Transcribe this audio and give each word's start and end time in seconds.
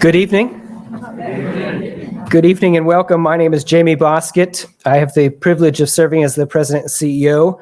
Good 0.00 0.16
evening. 0.16 0.48
Good 2.30 2.46
evening 2.46 2.78
and 2.78 2.86
welcome. 2.86 3.20
My 3.20 3.36
name 3.36 3.52
is 3.52 3.64
Jamie 3.64 3.96
Bosket. 3.96 4.66
I 4.86 4.96
have 4.96 5.12
the 5.12 5.28
privilege 5.28 5.82
of 5.82 5.90
serving 5.90 6.24
as 6.24 6.34
the 6.34 6.46
president 6.46 6.84
and 6.84 6.90
CEO 6.90 7.58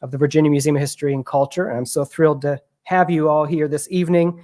of 0.00 0.12
the 0.12 0.16
Virginia 0.16 0.52
Museum 0.52 0.76
of 0.76 0.80
History 0.80 1.12
and 1.12 1.26
Culture. 1.26 1.68
And 1.68 1.76
I'm 1.76 1.84
so 1.84 2.04
thrilled 2.04 2.42
to 2.42 2.60
have 2.84 3.10
you 3.10 3.28
all 3.28 3.44
here 3.44 3.66
this 3.66 3.88
evening 3.90 4.40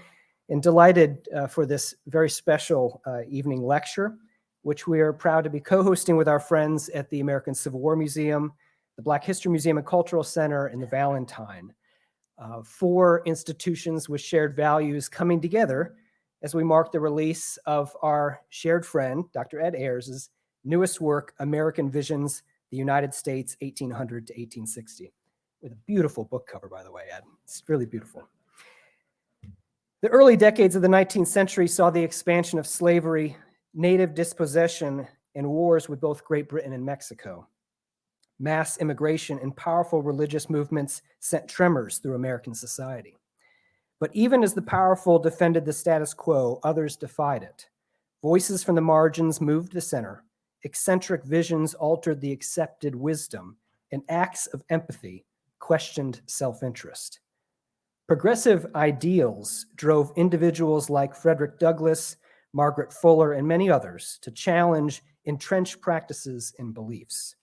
and 0.48 0.60
delighted 0.60 1.28
uh, 1.32 1.46
for 1.46 1.66
this 1.66 1.94
very 2.08 2.28
special 2.28 3.00
uh, 3.06 3.20
evening 3.28 3.62
lecture, 3.62 4.16
which 4.62 4.88
we 4.88 4.98
are 4.98 5.12
proud 5.12 5.44
to 5.44 5.50
be 5.50 5.60
co-hosting 5.60 6.16
with 6.16 6.26
our 6.26 6.40
friends 6.40 6.88
at 6.88 7.08
the 7.10 7.20
American 7.20 7.54
Civil 7.54 7.78
War 7.78 7.94
Museum, 7.94 8.52
the 8.96 9.02
Black 9.02 9.22
History 9.22 9.52
Museum 9.52 9.78
and 9.78 9.86
Cultural 9.86 10.24
Center, 10.24 10.66
and 10.66 10.82
the 10.82 10.88
Valentine. 10.88 11.72
Uh, 12.38 12.64
four 12.64 13.22
institutions 13.24 14.08
with 14.08 14.20
shared 14.20 14.56
values 14.56 15.08
coming 15.08 15.40
together 15.40 15.94
as 16.42 16.54
we 16.54 16.64
mark 16.64 16.92
the 16.92 17.00
release 17.00 17.58
of 17.66 17.96
our 18.02 18.40
shared 18.48 18.84
friend, 18.84 19.24
Dr. 19.32 19.60
Ed 19.60 19.74
Ayers' 19.74 20.30
newest 20.64 21.00
work, 21.00 21.34
American 21.38 21.90
Visions, 21.90 22.42
the 22.70 22.76
United 22.76 23.14
States, 23.14 23.56
1800 23.60 24.26
to 24.26 24.32
1860, 24.32 25.12
with 25.62 25.72
a 25.72 25.76
beautiful 25.86 26.24
book 26.24 26.46
cover, 26.46 26.68
by 26.68 26.82
the 26.82 26.92
way, 26.92 27.04
Ed. 27.12 27.22
It's 27.44 27.62
really 27.68 27.86
beautiful. 27.86 28.28
The 30.02 30.08
early 30.08 30.36
decades 30.36 30.76
of 30.76 30.82
the 30.82 30.88
19th 30.88 31.28
century 31.28 31.66
saw 31.66 31.90
the 31.90 32.02
expansion 32.02 32.58
of 32.58 32.66
slavery, 32.66 33.36
native 33.74 34.14
dispossession, 34.14 35.06
and 35.34 35.48
wars 35.48 35.88
with 35.88 36.00
both 36.00 36.24
Great 36.24 36.48
Britain 36.48 36.72
and 36.72 36.84
Mexico. 36.84 37.46
Mass 38.38 38.78
immigration 38.78 39.38
and 39.38 39.56
powerful 39.56 40.02
religious 40.02 40.50
movements 40.50 41.02
sent 41.20 41.48
tremors 41.48 41.98
through 41.98 42.14
American 42.14 42.54
society. 42.54 43.16
But 43.98 44.10
even 44.14 44.42
as 44.42 44.54
the 44.54 44.62
powerful 44.62 45.18
defended 45.18 45.64
the 45.64 45.72
status 45.72 46.12
quo, 46.12 46.60
others 46.62 46.96
defied 46.96 47.42
it. 47.42 47.68
Voices 48.22 48.62
from 48.62 48.74
the 48.74 48.80
margins 48.80 49.40
moved 49.40 49.72
the 49.72 49.80
center. 49.80 50.24
Eccentric 50.64 51.24
visions 51.24 51.74
altered 51.74 52.20
the 52.20 52.32
accepted 52.32 52.94
wisdom, 52.94 53.56
and 53.92 54.02
acts 54.08 54.46
of 54.48 54.62
empathy 54.68 55.24
questioned 55.58 56.20
self 56.26 56.62
interest. 56.62 57.20
Progressive 58.08 58.66
ideals 58.74 59.66
drove 59.76 60.12
individuals 60.16 60.90
like 60.90 61.14
Frederick 61.14 61.58
Douglass, 61.58 62.16
Margaret 62.52 62.92
Fuller, 62.92 63.32
and 63.32 63.46
many 63.46 63.70
others 63.70 64.18
to 64.22 64.30
challenge 64.30 65.02
entrenched 65.24 65.80
practices 65.80 66.54
and 66.58 66.72
beliefs. 66.72 67.34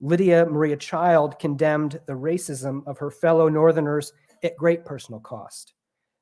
Lydia 0.00 0.46
Maria 0.46 0.76
Child 0.76 1.38
condemned 1.38 2.00
the 2.06 2.12
racism 2.12 2.86
of 2.86 2.98
her 2.98 3.10
fellow 3.10 3.48
Northerners 3.48 4.12
at 4.42 4.56
great 4.56 4.84
personal 4.84 5.20
cost. 5.20 5.74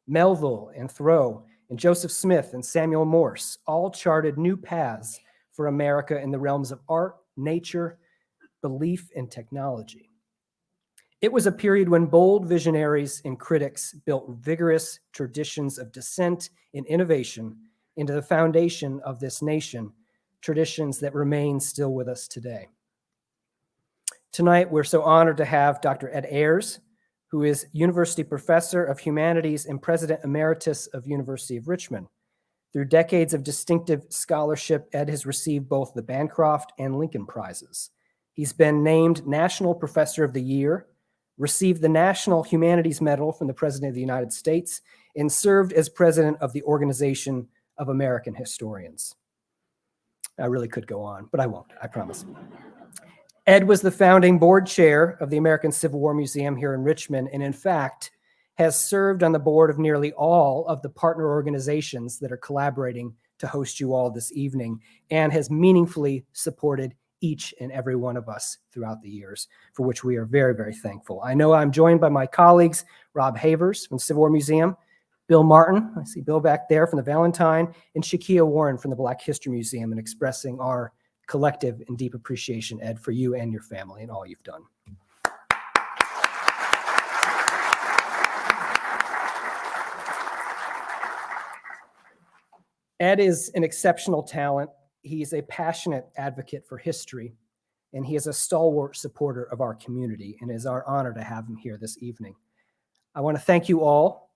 Melville 0.06 0.72
and 0.77 0.91
Thoreau 0.91 1.44
and 1.70 1.78
Joseph 1.78 2.11
Smith 2.12 2.55
and 2.55 2.64
Samuel 2.64 3.05
Morse 3.05 3.58
all 3.66 3.91
charted 3.91 4.38
new 4.38 4.56
paths 4.56 5.20
for 5.52 5.66
America 5.66 6.20
in 6.20 6.30
the 6.30 6.38
realms 6.38 6.72
of 6.72 6.80
art, 6.88 7.16
nature, 7.36 7.98
belief, 8.62 9.10
and 9.16 9.30
technology. 9.30 10.08
It 11.20 11.33
was 11.33 11.47
a 11.47 11.52
period 11.52 11.88
when 11.88 12.06
bold 12.06 12.47
visionaries 12.47 13.20
and 13.25 13.38
critics 13.38 13.92
built 14.06 14.30
vigorous 14.38 15.00
traditions 15.12 15.78
of 15.78 15.92
dissent 15.92 16.50
and 16.75 16.86
innovation 16.86 17.56
into 17.97 18.12
the 18.12 18.22
foundation 18.22 19.00
of 19.05 19.19
this 19.19 19.42
nation, 19.42 19.92
traditions 20.41 21.00
that 21.00 21.14
remain 21.14 21.58
still 21.58 21.92
with 21.92 22.08
us 22.08 22.28
today. 22.28 22.69
Tonight, 24.30 24.70
we're 24.70 24.84
so 24.84 25.03
honored 25.03 25.38
to 25.38 25.44
have 25.44 25.80
Dr. 25.80 26.14
Ed 26.14 26.27
Ayers, 26.30 26.78
who 27.31 27.43
is 27.43 27.67
University 27.73 28.25
Professor 28.25 28.84
of 28.84 28.98
Humanities 28.98 29.67
and 29.67 29.81
President 29.83 30.21
Emeritus 30.25 30.87
of 30.89 31.07
University 31.07 31.57
of 31.57 31.69
Richmond. 31.69 32.09
Through 32.72 32.87
decades 32.87 33.34
of 33.34 33.44
distinctive 33.44 34.05
scholarship, 34.09 34.89
Ed 34.93 35.09
has 35.09 35.27
received 35.27 35.69
both 35.69 35.94
the 35.94 36.03
Bancroft 36.03 36.72
and 36.78 36.99
Lincoln 36.99 37.27
Prizes. 37.27 37.91
He's 38.33 38.53
been 38.53 38.83
named 38.83 39.27
National 39.27 39.75
Professor 39.75 40.25
of 40.25 40.33
the 40.33 40.43
Year, 40.43 40.87
received 41.38 41.83
the 41.83 41.88
National 41.88 42.43
Humanities 42.43 43.00
Medal 43.00 43.33
from 43.33 43.47
the 43.47 43.55
President 43.55 43.91
of 43.91 43.94
the 43.94 44.00
United 44.00 44.33
States, 44.33 44.83
and 45.17 45.31
served 45.31 45.72
as 45.72 45.88
President 45.88 46.37
of 46.41 46.53
the 46.53 46.62
Organization 46.62 47.49
of 47.78 47.88
American 47.88 48.34
Historians. 48.34 49.15
I 50.38 50.47
really 50.47 50.69
could 50.69 50.87
go 50.87 51.03
on, 51.03 51.28
but 51.31 51.41
I 51.41 51.47
won't, 51.47 51.72
I 51.83 51.88
promise. 51.88 52.25
Ed 53.48 53.66
was 53.66 53.81
the 53.81 53.91
founding 53.91 54.38
board 54.38 54.66
chair 54.66 55.16
of 55.22 55.31
the 55.31 55.38
American 55.38 55.72
Civil 55.72 56.00
War 56.00 56.12
Museum 56.12 56.54
here 56.54 56.75
in 56.75 56.82
Richmond, 56.82 57.31
and 57.32 57.42
in 57.42 57.54
fact, 57.54 58.10
has 58.56 58.78
served 58.78 59.22
on 59.22 59.32
the 59.32 59.38
board 59.38 59.70
of 59.70 59.78
nearly 59.78 60.12
all 60.12 60.66
of 60.66 60.82
the 60.82 60.91
partner 60.91 61.31
organizations 61.31 62.19
that 62.19 62.31
are 62.31 62.37
collaborating 62.37 63.14
to 63.38 63.47
host 63.47 63.81
you 63.81 63.94
all 63.94 64.10
this 64.10 64.31
evening, 64.32 64.78
and 65.10 65.32
has 65.32 65.50
meaningfully 65.50 66.26
supported 66.34 66.94
each 67.22 67.54
and 67.58 67.72
every 67.72 67.97
one 67.97 68.19
of 68.19 68.28
us 68.28 68.58
throughout 68.70 69.00
the 69.00 69.08
years, 69.08 69.48
for 69.72 69.87
which 69.87 70.04
we 70.04 70.16
are 70.16 70.26
very, 70.26 70.54
very 70.54 70.75
thankful. 70.75 71.22
I 71.25 71.32
know 71.32 71.54
I'm 71.54 71.72
joined 71.72 72.03
by 72.03 72.10
my 72.10 72.26
colleagues, 72.26 72.84
Rob 73.14 73.38
Havers 73.38 73.87
from 73.87 73.98
Civil 73.98 74.20
War 74.20 74.31
Museum, 74.31 74.76
Bill 75.26 75.42
Martin, 75.42 75.91
I 75.98 76.04
see 76.04 76.20
Bill 76.20 76.41
back 76.41 76.69
there 76.69 76.87
from 76.87 76.98
the 76.98 77.03
Valentine, 77.03 77.75
and 77.94 78.04
Shakia 78.04 78.47
Warren 78.47 78.76
from 78.76 78.91
the 78.91 78.97
Black 78.97 79.22
History 79.22 79.53
Museum, 79.53 79.91
and 79.91 79.98
expressing 79.98 80.60
our 80.60 80.92
collective 81.28 81.83
and 81.87 81.97
deep 81.97 82.15
appreciation, 82.15 82.83
Ed, 82.83 82.99
for 82.99 83.12
you 83.12 83.37
and 83.37 83.53
your 83.53 83.62
family 83.62 84.03
and 84.03 84.11
all 84.11 84.27
you've 84.27 84.43
done. 84.43 84.62
Ed 92.99 93.21
is 93.21 93.53
an 93.55 93.62
exceptional 93.62 94.25
talent. 94.25 94.71
He's 95.03 95.33
a 95.33 95.43
passionate 95.43 96.06
advocate 96.17 96.67
for 96.67 96.78
history, 96.78 97.37
and 97.93 98.05
he 98.05 98.17
is 98.17 98.27
a 98.27 98.33
stalwart 98.33 98.97
supporter 98.97 99.44
of 99.44 99.61
our 99.61 99.75
community, 99.75 100.37
and 100.41 100.50
it 100.50 100.55
is 100.55 100.67
our 100.67 100.84
honor 100.84 101.15
to 101.15 101.22
have 101.22 101.47
him 101.47 101.56
here 101.56 101.78
this 101.81 102.03
evening. 102.03 102.34
I 103.15 103.21
want 103.21 103.37
to 103.37 103.43
thank 103.43 103.69
you 103.69 103.83
all 103.83 104.31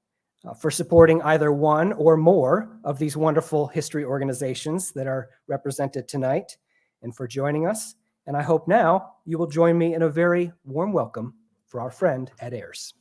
uh, 0.44 0.54
for 0.54 0.70
supporting 0.70 1.20
either 1.22 1.52
one 1.52 1.92
or 1.94 2.16
more 2.16 2.68
of 2.84 2.98
these 2.98 3.16
wonderful 3.16 3.66
history 3.66 4.04
organizations 4.04 4.92
that 4.92 5.08
are 5.08 5.30
represented 5.48 6.06
tonight 6.06 6.56
and 7.02 7.14
for 7.14 7.26
joining 7.26 7.66
us. 7.66 7.94
And 8.26 8.36
I 8.36 8.42
hope 8.42 8.68
now 8.68 9.14
you 9.24 9.38
will 9.38 9.46
join 9.46 9.76
me 9.76 9.94
in 9.94 10.02
a 10.02 10.08
very 10.08 10.52
warm 10.64 10.92
welcome 10.92 11.34
for 11.66 11.80
our 11.80 11.90
friend 11.90 12.30
Ed 12.40 12.54
Ayers. 12.54 12.94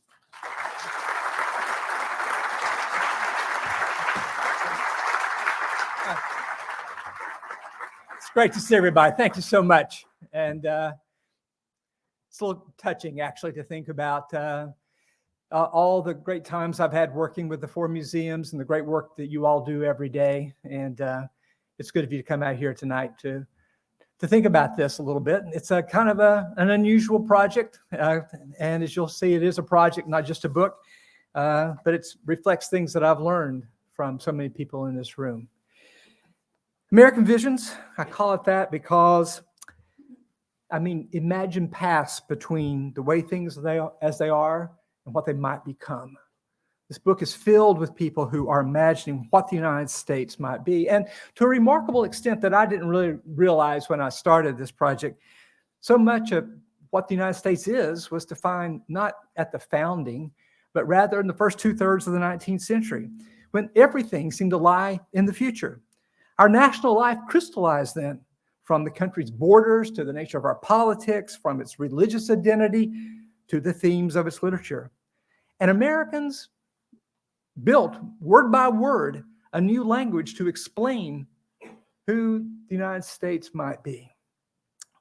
It's 8.16 8.30
great 8.34 8.52
to 8.54 8.60
see 8.60 8.74
everybody. 8.74 9.14
Thank 9.16 9.36
you 9.36 9.42
so 9.42 9.62
much. 9.62 10.06
And 10.32 10.66
uh, 10.66 10.92
it's 12.28 12.40
a 12.40 12.46
little 12.46 12.72
touching, 12.78 13.20
actually, 13.20 13.52
to 13.52 13.62
think 13.62 13.88
about 13.88 14.32
uh, 14.32 14.68
uh, 15.52 15.64
all 15.64 16.00
the 16.00 16.14
great 16.14 16.44
times 16.44 16.80
I've 16.80 16.92
had 16.92 17.14
working 17.14 17.46
with 17.46 17.60
the 17.60 17.68
four 17.68 17.88
museums 17.88 18.52
and 18.52 18.60
the 18.60 18.64
great 18.64 18.86
work 18.86 19.16
that 19.16 19.26
you 19.26 19.44
all 19.44 19.62
do 19.62 19.84
every 19.84 20.08
day. 20.08 20.54
And 20.64 21.00
uh, 21.02 21.26
it's 21.78 21.90
good 21.90 22.04
of 22.04 22.12
you 22.12 22.18
to 22.18 22.24
come 22.24 22.42
out 22.42 22.56
here 22.56 22.72
tonight 22.72 23.18
to 23.18 23.46
to 24.22 24.28
think 24.28 24.46
about 24.46 24.76
this 24.76 24.98
a 24.98 25.02
little 25.02 25.20
bit. 25.20 25.42
It's 25.52 25.72
a 25.72 25.82
kind 25.82 26.08
of 26.08 26.20
a, 26.20 26.54
an 26.56 26.70
unusual 26.70 27.18
project. 27.18 27.80
Uh, 27.98 28.20
and 28.60 28.84
as 28.84 28.94
you'll 28.94 29.08
see, 29.08 29.34
it 29.34 29.42
is 29.42 29.58
a 29.58 29.64
project, 29.64 30.06
not 30.06 30.24
just 30.24 30.44
a 30.44 30.48
book, 30.48 30.76
uh, 31.34 31.74
but 31.84 31.92
it 31.92 32.06
reflects 32.24 32.68
things 32.68 32.92
that 32.92 33.02
I've 33.02 33.20
learned 33.20 33.66
from 33.92 34.20
so 34.20 34.30
many 34.30 34.48
people 34.48 34.86
in 34.86 34.94
this 34.94 35.18
room. 35.18 35.48
American 36.92 37.24
Visions, 37.24 37.74
I 37.98 38.04
call 38.04 38.32
it 38.34 38.44
that 38.44 38.70
because, 38.70 39.42
I 40.70 40.78
mean, 40.78 41.08
imagine 41.10 41.66
paths 41.66 42.20
between 42.20 42.92
the 42.94 43.02
way 43.02 43.22
things 43.22 43.60
they 43.60 43.78
are, 43.78 43.92
as 44.02 44.18
they 44.18 44.28
are 44.28 44.70
and 45.04 45.12
what 45.12 45.26
they 45.26 45.32
might 45.32 45.64
become. 45.64 46.16
This 46.92 46.98
book 46.98 47.22
is 47.22 47.32
filled 47.32 47.78
with 47.78 47.94
people 47.94 48.26
who 48.26 48.50
are 48.50 48.60
imagining 48.60 49.26
what 49.30 49.48
the 49.48 49.56
United 49.56 49.88
States 49.88 50.38
might 50.38 50.62
be. 50.62 50.90
And 50.90 51.08
to 51.36 51.44
a 51.44 51.48
remarkable 51.48 52.04
extent 52.04 52.42
that 52.42 52.52
I 52.52 52.66
didn't 52.66 52.88
really 52.90 53.16
realize 53.24 53.88
when 53.88 54.02
I 54.02 54.10
started 54.10 54.58
this 54.58 54.70
project, 54.70 55.18
so 55.80 55.96
much 55.96 56.32
of 56.32 56.50
what 56.90 57.08
the 57.08 57.14
United 57.14 57.32
States 57.32 57.66
is 57.66 58.10
was 58.10 58.26
defined 58.26 58.82
not 58.88 59.14
at 59.36 59.50
the 59.50 59.58
founding, 59.58 60.32
but 60.74 60.86
rather 60.86 61.18
in 61.18 61.26
the 61.26 61.32
first 61.32 61.58
two 61.58 61.74
thirds 61.74 62.06
of 62.06 62.12
the 62.12 62.18
19th 62.18 62.60
century, 62.60 63.08
when 63.52 63.70
everything 63.74 64.30
seemed 64.30 64.50
to 64.50 64.58
lie 64.58 65.00
in 65.14 65.24
the 65.24 65.32
future. 65.32 65.80
Our 66.38 66.50
national 66.50 66.94
life 66.94 67.16
crystallized 67.26 67.94
then 67.94 68.20
from 68.64 68.84
the 68.84 68.90
country's 68.90 69.30
borders 69.30 69.90
to 69.92 70.04
the 70.04 70.12
nature 70.12 70.36
of 70.36 70.44
our 70.44 70.56
politics, 70.56 71.34
from 71.34 71.62
its 71.62 71.80
religious 71.80 72.28
identity 72.28 72.92
to 73.48 73.60
the 73.60 73.72
themes 73.72 74.14
of 74.14 74.26
its 74.26 74.42
literature. 74.42 74.90
And 75.58 75.70
Americans 75.70 76.50
built 77.64 77.96
word 78.20 78.50
by 78.50 78.68
word 78.68 79.24
a 79.52 79.60
new 79.60 79.84
language 79.84 80.36
to 80.36 80.48
explain 80.48 81.26
who 82.06 82.46
the 82.68 82.74
United 82.74 83.04
States 83.04 83.50
might 83.52 83.82
be. 83.82 84.10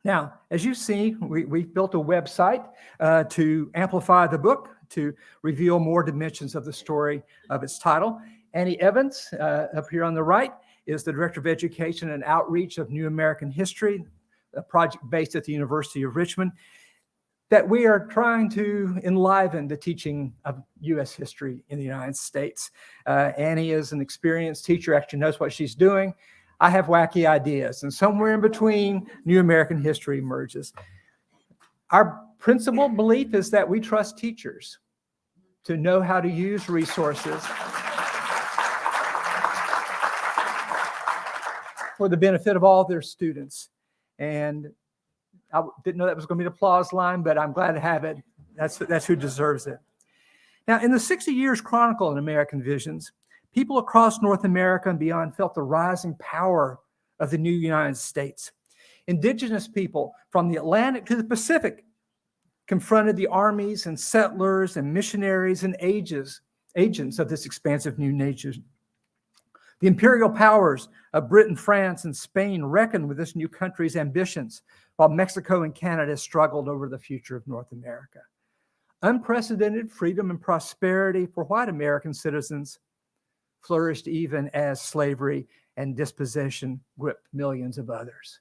Now, 0.03 0.33
as 0.49 0.65
you 0.65 0.73
see, 0.73 1.15
we, 1.21 1.45
we've 1.45 1.73
built 1.73 1.93
a 1.95 1.99
website 1.99 2.67
uh, 2.99 3.23
to 3.25 3.71
amplify 3.75 4.27
the 4.27 4.37
book, 4.37 4.69
to 4.89 5.13
reveal 5.41 5.79
more 5.79 6.03
dimensions 6.03 6.55
of 6.55 6.65
the 6.65 6.73
story 6.73 7.21
of 7.49 7.63
its 7.63 7.77
title. 7.77 8.19
Annie 8.53 8.79
Evans, 8.81 9.29
uh, 9.39 9.67
up 9.75 9.89
here 9.89 10.03
on 10.03 10.13
the 10.13 10.23
right, 10.23 10.51
is 10.87 11.03
the 11.03 11.11
Director 11.11 11.39
of 11.39 11.47
Education 11.47 12.11
and 12.11 12.23
Outreach 12.23 12.77
of 12.77 12.89
New 12.89 13.07
American 13.07 13.51
History, 13.51 14.03
a 14.55 14.61
project 14.61 15.07
based 15.09 15.35
at 15.35 15.43
the 15.43 15.53
University 15.53 16.03
of 16.03 16.15
Richmond 16.15 16.51
that 17.51 17.67
we 17.67 17.85
are 17.85 18.07
trying 18.07 18.49
to 18.49 18.97
enliven 19.03 19.67
the 19.67 19.75
teaching 19.75 20.33
of 20.45 20.63
U.S. 20.79 21.11
history 21.11 21.65
in 21.67 21.77
the 21.77 21.83
United 21.83 22.15
States. 22.15 22.71
Uh, 23.05 23.33
Annie 23.37 23.71
is 23.71 23.91
an 23.91 23.99
experienced 23.99 24.63
teacher, 24.63 24.95
actually 24.95 25.19
knows 25.19 25.37
what 25.37 25.51
she's 25.51 25.75
doing. 25.75 26.13
I 26.61 26.69
have 26.69 26.85
wacky 26.85 27.27
ideas, 27.27 27.83
and 27.83 27.93
somewhere 27.93 28.33
in 28.33 28.39
between, 28.39 29.05
New 29.25 29.41
American 29.41 29.81
history 29.81 30.19
emerges. 30.19 30.71
Our 31.91 32.21
principal 32.39 32.87
belief 32.87 33.33
is 33.33 33.51
that 33.51 33.67
we 33.67 33.81
trust 33.81 34.17
teachers 34.17 34.79
to 35.65 35.75
know 35.75 36.01
how 36.01 36.21
to 36.21 36.29
use 36.29 36.69
resources 36.69 37.43
for 41.97 42.07
the 42.07 42.17
benefit 42.17 42.55
of 42.55 42.63
all 42.63 42.85
their 42.85 43.01
students. 43.01 43.67
And 44.19 44.71
I 45.53 45.63
didn't 45.83 45.97
know 45.97 46.05
that 46.05 46.15
was 46.15 46.25
going 46.25 46.37
to 46.39 46.43
be 46.43 46.49
the 46.49 46.55
applause 46.55 46.93
line, 46.93 47.21
but 47.23 47.37
I'm 47.37 47.51
glad 47.51 47.73
to 47.73 47.79
have 47.79 48.03
it. 48.03 48.17
That's, 48.55 48.77
that's 48.77 49.05
who 49.05 49.15
deserves 49.15 49.67
it. 49.67 49.79
Now, 50.67 50.81
in 50.81 50.91
the 50.91 50.99
60 50.99 51.31
years 51.31 51.61
chronicle 51.61 52.11
in 52.11 52.17
American 52.17 52.61
Visions, 52.61 53.11
people 53.53 53.79
across 53.79 54.21
North 54.21 54.45
America 54.45 54.89
and 54.89 54.99
beyond 54.99 55.35
felt 55.35 55.53
the 55.53 55.63
rising 55.63 56.15
power 56.19 56.79
of 57.19 57.31
the 57.31 57.37
new 57.37 57.51
United 57.51 57.97
States. 57.97 58.51
Indigenous 59.07 59.67
people 59.67 60.13
from 60.29 60.47
the 60.47 60.57
Atlantic 60.57 61.05
to 61.07 61.15
the 61.15 61.23
Pacific 61.23 61.85
confronted 62.67 63.17
the 63.17 63.27
armies 63.27 63.87
and 63.87 63.99
settlers 63.99 64.77
and 64.77 64.93
missionaries 64.93 65.63
and 65.63 65.75
ages, 65.79 66.41
agents 66.75 67.19
of 67.19 67.27
this 67.27 67.45
expansive 67.45 67.99
new 67.99 68.11
nation. 68.13 68.63
The 69.81 69.87
imperial 69.87 70.29
powers 70.29 70.89
of 71.13 71.27
Britain, 71.27 71.55
France, 71.55 72.05
and 72.05 72.15
Spain 72.15 72.63
reckoned 72.63 73.07
with 73.07 73.17
this 73.17 73.35
new 73.35 73.49
country's 73.49 73.95
ambitions, 73.95 74.61
while 74.95 75.09
Mexico 75.09 75.63
and 75.63 75.73
Canada 75.73 76.15
struggled 76.15 76.69
over 76.69 76.87
the 76.87 76.99
future 76.99 77.35
of 77.35 77.47
North 77.47 77.71
America. 77.71 78.19
Unprecedented 79.01 79.91
freedom 79.91 80.29
and 80.29 80.39
prosperity 80.39 81.25
for 81.25 81.45
white 81.45 81.67
American 81.67 82.13
citizens 82.13 82.77
flourished 83.61 84.07
even 84.07 84.49
as 84.49 84.79
slavery 84.79 85.47
and 85.77 85.97
dispossession 85.97 86.79
gripped 86.99 87.27
millions 87.33 87.79
of 87.79 87.89
others. 87.89 88.39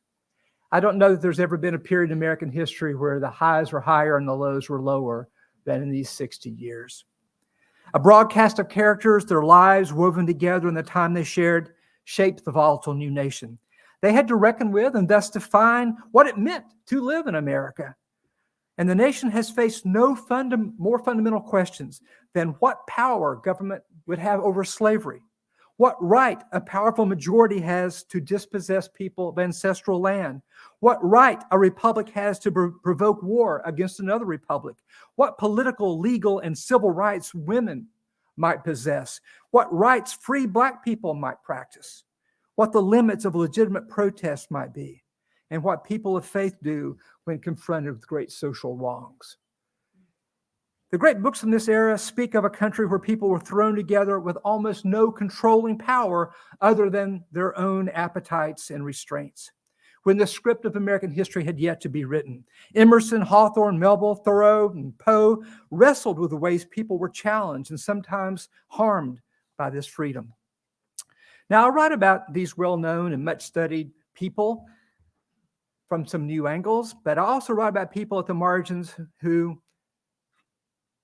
I 0.73 0.81
don't 0.81 0.99
know 0.99 1.13
that 1.13 1.23
there's 1.23 1.41
ever 1.41 1.57
been 1.57 1.75
a 1.75 1.79
period 1.79 2.11
in 2.11 2.19
American 2.19 2.53
history 2.53 2.95
where 2.95 3.19
the 3.19 3.31
highs 3.31 3.73
were 3.73 3.81
higher 3.81 4.19
and 4.19 4.29
the 4.29 4.37
lows 4.37 4.69
were 4.69 4.83
lower 4.83 5.29
than 5.65 5.83
in 5.83 5.91
these 5.91 6.11
60 6.11 6.51
years. 6.51 7.07
A 7.95 7.99
broadcast 7.99 8.59
of 8.59 8.69
characters, 8.69 9.25
their 9.25 9.43
lives 9.43 9.93
woven 9.93 10.27
together 10.27 10.69
in 10.69 10.75
the 10.75 10.83
time 10.83 11.13
they 11.13 11.25
shared, 11.25 11.75
shaped 12.05 12.45
the 12.45 12.53
volatile 12.53 12.95
new 12.95 13.11
nation. 13.11 13.59
They 14.03 14.13
had 14.13 14.29
to 14.29 14.37
reckon 14.37 14.73
with 14.73 14.95
and 14.95 15.09
thus 15.09 15.31
define 15.31 15.97
what 16.13 16.27
it 16.27 16.39
meant 16.39 16.65
to 16.87 17.01
live 17.01 17.27
in 17.27 17.35
America. 17.35 17.95
And 18.79 18.89
the 18.89 18.95
nation 18.95 19.31
has 19.31 19.51
faced 19.51 19.85
no 19.85 20.15
funda- 20.15 20.73
more 20.79 20.99
fundamental 20.99 21.41
questions 21.41 22.01
than 22.33 22.57
what 22.61 22.87
power 22.87 23.37
government 23.37 23.83
would 24.07 24.19
have 24.19 24.41
over 24.41 24.65
slavery, 24.65 25.21
what 25.81 25.97
right 26.05 26.43
a 26.53 26.61
powerful 26.61 27.06
majority 27.06 27.59
has 27.59 28.03
to 28.03 28.21
dispossess 28.21 28.87
people 28.87 29.31
of 29.31 29.38
ancestral 29.38 29.99
land, 29.99 30.43
what 30.81 31.03
right 31.03 31.43
a 31.53 31.59
republic 31.59 32.11
has 32.11 32.38
to 32.38 32.53
pro- 32.53 32.71
provoke 32.82 33.23
war 33.23 33.62
against 33.65 33.99
another 33.99 34.27
republic, 34.27 34.77
what 35.15 35.38
political, 35.38 35.99
legal, 35.99 36.41
and 36.41 36.59
civil 36.59 36.91
rights 36.91 37.35
women 37.35 37.87
might 38.37 38.62
possess, 38.62 39.23
what 39.53 39.73
rights 39.73 40.12
free 40.12 40.44
Black 40.44 40.85
people 40.85 41.15
might 41.15 41.43
practice, 41.43 42.05
what 42.56 42.73
the 42.73 42.83
limits 42.83 43.25
of 43.25 43.35
legitimate 43.35 43.88
protest 43.88 44.50
might 44.50 44.75
be, 44.75 45.03
and 45.49 45.65
what 45.65 45.83
people 45.83 46.15
of 46.15 46.26
faith 46.26 46.56
do 46.62 46.99
when 47.25 47.38
confronted 47.38 47.94
with 47.94 48.06
great 48.06 48.31
social 48.31 48.76
wrongs. 48.76 49.38
The 50.91 50.99
great 50.99 51.23
books 51.23 51.39
from 51.39 51.53
this 51.53 51.69
era 51.69 51.97
speak 51.97 52.35
of 52.35 52.45
a 52.45 52.51
country 52.51 52.85
where 52.85 52.99
people 52.99 53.29
were 53.29 53.39
thrown 53.39 53.77
together 53.77 54.19
with 54.19 54.37
almost 54.39 54.85
no 54.85 55.13
controlling 55.13 55.79
power 55.79 56.33
other 56.61 56.91
than 56.91 57.25
their 57.31 57.57
own 57.57 57.89
appetites 57.91 58.71
and 58.71 58.85
restraints. 58.85 59.53
When 60.03 60.17
the 60.17 60.27
script 60.27 60.65
of 60.65 60.75
American 60.75 61.13
history 61.13 61.45
had 61.45 61.61
yet 61.61 61.81
to 61.83 61.89
be 61.89 62.05
written, 62.05 62.43
Emerson, 62.75 63.21
Hawthorne, 63.21 63.79
Melville, 63.79 64.17
Thoreau, 64.17 64.71
and 64.71 64.97
Poe 64.99 65.45
wrestled 65.71 66.19
with 66.19 66.31
the 66.31 66.37
ways 66.37 66.65
people 66.65 66.99
were 66.99 67.09
challenged 67.09 67.71
and 67.71 67.79
sometimes 67.79 68.49
harmed 68.67 69.21
by 69.57 69.71
this 69.71 69.87
freedom. 69.87 70.33
Now, 71.51 71.67
I 71.67 71.69
write 71.69 71.93
about 71.93 72.33
these 72.33 72.57
well 72.57 72.77
known 72.77 73.13
and 73.13 73.25
much 73.25 73.43
studied 73.43 73.93
people 74.15 74.65
from 75.89 76.05
some 76.05 76.27
new 76.27 76.49
angles, 76.49 76.97
but 77.05 77.19
I 77.19 77.23
also 77.23 77.53
write 77.53 77.69
about 77.69 77.93
people 77.93 78.19
at 78.19 78.27
the 78.27 78.35
margins 78.35 78.95
who 79.21 79.61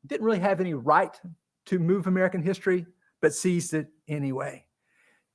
didn't 0.06 0.26
really 0.26 0.38
have 0.38 0.61
any 0.61 0.75
right 0.75 1.19
to 1.67 1.79
move 1.79 2.06
American 2.06 2.43
history, 2.43 2.87
but 3.20 3.35
seized 3.35 3.75
it 3.75 3.88
anyway. 4.08 4.64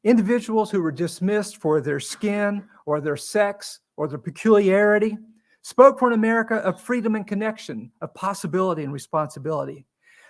Individuals 0.03 0.71
who 0.71 0.81
were 0.81 0.91
dismissed 0.91 1.57
for 1.57 1.79
their 1.81 1.99
skin 1.99 2.63
or 2.85 2.99
their 2.99 3.17
sex 3.17 3.81
or 3.97 4.07
their 4.07 4.17
peculiarity 4.17 5.17
spoke 5.61 5.99
for 5.99 6.07
an 6.07 6.13
America 6.13 6.55
of 6.55 6.81
freedom 6.81 7.15
and 7.15 7.27
connection, 7.27 7.91
of 8.01 8.13
possibility 8.15 8.83
and 8.83 8.93
responsibility. 8.93 9.85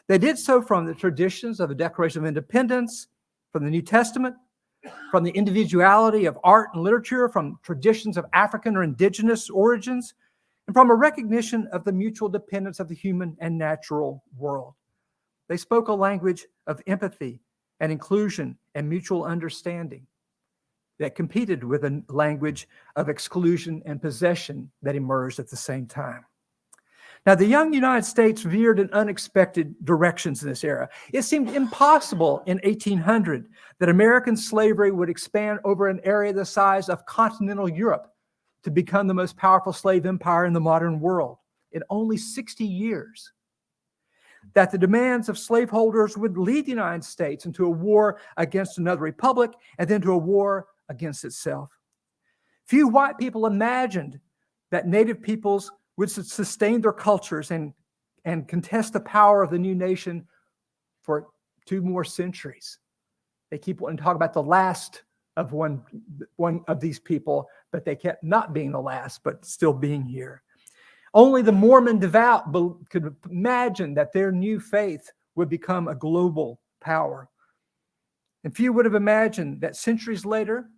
They 0.07 0.17
did 0.17 0.37
so 0.37 0.61
from 0.61 0.85
the 0.85 0.93
traditions 0.93 1.59
of 1.59 1.69
the 1.69 1.75
Declaration 1.75 2.21
of 2.21 2.27
Independence, 2.27 3.07
from 3.53 3.63
the 3.63 3.69
New 3.69 3.81
Testament, 3.81 4.35
from 5.09 5.23
the 5.23 5.31
individuality 5.31 6.25
of 6.25 6.37
art 6.43 6.69
and 6.73 6.83
literature, 6.83 7.29
from 7.29 7.59
traditions 7.63 8.17
of 8.17 8.25
African 8.33 8.75
or 8.75 8.83
indigenous 8.83 9.49
origins, 9.49 10.15
and 10.71 10.75
from 10.75 10.89
a 10.89 10.95
recognition 10.95 11.67
of 11.73 11.83
the 11.83 11.91
mutual 11.91 12.29
dependence 12.29 12.79
of 12.79 12.87
the 12.87 12.95
human 12.95 13.35
and 13.41 13.57
natural 13.57 14.23
world. 14.37 14.73
They 15.49 15.57
spoke 15.57 15.89
a 15.89 15.93
language 15.93 16.45
of 16.65 16.81
empathy 16.87 17.41
and 17.81 17.91
inclusion 17.91 18.57
and 18.73 18.87
mutual 18.87 19.25
understanding 19.25 20.07
that 20.97 21.13
competed 21.13 21.65
with 21.65 21.83
a 21.83 22.01
language 22.07 22.69
of 22.95 23.09
exclusion 23.09 23.83
and 23.85 24.01
possession 24.01 24.71
that 24.81 24.95
emerged 24.95 25.39
at 25.39 25.49
the 25.49 25.57
same 25.57 25.87
time. 25.87 26.23
Now, 27.25 27.35
the 27.35 27.45
young 27.45 27.73
United 27.73 28.05
States 28.05 28.41
veered 28.41 28.79
in 28.79 28.89
unexpected 28.91 29.75
directions 29.83 30.41
in 30.41 30.47
this 30.47 30.63
era. 30.63 30.87
It 31.11 31.23
seemed 31.23 31.49
impossible 31.49 32.43
in 32.45 32.61
1800 32.63 33.49
that 33.79 33.89
American 33.89 34.37
slavery 34.37 34.91
would 34.91 35.09
expand 35.09 35.59
over 35.65 35.89
an 35.89 35.99
area 36.05 36.31
the 36.31 36.45
size 36.45 36.87
of 36.87 37.05
continental 37.05 37.67
Europe 37.67 38.10
to 38.63 38.71
become 38.71 39.07
the 39.07 39.13
most 39.13 39.37
powerful 39.37 39.73
slave 39.73 40.05
empire 40.05 40.45
in 40.45 40.53
the 40.53 40.59
modern 40.59 40.99
world 40.99 41.37
in 41.71 41.83
only 41.89 42.17
60 42.17 42.63
years. 42.65 43.31
That 44.53 44.71
the 44.71 44.77
demands 44.77 45.29
of 45.29 45.37
slaveholders 45.37 46.17
would 46.17 46.37
lead 46.37 46.65
the 46.65 46.71
United 46.71 47.03
States 47.03 47.45
into 47.45 47.65
a 47.65 47.69
war 47.69 48.19
against 48.37 48.79
another 48.79 49.01
republic 49.01 49.51
and 49.77 49.87
then 49.87 50.01
to 50.01 50.13
a 50.13 50.17
war 50.17 50.67
against 50.89 51.23
itself. 51.23 51.69
Few 52.65 52.87
white 52.87 53.17
people 53.17 53.45
imagined 53.45 54.19
that 54.71 54.87
Native 54.87 55.21
peoples 55.21 55.71
would 55.97 56.09
sustain 56.09 56.81
their 56.81 56.93
cultures 56.93 57.51
and, 57.51 57.73
and 58.25 58.47
contest 58.47 58.93
the 58.93 58.99
power 59.01 59.43
of 59.43 59.51
the 59.51 59.59
new 59.59 59.75
nation 59.75 60.25
for 61.03 61.27
two 61.65 61.81
more 61.81 62.03
centuries. 62.03 62.79
They 63.49 63.57
keep 63.57 63.81
wanting 63.81 63.97
to 63.97 64.03
talk 64.03 64.15
about 64.15 64.33
the 64.33 64.41
last 64.41 65.03
of 65.41 65.51
one, 65.51 65.83
one 66.37 66.63
of 66.67 66.79
these 66.79 66.99
people, 66.99 67.49
but 67.71 67.83
they 67.83 67.95
kept 67.95 68.23
not 68.23 68.53
being 68.53 68.71
the 68.71 68.79
last, 68.79 69.23
but 69.23 69.43
still 69.43 69.73
being 69.73 70.05
here. 70.05 70.41
Only 71.13 71.41
the 71.41 71.51
Mormon 71.51 71.99
devout 71.99 72.53
could 72.89 73.13
imagine 73.29 73.93
that 73.95 74.13
their 74.13 74.31
new 74.31 74.59
faith 74.61 75.11
would 75.35 75.49
become 75.49 75.89
a 75.89 75.95
global 75.95 76.61
power. 76.79 77.27
And 78.43 78.55
few 78.55 78.71
would 78.73 78.85
have 78.85 78.95
imagined 78.95 79.59
that 79.61 79.75
centuries 79.75 80.25
later, 80.25 80.69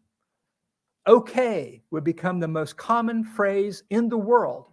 okay 1.05 1.83
would 1.91 2.03
become 2.03 2.39
the 2.39 2.47
most 2.47 2.77
common 2.77 3.23
phrase 3.23 3.83
in 3.89 4.09
the 4.09 4.17
world, 4.17 4.71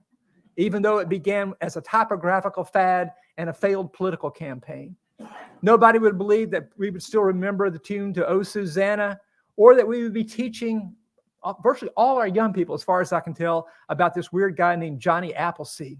even 0.57 0.81
though 0.81 0.99
it 0.99 1.09
began 1.09 1.53
as 1.61 1.77
a 1.77 1.83
typographical 1.83 2.65
fad 2.65 3.13
and 3.37 3.51
a 3.51 3.53
failed 3.53 3.93
political 3.93 4.31
campaign. 4.31 4.97
Nobody 5.63 5.99
would 5.99 6.17
believe 6.17 6.51
that 6.53 6.69
we 6.79 6.91
would 6.91 7.03
still 7.03 7.23
remember 7.23 7.69
the 7.69 7.79
tune 7.79 8.15
to 8.15 8.27
Oh 8.27 8.43
Susanna, 8.43 9.21
or 9.57 9.75
that 9.75 9.87
we 9.87 10.03
would 10.03 10.15
be 10.15 10.25
teaching 10.25 10.95
uh, 11.43 11.55
virtually 11.63 11.91
all 11.97 12.19
our 12.19 12.29
young 12.29 12.53
people, 12.53 12.75
as 12.75 12.83
far 12.83 13.01
as 13.01 13.13
I 13.13 13.21
can 13.21 13.35
tell, 13.35 13.69
about 13.89 14.15
this 14.15 14.33
weird 14.33 14.57
guy 14.57 14.77
named 14.77 15.01
Johnny 15.01 15.35
Appleseed. 15.35 15.99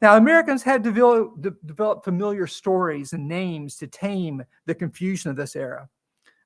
Now, 0.00 0.16
Americans 0.16 0.62
had 0.62 0.82
developed, 0.82 1.42
de- 1.42 1.56
developed 1.66 2.04
familiar 2.04 2.46
stories 2.46 3.12
and 3.14 3.26
names 3.26 3.76
to 3.76 3.86
tame 3.86 4.44
the 4.66 4.74
confusion 4.74 5.30
of 5.30 5.36
this 5.36 5.56
era. 5.56 5.88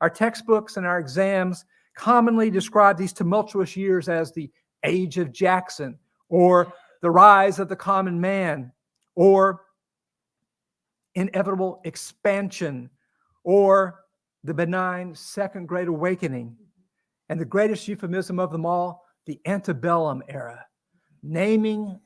Our 0.00 0.08
textbooks 0.08 0.78
and 0.78 0.86
our 0.86 0.98
exams 0.98 1.64
commonly 1.94 2.50
describe 2.50 2.96
these 2.96 3.12
tumultuous 3.12 3.76
years 3.76 4.08
as 4.08 4.32
the 4.32 4.50
age 4.84 5.18
of 5.18 5.32
Jackson, 5.32 5.98
or 6.28 6.72
the 7.02 7.10
rise 7.10 7.58
of 7.58 7.68
the 7.68 7.76
common 7.76 8.20
man, 8.20 8.72
or 9.14 9.64
inevitable 11.14 11.80
expansion, 11.84 12.88
or 13.44 14.01
the 14.44 14.54
benign 14.54 15.14
Second 15.14 15.66
Great 15.68 15.88
Awakening, 15.88 16.56
and 17.28 17.40
the 17.40 17.44
greatest 17.44 17.86
euphemism 17.88 18.38
of 18.38 18.50
them 18.50 18.66
all, 18.66 19.04
the 19.26 19.40
antebellum 19.46 20.22
era, 20.28 20.66
naming 21.22 21.98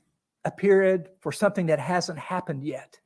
a 0.44 0.50
period 0.50 1.08
for 1.20 1.32
something 1.32 1.66
that 1.66 1.78
hasn't 1.80 2.18
happened 2.18 2.62
yet. 2.62 2.98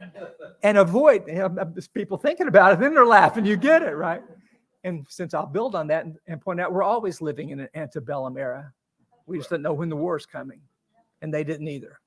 and 0.62 0.78
avoid 0.78 1.26
you 1.26 1.34
know, 1.34 1.74
people 1.92 2.16
thinking 2.16 2.48
about 2.48 2.72
it, 2.72 2.80
then 2.80 2.94
they're 2.94 3.04
laughing. 3.04 3.44
You 3.44 3.56
get 3.56 3.82
it, 3.82 3.96
right? 3.96 4.22
And 4.84 5.06
since 5.08 5.34
I'll 5.34 5.46
build 5.46 5.74
on 5.74 5.86
that 5.88 6.04
and, 6.04 6.16
and 6.26 6.40
point 6.40 6.60
out, 6.60 6.72
we're 6.72 6.82
always 6.82 7.20
living 7.20 7.50
in 7.50 7.60
an 7.60 7.68
antebellum 7.74 8.36
era. 8.36 8.72
We 9.26 9.38
just 9.38 9.50
don't 9.50 9.62
know 9.62 9.72
when 9.72 9.88
the 9.88 9.96
war's 9.96 10.26
coming, 10.26 10.60
and 11.22 11.32
they 11.32 11.42
didn't 11.42 11.68
either. 11.68 11.98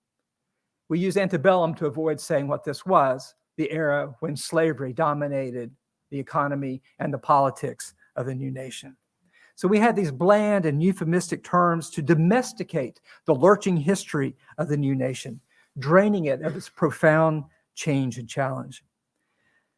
We 0.87 0.99
use 0.99 1.17
antebellum 1.17 1.73
to 1.75 1.87
avoid 1.87 2.19
saying 2.19 2.47
what 2.47 2.63
this 2.63 2.85
was 2.85 3.33
the 3.57 3.71
era 3.71 4.15
when 4.19 4.35
slavery 4.35 4.93
dominated 4.93 5.71
the 6.09 6.19
economy 6.19 6.81
and 6.99 7.13
the 7.13 7.17
politics 7.17 7.93
of 8.15 8.25
the 8.25 8.35
new 8.35 8.51
nation. 8.51 8.95
So 9.55 9.67
we 9.67 9.79
had 9.79 9.95
these 9.95 10.11
bland 10.11 10.65
and 10.65 10.81
euphemistic 10.81 11.43
terms 11.43 11.89
to 11.91 12.01
domesticate 12.01 13.01
the 13.25 13.33
lurching 13.33 13.75
history 13.75 14.35
of 14.59 14.69
the 14.69 14.77
new 14.77 14.95
nation, 14.95 15.41
draining 15.79 16.25
it 16.25 16.43
of 16.43 16.55
its 16.55 16.69
profound 16.69 17.43
change 17.73 18.19
and 18.19 18.29
challenge. 18.29 18.83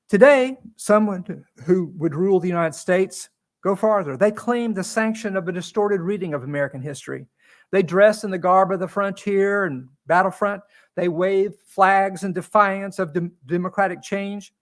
Today, 0.10 0.58
someone 0.76 1.46
who 1.66 1.94
would 1.98 2.16
rule 2.16 2.40
the 2.40 2.48
United 2.48 2.76
States 2.76 3.30
go 3.64 3.76
farther. 3.76 4.18
They 4.18 4.32
claim 4.32 4.74
the 4.74 4.84
sanction 4.84 5.38
of 5.38 5.48
a 5.48 5.52
distorted 5.52 6.02
reading 6.02 6.34
of 6.34 6.44
American 6.44 6.82
history. 6.82 7.26
They 7.72 7.84
dress 7.84 8.24
in 8.24 8.32
the 8.32 8.38
garb 8.38 8.72
of 8.72 8.80
the 8.80 8.88
frontier 8.88 9.66
and 9.66 9.88
battlefront. 10.08 10.62
They 11.00 11.08
wave 11.08 11.56
flags 11.66 12.26
in 12.26 12.34
defiance 12.34 13.00
of 13.00 13.14
dem- 13.14 13.32
democratic 13.46 14.02
change. 14.02 14.54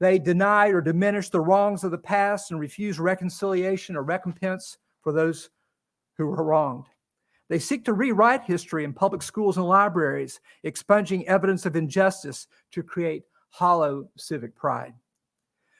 They 0.00 0.18
deny 0.18 0.70
or 0.70 0.80
diminish 0.80 1.30
the 1.30 1.40
wrongs 1.40 1.84
of 1.84 1.92
the 1.92 1.98
past 1.98 2.50
and 2.50 2.58
refuse 2.58 2.98
reconciliation 2.98 3.94
or 3.94 4.02
recompense 4.02 4.78
for 5.02 5.12
those 5.12 5.50
who 6.16 6.26
were 6.26 6.42
wronged. 6.42 6.86
They 7.48 7.60
seek 7.60 7.84
to 7.84 7.92
rewrite 7.92 8.42
history 8.42 8.82
in 8.82 8.92
public 8.92 9.22
schools 9.22 9.56
and 9.56 9.68
libraries, 9.68 10.40
expunging 10.64 11.28
evidence 11.28 11.64
of 11.64 11.76
injustice 11.76 12.48
to 12.72 12.82
create 12.82 13.22
hollow 13.50 14.08
civic 14.16 14.56
pride. 14.56 14.94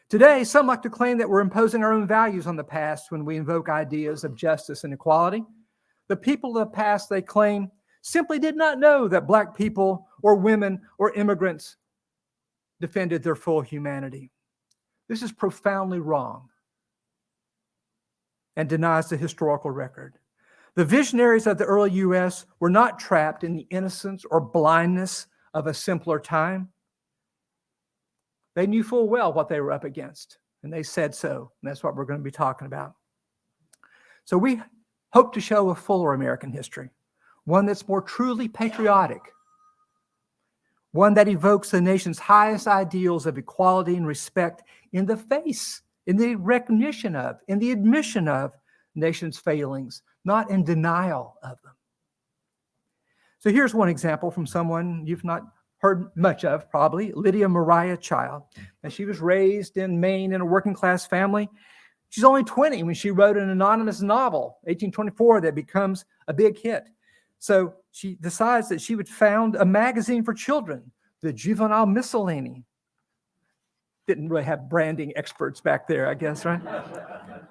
Today, 0.08 0.44
some 0.44 0.68
like 0.68 0.82
to 0.82 0.90
claim 0.90 1.18
that 1.18 1.28
we're 1.28 1.40
imposing 1.40 1.82
our 1.82 1.92
own 1.92 2.06
values 2.06 2.46
on 2.46 2.54
the 2.54 2.62
past 2.62 3.10
when 3.10 3.24
we 3.24 3.36
invoke 3.36 3.68
ideas 3.68 4.22
of 4.22 4.36
justice 4.36 4.84
and 4.84 4.94
equality. 4.94 5.42
The 6.06 6.14
people 6.14 6.56
of 6.56 6.68
the 6.68 6.76
past, 6.76 7.08
they 7.08 7.20
claim, 7.20 7.72
simply 8.08 8.38
did 8.38 8.56
not 8.56 8.78
know 8.78 9.06
that 9.06 9.26
Black 9.26 9.54
people 9.54 10.08
or 10.22 10.34
women 10.34 10.80
or 10.98 11.12
immigrants 11.12 11.76
defended 12.80 13.22
their 13.22 13.36
full 13.36 13.60
humanity. 13.60 14.30
This 15.08 15.22
is 15.22 15.32
profoundly 15.32 16.00
wrong 16.00 16.48
and 18.56 18.68
denies 18.68 19.08
the 19.08 19.16
historical 19.16 19.70
record. 19.70 20.18
The 20.74 20.84
visionaries 20.84 21.46
of 21.46 21.58
the 21.58 21.64
early 21.64 21.90
US 21.92 22.46
were 22.60 22.70
not 22.70 22.98
trapped 22.98 23.44
in 23.44 23.54
the 23.54 23.66
innocence 23.70 24.24
or 24.30 24.40
blindness 24.40 25.26
of 25.54 25.66
a 25.66 25.74
simpler 25.74 26.18
time. 26.18 26.68
They 28.54 28.66
knew 28.66 28.82
full 28.82 29.08
well 29.08 29.32
what 29.32 29.48
they 29.48 29.60
were 29.60 29.72
up 29.72 29.84
against, 29.84 30.38
and 30.62 30.72
they 30.72 30.82
said 30.82 31.14
so. 31.14 31.52
And 31.62 31.70
that's 31.70 31.82
what 31.82 31.94
we're 31.94 32.04
going 32.04 32.20
to 32.20 32.24
be 32.24 32.30
talking 32.30 32.66
about. 32.66 32.94
So 34.24 34.38
we 34.38 34.62
hope 35.12 35.32
to 35.34 35.40
show 35.40 35.70
a 35.70 35.74
fuller 35.74 36.14
American 36.14 36.50
history, 36.50 36.90
one 37.48 37.64
that's 37.64 37.88
more 37.88 38.02
truly 38.02 38.46
patriotic, 38.46 39.32
one 40.92 41.14
that 41.14 41.28
evokes 41.28 41.70
the 41.70 41.80
nation's 41.80 42.18
highest 42.18 42.68
ideals 42.68 43.24
of 43.24 43.38
equality 43.38 43.96
and 43.96 44.06
respect 44.06 44.62
in 44.92 45.06
the 45.06 45.16
face, 45.16 45.80
in 46.06 46.18
the 46.18 46.34
recognition 46.34 47.16
of, 47.16 47.40
in 47.48 47.58
the 47.58 47.72
admission 47.72 48.28
of 48.28 48.52
nation's 48.94 49.38
failings, 49.38 50.02
not 50.26 50.50
in 50.50 50.62
denial 50.62 51.36
of 51.42 51.56
them. 51.62 51.72
So 53.38 53.50
here's 53.50 53.74
one 53.74 53.88
example 53.88 54.30
from 54.30 54.46
someone 54.46 55.06
you've 55.06 55.24
not 55.24 55.42
heard 55.78 56.10
much 56.16 56.44
of, 56.44 56.68
probably 56.70 57.12
Lydia 57.12 57.48
Maria 57.48 57.96
Child. 57.96 58.42
And 58.82 58.92
she 58.92 59.06
was 59.06 59.20
raised 59.20 59.78
in 59.78 59.98
Maine 59.98 60.34
in 60.34 60.42
a 60.42 60.44
working 60.44 60.74
class 60.74 61.06
family. 61.06 61.48
She's 62.10 62.24
only 62.24 62.44
20 62.44 62.82
when 62.82 62.94
she 62.94 63.10
wrote 63.10 63.38
an 63.38 63.48
anonymous 63.48 64.02
novel, 64.02 64.58
1824, 64.64 65.42
that 65.42 65.54
becomes 65.54 66.04
a 66.26 66.34
big 66.34 66.58
hit. 66.58 66.88
So 67.38 67.74
she 67.92 68.16
decides 68.20 68.68
that 68.68 68.80
she 68.80 68.96
would 68.96 69.08
found 69.08 69.56
a 69.56 69.64
magazine 69.64 70.24
for 70.24 70.34
children, 70.34 70.90
the 71.22 71.32
Juvenile 71.32 71.86
Miscellany. 71.86 72.64
Didn't 74.06 74.28
really 74.28 74.44
have 74.44 74.68
branding 74.68 75.12
experts 75.16 75.60
back 75.60 75.86
there, 75.86 76.08
I 76.08 76.14
guess, 76.14 76.44
right? 76.44 76.60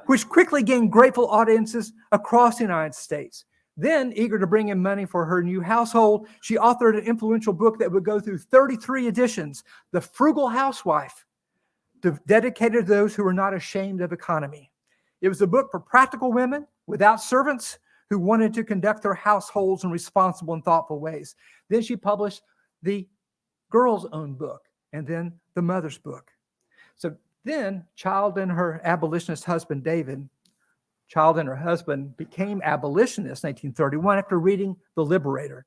Which 0.07 0.27
quickly 0.27 0.63
gained 0.63 0.91
grateful 0.91 1.27
audiences 1.27 1.93
across 2.11 2.57
the 2.57 2.63
United 2.63 2.95
States. 2.95 3.45
Then, 3.79 4.11
eager 4.15 4.39
to 4.39 4.47
bring 4.47 4.69
in 4.69 4.81
money 4.81 5.05
for 5.05 5.23
her 5.23 5.43
new 5.43 5.61
household, 5.61 6.27
she 6.41 6.55
authored 6.55 6.97
an 6.97 7.03
influential 7.05 7.53
book 7.53 7.77
that 7.77 7.91
would 7.91 8.03
go 8.03 8.19
through 8.19 8.39
33 8.39 9.07
editions 9.07 9.63
The 9.91 10.01
Frugal 10.01 10.47
Housewife, 10.47 11.25
dedicated 12.25 12.87
to 12.87 12.91
those 12.91 13.13
who 13.13 13.23
were 13.23 13.33
not 13.33 13.53
ashamed 13.53 14.01
of 14.01 14.11
economy. 14.11 14.71
It 15.21 15.29
was 15.29 15.41
a 15.43 15.47
book 15.47 15.69
for 15.69 15.79
practical 15.79 16.31
women 16.31 16.65
without 16.87 17.21
servants 17.21 17.77
who 18.09 18.19
wanted 18.19 18.53
to 18.53 18.63
conduct 18.63 19.03
their 19.03 19.13
households 19.13 19.83
in 19.83 19.91
responsible 19.91 20.53
and 20.53 20.63
thoughtful 20.63 20.99
ways. 20.99 21.35
Then 21.69 21.81
she 21.81 21.95
published 21.95 22.41
the 22.83 23.07
girl's 23.69 24.05
own 24.11 24.33
book 24.33 24.61
and 24.93 25.05
then 25.05 25.33
the 25.55 25.61
mother's 25.61 25.97
book. 25.97 26.31
So 26.95 27.15
then, 27.43 27.85
Child 27.95 28.37
and 28.37 28.51
her 28.51 28.81
abolitionist 28.83 29.43
husband, 29.43 29.83
David, 29.83 30.27
Child 31.07 31.39
and 31.39 31.47
her 31.47 31.55
husband 31.55 32.17
became 32.17 32.61
abolitionists 32.63 33.43
in 33.43 33.49
1831 33.49 34.17
after 34.17 34.39
reading 34.39 34.75
The 34.95 35.05
Liberator. 35.05 35.65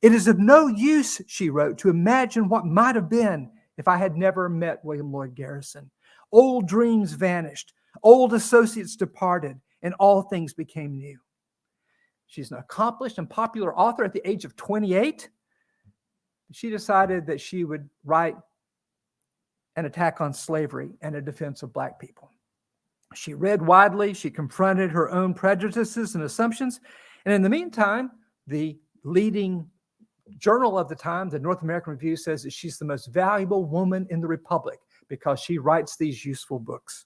It 0.00 0.12
is 0.12 0.26
of 0.26 0.40
no 0.40 0.66
use, 0.66 1.20
she 1.28 1.50
wrote, 1.50 1.78
to 1.78 1.90
imagine 1.90 2.48
what 2.48 2.66
might 2.66 2.96
have 2.96 3.08
been 3.08 3.50
if 3.78 3.86
I 3.86 3.96
had 3.96 4.16
never 4.16 4.48
met 4.48 4.84
William 4.84 5.12
Lloyd 5.12 5.36
Garrison. 5.36 5.90
Old 6.32 6.66
dreams 6.66 7.12
vanished, 7.12 7.72
old 8.02 8.34
associates 8.34 8.96
departed, 8.96 9.60
and 9.82 9.94
all 9.94 10.22
things 10.22 10.54
became 10.54 10.98
new. 10.98 11.18
She's 12.32 12.50
an 12.50 12.56
accomplished 12.56 13.18
and 13.18 13.28
popular 13.28 13.76
author 13.78 14.04
at 14.04 14.14
the 14.14 14.26
age 14.26 14.46
of 14.46 14.56
28. 14.56 15.28
She 16.50 16.70
decided 16.70 17.26
that 17.26 17.42
she 17.42 17.64
would 17.64 17.90
write 18.06 18.36
an 19.76 19.84
attack 19.84 20.22
on 20.22 20.32
slavery 20.32 20.92
and 21.02 21.14
a 21.14 21.20
defense 21.20 21.62
of 21.62 21.74
Black 21.74 22.00
people. 22.00 22.30
She 23.14 23.34
read 23.34 23.60
widely, 23.60 24.14
she 24.14 24.30
confronted 24.30 24.90
her 24.92 25.10
own 25.10 25.34
prejudices 25.34 26.14
and 26.14 26.24
assumptions. 26.24 26.80
And 27.26 27.34
in 27.34 27.42
the 27.42 27.50
meantime, 27.50 28.12
the 28.46 28.78
leading 29.04 29.68
journal 30.38 30.78
of 30.78 30.88
the 30.88 30.96
time, 30.96 31.28
the 31.28 31.38
North 31.38 31.60
American 31.60 31.92
Review, 31.92 32.16
says 32.16 32.44
that 32.44 32.54
she's 32.54 32.78
the 32.78 32.86
most 32.86 33.08
valuable 33.08 33.66
woman 33.66 34.06
in 34.08 34.22
the 34.22 34.26
Republic 34.26 34.78
because 35.06 35.38
she 35.38 35.58
writes 35.58 35.98
these 35.98 36.24
useful 36.24 36.58
books. 36.58 37.04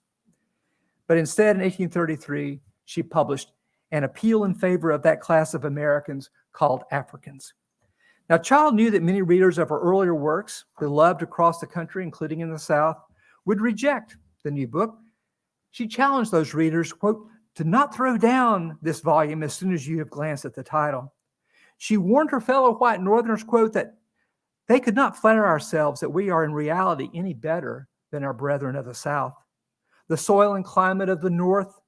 But 1.08 1.18
instead, 1.18 1.56
in 1.56 1.62
1833, 1.62 2.60
she 2.84 3.02
published 3.02 3.50
an 3.92 4.04
appeal 4.04 4.44
in 4.44 4.54
favor 4.54 4.90
of 4.90 5.02
that 5.02 5.20
class 5.20 5.54
of 5.54 5.64
Americans 5.64 6.30
called 6.52 6.84
Africans. 6.90 7.54
Now, 8.28 8.38
Child 8.38 8.74
knew 8.74 8.90
that 8.90 9.02
many 9.02 9.22
readers 9.22 9.58
of 9.58 9.68
her 9.68 9.80
earlier 9.80 10.14
works, 10.14 10.64
beloved 10.80 11.22
across 11.22 11.60
the 11.60 11.66
country, 11.66 12.02
including 12.02 12.40
in 12.40 12.50
the 12.50 12.58
South, 12.58 12.96
would 13.44 13.60
reject 13.60 14.16
the 14.42 14.50
new 14.50 14.66
book. 14.66 14.96
She 15.70 15.86
challenged 15.86 16.32
those 16.32 16.54
readers, 16.54 16.92
quote, 16.92 17.26
to 17.54 17.64
not 17.64 17.94
throw 17.94 18.18
down 18.18 18.78
this 18.82 19.00
volume 19.00 19.42
as 19.42 19.54
soon 19.54 19.72
as 19.72 19.86
you 19.86 19.98
have 19.98 20.10
glanced 20.10 20.44
at 20.44 20.54
the 20.54 20.62
title. 20.62 21.12
She 21.78 21.96
warned 21.96 22.30
her 22.30 22.40
fellow 22.40 22.74
white 22.76 23.00
Northerners, 23.00 23.44
quote, 23.44 23.72
that 23.74 23.94
they 24.66 24.80
could 24.80 24.96
not 24.96 25.16
flatter 25.16 25.46
ourselves 25.46 26.00
that 26.00 26.10
we 26.10 26.30
are 26.30 26.44
in 26.44 26.52
reality 26.52 27.08
any 27.14 27.34
better 27.34 27.88
than 28.10 28.24
our 28.24 28.32
brethren 28.32 28.74
of 28.76 28.84
the 28.84 28.94
South. 28.94 29.34
The 30.08 30.16
soil 30.16 30.54
and 30.54 30.64
climate 30.64 31.08
of 31.08 31.20
the 31.20 31.30
North 31.30 31.80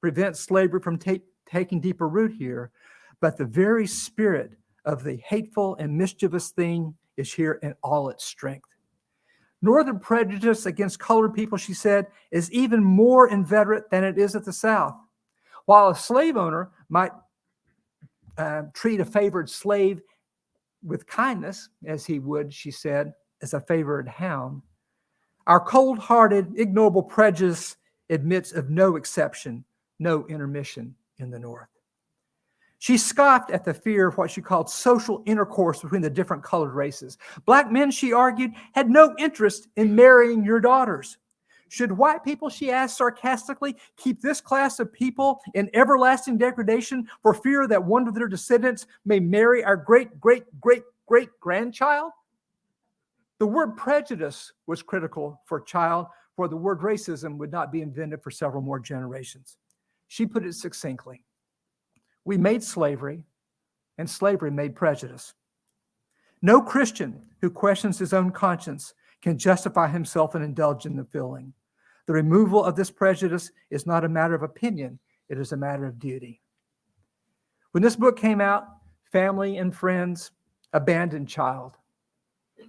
prevent 0.00 0.36
slavery 0.36 0.80
from 0.80 0.98
ta- 0.98 1.16
taking 1.46 1.80
deeper 1.80 2.08
root 2.08 2.32
here, 2.32 2.70
but 3.20 3.36
the 3.36 3.44
very 3.44 3.86
spirit 3.86 4.52
of 4.84 5.02
the 5.02 5.16
hateful 5.26 5.76
and 5.76 5.96
mischievous 5.96 6.50
thing 6.50 6.94
is 7.16 7.32
here 7.32 7.58
in 7.62 7.74
all 7.82 8.08
its 8.08 8.24
strength. 8.24 8.68
Northern 9.62 9.98
prejudice 9.98 10.66
against 10.66 10.98
colored 10.98 11.34
people, 11.34 11.58
she 11.58 11.74
said, 11.74 12.06
is 12.30 12.52
even 12.52 12.84
more 12.84 13.28
inveterate 13.28 13.90
than 13.90 14.04
it 14.04 14.18
is 14.18 14.36
at 14.36 14.44
the 14.44 14.52
South. 14.52 14.94
While 15.64 15.88
a 15.88 15.96
slave 15.96 16.36
owner 16.36 16.70
might 16.88 17.10
uh, 18.36 18.62
treat 18.74 19.00
a 19.00 19.04
favored 19.04 19.48
slave 19.48 20.02
with 20.84 21.06
kindness, 21.06 21.70
as 21.86 22.04
he 22.04 22.18
would, 22.18 22.52
she 22.52 22.70
said, 22.70 23.12
as 23.42 23.54
a 23.54 23.60
favored 23.60 24.06
hound, 24.06 24.62
our 25.46 25.60
cold 25.60 25.98
hearted, 25.98 26.52
ignoble 26.56 27.02
prejudice 27.02 27.76
admits 28.10 28.52
of 28.52 28.70
no 28.70 28.96
exception, 28.96 29.64
no 29.98 30.26
intermission 30.26 30.94
in 31.18 31.30
the 31.30 31.38
North. 31.38 31.68
She 32.78 32.98
scoffed 32.98 33.50
at 33.50 33.64
the 33.64 33.74
fear 33.74 34.08
of 34.08 34.18
what 34.18 34.30
she 34.30 34.42
called 34.42 34.68
social 34.68 35.22
intercourse 35.26 35.80
between 35.80 36.02
the 36.02 36.10
different 36.10 36.42
colored 36.42 36.74
races. 36.74 37.16
Black 37.46 37.72
men, 37.72 37.90
she 37.90 38.12
argued, 38.12 38.52
had 38.72 38.90
no 38.90 39.14
interest 39.18 39.68
in 39.76 39.94
marrying 39.94 40.44
your 40.44 40.60
daughters. 40.60 41.16
Should 41.68 41.90
white 41.90 42.22
people, 42.22 42.48
she 42.48 42.70
asked 42.70 42.96
sarcastically, 42.96 43.76
keep 43.96 44.20
this 44.20 44.40
class 44.40 44.78
of 44.78 44.92
people 44.92 45.40
in 45.54 45.70
everlasting 45.74 46.38
degradation 46.38 47.08
for 47.22 47.34
fear 47.34 47.66
that 47.66 47.82
one 47.82 48.06
of 48.06 48.14
their 48.14 48.28
descendants 48.28 48.86
may 49.04 49.18
marry 49.18 49.64
our 49.64 49.76
great, 49.76 50.20
great, 50.20 50.44
great, 50.60 50.82
great 51.06 51.30
grandchild? 51.40 52.12
The 53.38 53.46
word 53.46 53.76
prejudice 53.76 54.52
was 54.66 54.82
critical 54.82 55.40
for 55.44 55.60
child, 55.60 56.06
for 56.36 56.46
the 56.46 56.56
word 56.56 56.80
racism 56.80 57.36
would 57.38 57.50
not 57.50 57.72
be 57.72 57.82
invented 57.82 58.22
for 58.22 58.30
several 58.30 58.62
more 58.62 58.78
generations. 58.78 59.56
She 60.08 60.26
put 60.26 60.46
it 60.46 60.54
succinctly 60.54 61.24
We 62.24 62.38
made 62.38 62.62
slavery, 62.62 63.24
and 63.98 64.08
slavery 64.08 64.50
made 64.50 64.74
prejudice. 64.74 65.34
No 66.42 66.60
Christian 66.60 67.22
who 67.40 67.50
questions 67.50 67.98
his 67.98 68.12
own 68.12 68.30
conscience 68.30 68.94
can 69.22 69.38
justify 69.38 69.88
himself 69.88 70.34
in 70.34 70.42
indulging 70.42 70.96
the 70.96 71.04
feeling. 71.04 71.52
The 72.06 72.12
removal 72.12 72.62
of 72.64 72.76
this 72.76 72.90
prejudice 72.90 73.50
is 73.70 73.86
not 73.86 74.04
a 74.04 74.08
matter 74.08 74.34
of 74.34 74.42
opinion, 74.42 74.98
it 75.28 75.38
is 75.38 75.52
a 75.52 75.56
matter 75.56 75.86
of 75.86 75.98
duty. 75.98 76.40
When 77.72 77.82
this 77.82 77.96
book 77.96 78.16
came 78.16 78.40
out, 78.40 78.66
family 79.10 79.58
and 79.58 79.74
friends 79.74 80.30
abandoned 80.72 81.28
child. 81.28 81.76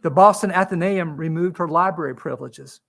The 0.01 0.09
Boston 0.09 0.51
Athenaeum 0.51 1.17
removed 1.17 1.57
her 1.57 1.67
library 1.67 2.15
privileges, 2.15 2.81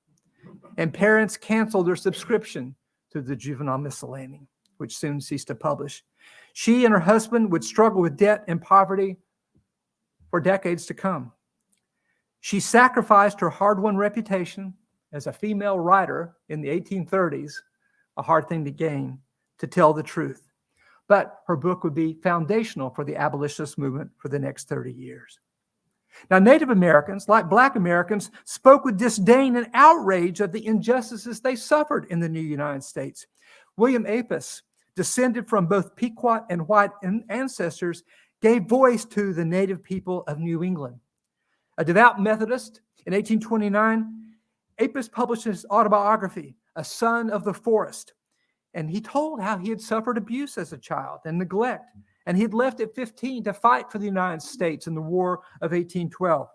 and 0.77 0.93
parents 0.93 1.37
canceled 1.37 1.87
their 1.87 1.97
subscription 1.97 2.75
to 3.11 3.21
the 3.21 3.37
Juvenile 3.37 3.79
Miscellany, 3.79 4.47
which 4.79 4.97
soon 4.97 5.21
ceased 5.21 5.49
to 5.49 5.55
publish. 5.55 6.05
She 6.53 6.85
and 6.85 6.93
her 6.93 7.01
husband 7.01 7.53
would 7.53 7.65
struggle 7.65 8.01
with 8.01 8.17
debt 8.17 8.45
and 8.49 8.61
poverty 8.61 9.17
for 10.31 10.41
decades 10.41 10.87
to 10.87 10.95
come. 10.95 11.33
She 12.41 12.61
sacrificed 12.61 13.41
her 13.41 13.51
hard 13.51 13.81
won 13.81 13.97
reputation 13.97 14.75
as 15.13 15.27
a 15.27 15.33
female 15.33 15.79
writer 15.79 16.37
in 16.49 16.61
the 16.61 16.69
1830s, 16.69 17.55
a 18.17 18.23
hard 18.23 18.49
thing 18.49 18.65
to 18.65 18.71
gain, 18.71 19.19
to 19.59 19.67
tell 19.67 19.93
the 19.93 20.03
truth. 20.03 20.49
But 21.09 21.41
her 21.47 21.57
book 21.57 21.85
would 21.85 21.95
be 21.95 22.21
foundational 22.23 22.91
for 22.91 23.05
the 23.05 23.17
abolitionist 23.17 23.79
movement 23.79 24.11
for 24.19 24.29
the 24.29 24.39
next 24.39 24.69
30 24.69 24.93
years. 24.93 25.41
Now, 26.31 26.39
Native 26.39 26.71
Americans, 26.71 27.29
like 27.29 27.49
Black 27.49 27.77
Americans, 27.77 28.31
spoke 28.45 28.85
with 28.85 28.99
disdain 28.99 29.57
and 29.57 29.69
outrage 29.75 30.41
of 30.41 30.53
the 30.53 30.67
injustices 30.67 31.41
they 31.41 31.57
suffered 31.57 32.07
in 32.11 32.21
the 32.21 32.29
new 32.29 32.41
United 32.41 32.83
States. 32.83 33.27
William 33.77 34.05
Apess, 34.05 34.63
descended 34.97 35.49
from 35.49 35.67
both 35.67 35.95
Pequot 35.95 36.45
and 36.51 36.67
white 36.67 36.91
ancestors, 37.29 38.03
gave 38.43 38.65
voice 38.65 39.05
to 39.05 39.33
the 39.33 39.45
native 39.45 39.83
people 39.83 40.25
of 40.27 40.39
New 40.39 40.63
England. 40.63 40.99
A 41.79 41.85
devout 41.85 42.21
Methodist 42.21 42.81
in 43.07 43.13
1829, 43.13 44.15
Apess 44.81 45.11
published 45.11 45.45
his 45.45 45.65
autobiography, 45.71 46.57
A 46.77 46.85
Son 46.85 47.31
of 47.31 47.45
the 47.45 47.55
Forest. 47.55 48.15
And 48.75 48.91
he 48.91 49.01
told 49.01 49.41
how 49.41 49.57
he 49.59 49.71
had 49.71 49.81
suffered 49.81 50.19
abuse 50.19 50.59
as 50.59 50.73
a 50.73 50.79
child 50.79 51.21
and 51.25 51.39
neglect. 51.39 51.91
And 52.29 52.37
he 52.37 52.43
had 52.43 52.53
left 52.53 52.81
at 52.81 52.95
15 52.95 53.45
to 53.45 53.55
fight 53.55 53.91
for 53.91 53.97
the 53.97 54.05
United 54.05 54.43
States 54.43 54.87
in 54.87 54.95
the 54.95 55.01
War 55.01 55.41
of 55.63 55.73
1812. 55.73 56.47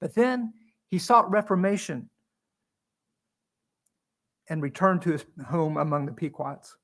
But 0.00 0.14
then 0.14 0.54
he 0.88 0.98
sought 0.98 1.30
reformation 1.30 2.08
and 4.48 4.62
returned 4.62 5.02
to 5.02 5.12
his 5.12 5.26
home 5.46 5.76
among 5.76 6.06
the 6.06 6.12
Pequots. 6.12 6.78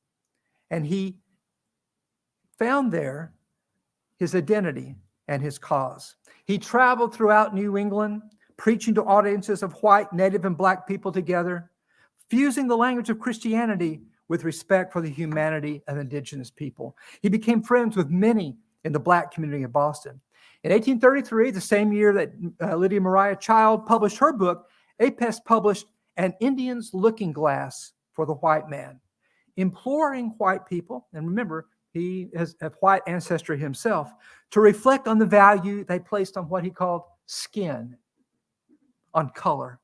And 0.71 0.85
he 0.85 1.17
found 2.59 2.93
there 2.93 3.33
his 4.19 4.35
identity 4.35 4.95
and 5.27 5.43
his 5.43 5.59
cause. 5.59 6.15
He 6.45 6.59
traveled 6.59 7.15
throughout 7.15 7.55
New 7.55 7.79
England, 7.79 8.21
preaching 8.59 8.95
to 8.97 9.05
audiences 9.05 9.63
of 9.63 9.73
white, 9.83 10.13
native, 10.13 10.45
and 10.45 10.59
black 10.59 10.87
people 10.87 11.11
together, 11.11 11.71
fusing 12.29 12.69
the 12.69 12.77
language 12.77 13.09
of 13.09 13.19
Christianity 13.19 14.03
with 14.29 14.45
respect 14.45 14.93
for 14.93 15.01
the 15.01 15.11
humanity 15.11 15.83
of 15.89 15.99
indigenous 15.99 16.51
people. 16.51 16.97
He 17.23 17.29
became 17.29 17.63
friends 17.63 17.97
with 17.97 18.11
many 18.11 18.57
in 18.85 18.93
the 18.93 19.01
black 19.01 19.33
community 19.33 19.63
of 19.65 19.73
Boston. 19.73 20.21
In 20.65 20.73
1833, 20.73 21.51
the 21.51 21.61
same 21.61 21.93
year 21.93 22.13
that 22.13 22.33
uh, 22.61 22.77
Lydia 22.77 23.01
Maria 23.01 23.37
Child 23.37 23.87
published 23.87 24.19
her 24.19 24.33
book, 24.33 24.69
Apess 25.01 25.43
published 25.45 25.87
An 26.17 26.35
Indian's 26.41 26.93
Looking 26.93 27.33
Glass 27.33 27.93
for 28.13 28.27
the 28.27 28.35
White 28.35 28.69
Man, 28.69 29.01
imploring 29.57 30.35
white 30.39 30.67
people, 30.67 31.07
and 31.13 31.27
remember, 31.27 31.69
he 31.93 32.29
has 32.35 32.55
a 32.61 32.71
white 32.81 33.03
ancestry 33.07 33.59
himself, 33.59 34.13
to 34.51 34.61
reflect 34.61 35.09
on 35.09 35.19
the 35.19 35.27
value 35.27 35.85
they 35.85 35.99
placed 35.99 36.37
on 36.37 36.49
what 36.49 36.65
he 36.65 36.71
called 36.71 37.03
skin, 37.27 37.97
on 39.15 39.31
color. 39.31 39.79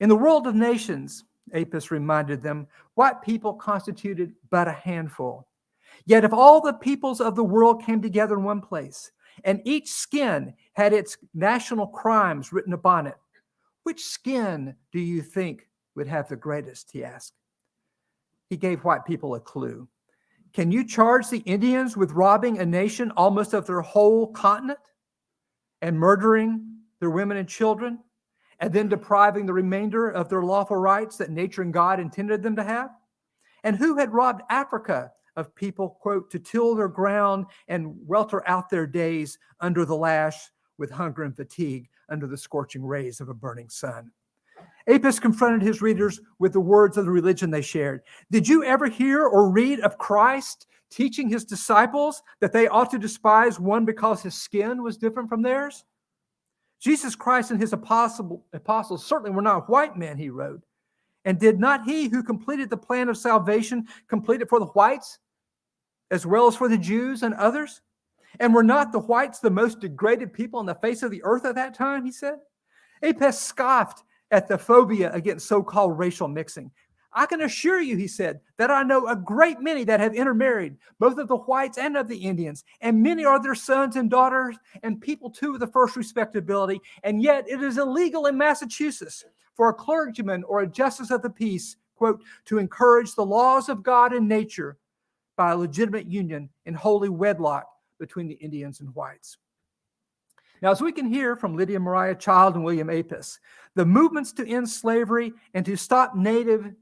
In 0.00 0.08
the 0.08 0.16
world 0.16 0.46
of 0.46 0.54
nations, 0.54 1.24
Apess 1.54 1.90
reminded 1.90 2.42
them, 2.42 2.66
white 2.94 3.22
people 3.22 3.54
constituted 3.54 4.34
but 4.50 4.68
a 4.68 4.72
handful. 4.72 5.48
Yet 6.04 6.24
if 6.24 6.32
all 6.32 6.60
the 6.60 6.74
peoples 6.74 7.20
of 7.20 7.36
the 7.36 7.44
world 7.44 7.84
came 7.84 8.02
together 8.02 8.36
in 8.36 8.44
one 8.44 8.60
place, 8.60 9.12
and 9.44 9.60
each 9.64 9.90
skin 9.90 10.54
had 10.74 10.92
its 10.92 11.18
national 11.34 11.88
crimes 11.88 12.52
written 12.52 12.72
upon 12.72 13.06
it, 13.06 13.16
which 13.84 14.04
skin 14.04 14.74
do 14.92 14.98
you 14.98 15.22
think 15.22 15.68
would 15.94 16.06
have 16.06 16.28
the 16.28 16.36
greatest? 16.36 16.90
He 16.90 17.04
asked. 17.04 17.34
He 18.50 18.56
gave 18.56 18.84
white 18.84 19.04
people 19.04 19.34
a 19.34 19.40
clue. 19.40 19.88
Can 20.52 20.72
you 20.72 20.84
charge 20.84 21.28
the 21.28 21.38
Indians 21.40 21.96
with 21.96 22.12
robbing 22.12 22.58
a 22.58 22.66
nation 22.66 23.10
almost 23.16 23.52
of 23.52 23.66
their 23.66 23.82
whole 23.82 24.28
continent 24.28 24.78
and 25.82 25.98
murdering 25.98 26.78
their 27.00 27.10
women 27.10 27.36
and 27.36 27.48
children 27.48 27.98
and 28.60 28.72
then 28.72 28.88
depriving 28.88 29.46
the 29.46 29.52
remainder 29.52 30.10
of 30.10 30.28
their 30.28 30.42
lawful 30.42 30.76
rights 30.76 31.16
that 31.16 31.30
nature 31.30 31.62
and 31.62 31.72
God 31.72 32.00
intended 32.00 32.42
them 32.42 32.56
to 32.56 32.64
have? 32.64 32.90
And 33.64 33.76
who 33.76 33.96
had 33.96 34.12
robbed 34.12 34.42
Africa 34.50 35.12
of 35.36 35.54
people, 35.54 35.98
quote, 36.00 36.30
to 36.30 36.38
till 36.38 36.74
their 36.74 36.88
ground 36.88 37.46
and 37.68 37.94
welter 38.06 38.46
out 38.48 38.70
their 38.70 38.86
days 38.86 39.38
under 39.60 39.84
the 39.84 39.96
lash 39.96 40.50
with 40.78 40.90
hunger 40.90 41.24
and 41.24 41.36
fatigue 41.36 41.88
under 42.08 42.26
the 42.26 42.36
scorching 42.36 42.84
rays 42.84 43.20
of 43.20 43.28
a 43.28 43.34
burning 43.34 43.68
sun? 43.68 44.10
Apess 44.88 45.20
confronted 45.20 45.62
his 45.62 45.82
readers 45.82 46.20
with 46.38 46.52
the 46.52 46.60
words 46.60 46.96
of 46.96 47.04
the 47.04 47.10
religion 47.10 47.50
they 47.50 47.62
shared. 47.62 48.02
Did 48.30 48.46
you 48.46 48.62
ever 48.64 48.88
hear 48.88 49.26
or 49.26 49.50
read 49.50 49.80
of 49.80 49.98
Christ 49.98 50.66
teaching 50.90 51.28
his 51.28 51.44
disciples 51.44 52.22
that 52.40 52.52
they 52.52 52.68
ought 52.68 52.90
to 52.92 52.98
despise 52.98 53.58
one 53.58 53.84
because 53.84 54.22
his 54.22 54.34
skin 54.34 54.82
was 54.82 54.96
different 54.96 55.28
from 55.28 55.42
theirs? 55.42 55.84
Jesus 56.80 57.14
Christ 57.14 57.50
and 57.50 57.60
his 57.60 57.72
apostle, 57.72 58.44
apostles 58.52 59.04
certainly 59.04 59.30
were 59.30 59.42
not 59.42 59.68
white 59.68 59.96
men, 59.96 60.18
he 60.18 60.30
wrote. 60.30 60.62
And 61.24 61.38
did 61.38 61.58
not 61.58 61.84
he 61.84 62.08
who 62.08 62.22
completed 62.22 62.70
the 62.70 62.76
plan 62.76 63.08
of 63.08 63.16
salvation 63.16 63.86
complete 64.08 64.42
it 64.42 64.48
for 64.48 64.60
the 64.60 64.66
whites 64.66 65.18
as 66.10 66.24
well 66.24 66.46
as 66.46 66.54
for 66.54 66.68
the 66.68 66.78
Jews 66.78 67.22
and 67.22 67.34
others? 67.34 67.82
And 68.38 68.54
were 68.54 68.62
not 68.62 68.92
the 68.92 69.00
whites 69.00 69.40
the 69.40 69.50
most 69.50 69.80
degraded 69.80 70.32
people 70.32 70.60
on 70.60 70.66
the 70.66 70.74
face 70.76 71.02
of 71.02 71.10
the 71.10 71.22
earth 71.24 71.44
at 71.44 71.54
that 71.54 71.74
time? 71.74 72.04
He 72.04 72.12
said. 72.12 72.36
Apess 73.02 73.34
scoffed 73.34 74.04
at 74.30 74.46
the 74.48 74.58
phobia 74.58 75.12
against 75.12 75.48
so 75.48 75.62
called 75.62 75.98
racial 75.98 76.28
mixing. 76.28 76.70
I 77.16 77.24
can 77.24 77.40
assure 77.40 77.80
you, 77.80 77.96
he 77.96 78.08
said, 78.08 78.40
that 78.58 78.70
I 78.70 78.82
know 78.82 79.08
a 79.08 79.16
great 79.16 79.58
many 79.58 79.84
that 79.84 80.00
have 80.00 80.14
intermarried, 80.14 80.76
both 80.98 81.16
of 81.16 81.28
the 81.28 81.38
whites 81.38 81.78
and 81.78 81.96
of 81.96 82.08
the 82.08 82.18
Indians, 82.18 82.62
and 82.82 83.02
many 83.02 83.24
are 83.24 83.42
their 83.42 83.54
sons 83.54 83.96
and 83.96 84.10
daughters, 84.10 84.54
and 84.82 85.00
people 85.00 85.30
too 85.30 85.54
of 85.54 85.60
the 85.60 85.66
first 85.66 85.96
respectability. 85.96 86.78
And 87.04 87.22
yet 87.22 87.48
it 87.48 87.62
is 87.62 87.78
illegal 87.78 88.26
in 88.26 88.36
Massachusetts 88.36 89.24
for 89.54 89.70
a 89.70 89.74
clergyman 89.74 90.44
or 90.44 90.60
a 90.60 90.66
justice 90.66 91.10
of 91.10 91.22
the 91.22 91.30
peace, 91.30 91.76
quote, 91.96 92.22
to 92.44 92.58
encourage 92.58 93.14
the 93.14 93.24
laws 93.24 93.70
of 93.70 93.82
God 93.82 94.12
and 94.12 94.28
nature 94.28 94.76
by 95.38 95.52
a 95.52 95.56
legitimate 95.56 96.06
union 96.06 96.50
in 96.66 96.74
holy 96.74 97.08
wedlock 97.08 97.66
between 97.98 98.28
the 98.28 98.34
Indians 98.34 98.80
and 98.80 98.94
whites. 98.94 99.38
Now, 100.60 100.70
as 100.70 100.82
we 100.82 100.92
can 100.92 101.06
hear 101.06 101.34
from 101.34 101.56
Lydia 101.56 101.80
Maria 101.80 102.14
Child 102.14 102.56
and 102.56 102.64
William 102.64 102.88
Apess, 102.88 103.38
the 103.74 103.86
movements 103.86 104.32
to 104.34 104.46
end 104.46 104.68
slavery 104.68 105.32
and 105.54 105.64
to 105.64 105.76
stop 105.76 106.14
native 106.14 106.74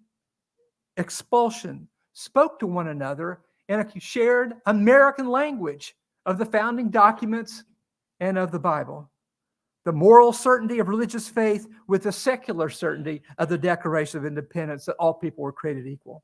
expulsion 0.97 1.89
spoke 2.13 2.59
to 2.61 2.67
one 2.67 2.89
another 2.89 3.41
in 3.69 3.81
a 3.81 4.01
shared 4.01 4.55
American 4.67 5.29
language 5.29 5.95
of 6.27 6.39
the 6.39 6.47
founding 6.47 6.91
documents 6.91 7.65
and 8.21 8.39
of 8.39 8.51
the 8.51 8.59
Bible. 8.59 9.11
The 9.85 9.93
moral 9.93 10.33
certainty 10.33 10.79
of 10.79 10.89
religious 10.89 11.29
faith 11.29 11.67
with 11.89 12.05
the 12.05 12.13
secular 12.13 12.71
certainty 12.71 13.23
of 13.39 13.49
the 13.49 13.59
Declaration 13.59 14.19
of 14.19 14.25
Independence 14.25 14.87
that 14.87 14.97
all 14.99 15.13
people 15.13 15.45
were 15.45 15.53
created 15.53 15.87
equal. 15.87 16.23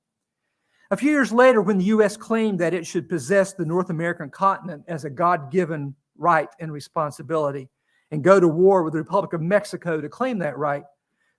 A 0.90 0.96
few 0.96 1.10
years 1.10 1.30
later, 1.30 1.60
when 1.60 1.78
the 1.78 1.84
U.S. 1.84 2.16
claimed 2.16 2.58
that 2.58 2.74
it 2.74 2.86
should 2.86 3.08
possess 3.08 3.52
the 3.52 3.66
North 3.66 3.90
American 3.90 4.30
continent 4.30 4.82
as 4.88 5.04
a 5.04 5.10
God 5.10 5.52
given 5.52 5.94
right 6.16 6.48
and 6.58 6.72
responsibility 6.72 7.68
and 8.10 8.24
go 8.24 8.40
to 8.40 8.48
war 8.48 8.82
with 8.82 8.94
the 8.94 8.98
Republic 8.98 9.32
of 9.32 9.40
Mexico 9.40 10.00
to 10.00 10.08
claim 10.08 10.38
that 10.38 10.58
right, 10.58 10.82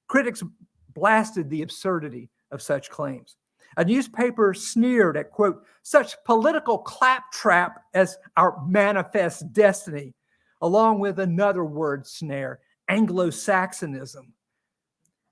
critics 0.07 0.43
blasted 0.93 1.49
the 1.49 1.63
absurdity 1.63 2.29
of 2.51 2.61
such 2.61 2.89
claims. 2.89 3.37
A 3.77 3.85
newspaper 3.85 4.53
sneered 4.53 5.15
at, 5.15 5.31
quote, 5.31 5.63
such 5.81 6.21
political 6.25 6.77
claptrap 6.77 7.83
as 7.93 8.17
our 8.35 8.61
manifest 8.67 9.53
destiny, 9.53 10.13
along 10.61 10.99
with 10.99 11.19
another 11.19 11.63
word 11.63 12.05
snare, 12.05 12.59
Anglo 12.89 13.29
Saxonism. 13.29 14.33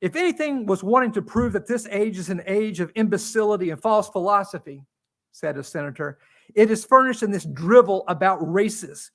If 0.02 0.16
anything 0.16 0.66
was 0.66 0.84
wanting 0.84 1.12
to 1.14 1.22
prove 1.22 1.54
that 1.54 1.68
this 1.68 1.86
age 1.92 2.18
is 2.18 2.30
an 2.30 2.42
age 2.48 2.80
of 2.80 2.92
imbecility 2.96 3.72
and 3.72 3.82
false 3.82 4.08
philosophy, 4.10 4.86
said 5.34 5.58
a 5.58 5.64
senator, 5.64 6.20
it 6.56 6.72
is 6.72 6.86
furnished 6.86 7.24
in 7.24 7.32
this 7.32 7.46
drivel 7.46 8.06
about 8.08 8.38
races. 8.38 9.12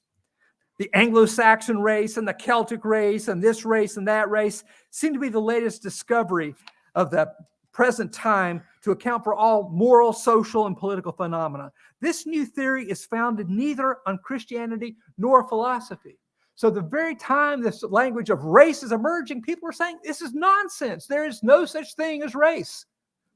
The 0.78 0.90
Anglo 0.92 1.24
Saxon 1.24 1.80
race 1.80 2.16
and 2.18 2.28
the 2.28 2.34
Celtic 2.34 2.84
race 2.84 3.28
and 3.28 3.42
this 3.42 3.64
race 3.64 3.96
and 3.96 4.06
that 4.08 4.28
race 4.28 4.64
seem 4.90 5.14
to 5.14 5.20
be 5.20 5.28
the 5.30 5.40
latest 5.40 5.82
discovery 5.82 6.54
of 6.94 7.10
the 7.10 7.32
present 7.74 8.12
time 8.12 8.62
to 8.82 8.92
account 8.92 9.22
for 9.22 9.34
all 9.34 9.68
moral, 9.68 10.12
social, 10.12 10.66
and 10.66 10.76
political 10.76 11.12
phenomena. 11.12 11.70
This 12.00 12.24
new 12.24 12.46
theory 12.46 12.88
is 12.88 13.04
founded 13.04 13.50
neither 13.50 13.98
on 14.06 14.18
Christianity 14.18 14.96
nor 15.18 15.46
philosophy. 15.46 16.18
So, 16.54 16.70
the 16.70 16.80
very 16.80 17.16
time 17.16 17.60
this 17.60 17.82
language 17.82 18.30
of 18.30 18.44
race 18.44 18.84
is 18.84 18.92
emerging, 18.92 19.42
people 19.42 19.68
are 19.68 19.72
saying 19.72 19.98
this 20.04 20.22
is 20.22 20.32
nonsense. 20.32 21.06
There 21.06 21.26
is 21.26 21.42
no 21.42 21.64
such 21.64 21.94
thing 21.96 22.22
as 22.22 22.34
race, 22.34 22.86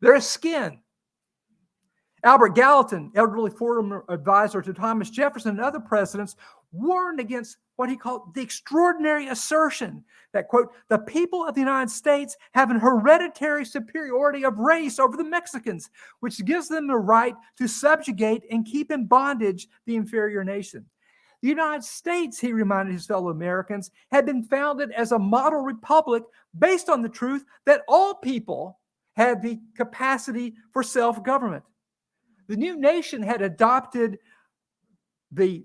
there 0.01 0.15
is 0.15 0.25
skin. 0.25 0.79
Albert 2.25 2.57
Gallatin, 2.57 3.13
elderly 3.15 3.51
foreign 3.51 4.01
advisor 4.09 4.61
to 4.61 4.73
Thomas 4.73 5.09
Jefferson 5.09 5.51
and 5.51 5.61
other 5.61 5.79
presidents, 5.79 6.35
warned 6.73 7.21
against 7.21 7.59
what 7.79 7.89
he 7.89 7.97
called 7.97 8.35
the 8.35 8.43
extraordinary 8.43 9.29
assertion 9.29 10.05
that, 10.33 10.49
quote, 10.49 10.73
the 10.89 10.99
people 10.99 11.47
of 11.47 11.55
the 11.55 11.61
United 11.61 11.89
States 11.89 12.37
have 12.53 12.73
an 12.73 12.81
hereditary 12.81 13.65
superiority 13.65 14.45
of 14.45 14.59
race 14.59 14.99
over 14.99 15.17
the 15.17 15.23
Mexicans, 15.23 15.89
which 16.19 16.45
gives 16.45 16.67
them 16.67 16.89
the 16.89 16.97
right 16.97 17.37
to 17.57 17.69
subjugate 17.69 18.43
and 18.51 18.67
keep 18.67 18.91
in 18.91 19.07
bondage 19.07 19.69
the 19.87 19.95
inferior 19.95 20.43
nation. 20.43 20.85
The 21.41 21.49
United 21.49 21.85
States, 21.85 22.41
he 22.41 22.53
reminded 22.53 22.95
his 22.95 23.07
fellow 23.07 23.29
Americans, 23.29 23.93
had 24.11 24.27
been 24.27 24.43
founded 24.43 24.91
as 24.91 25.13
a 25.13 25.19
model 25.19 25.61
republic 25.61 26.25
based 26.59 26.89
on 26.89 27.01
the 27.01 27.09
truth 27.09 27.45
that 27.65 27.83
all 27.87 28.17
people 28.17 28.81
had 29.15 29.41
the 29.41 29.61
capacity 29.77 30.57
for 30.73 30.83
self 30.83 31.23
government. 31.23 31.63
The 32.49 32.57
new 32.57 32.77
nation 32.77 33.23
had 33.23 33.41
adopted 33.41 34.19
the 35.31 35.65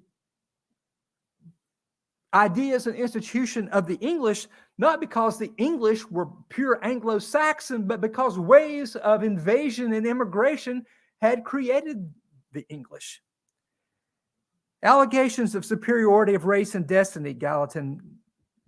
ideas 2.34 2.88
and 2.88 2.96
institution 2.96 3.68
of 3.70 3.88
the 3.88 3.96
English, 3.96 4.48
not 4.78 5.00
because 5.00 5.38
the 5.38 5.52
English 5.58 6.06
were 6.10 6.28
pure 6.50 6.80
Anglo 6.84 7.20
Saxon, 7.20 7.88
but 7.88 8.02
because 8.02 8.40
waves 8.40 8.96
of 8.96 9.24
invasion 9.24 9.94
and 9.94 10.06
immigration 10.06 10.86
had 11.22 11.44
created 11.44 12.12
the 12.52 12.66
English. 12.70 13.22
Allegations 14.82 15.56
of 15.56 15.64
superiority 15.64 16.34
of 16.34 16.46
race 16.46 16.76
and 16.76 16.88
destiny, 16.88 17.34
Gallatin 17.34 18.02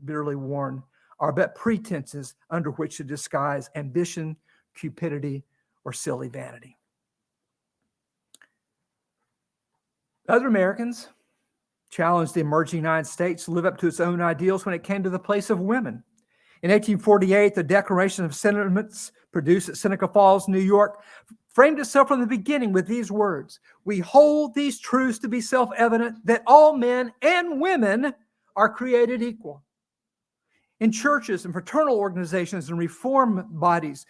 bitterly 0.05 0.35
warned, 0.35 0.81
are 1.19 1.33
but 1.33 1.55
pretenses 1.55 2.35
under 2.49 2.71
which 2.71 2.97
to 2.97 3.03
disguise 3.03 3.69
ambition, 3.75 4.35
cupidity, 4.75 5.43
or 5.83 5.91
silly 5.91 6.29
vanity. 6.29 6.77
Other 10.27 10.47
Americans 10.47 11.09
challenged 11.95 12.33
the 12.33 12.41
emerging 12.41 12.77
United 12.77 13.07
States 13.07 13.45
to 13.45 13.51
live 13.51 13.65
up 13.65 13.77
to 13.77 13.87
its 13.87 13.99
own 13.99 14.19
ideals 14.19 14.65
when 14.65 14.75
it 14.75 14.83
came 14.83 15.01
to 15.01 15.09
the 15.09 15.17
place 15.17 15.49
of 15.49 15.59
women. 15.59 16.03
In 16.61 16.71
1848, 16.71 17.55
the 17.55 17.63
Declaration 17.63 18.25
of 18.25 18.35
Sentiments, 18.35 19.11
produced 19.31 19.69
at 19.69 19.77
Seneca 19.77 20.07
Falls, 20.07 20.47
New 20.47 20.59
York, 20.59 21.01
framed 21.53 21.79
itself 21.79 22.07
from 22.07 22.19
the 22.19 22.27
beginning 22.27 22.73
with 22.73 22.87
these 22.87 23.11
words 23.11 23.59
We 23.85 23.99
hold 23.99 24.53
these 24.53 24.79
truths 24.79 25.19
to 25.19 25.29
be 25.29 25.39
self 25.39 25.69
evident 25.77 26.25
that 26.25 26.43
all 26.47 26.75
men 26.75 27.13
and 27.21 27.61
women 27.61 28.13
are 28.55 28.69
created 28.69 29.21
equal. 29.21 29.63
In 30.81 30.91
churches 30.91 31.45
and 31.45 31.53
fraternal 31.53 31.97
organizations 31.97 32.69
and 32.69 32.77
reform 32.77 33.47
bodies, 33.51 34.05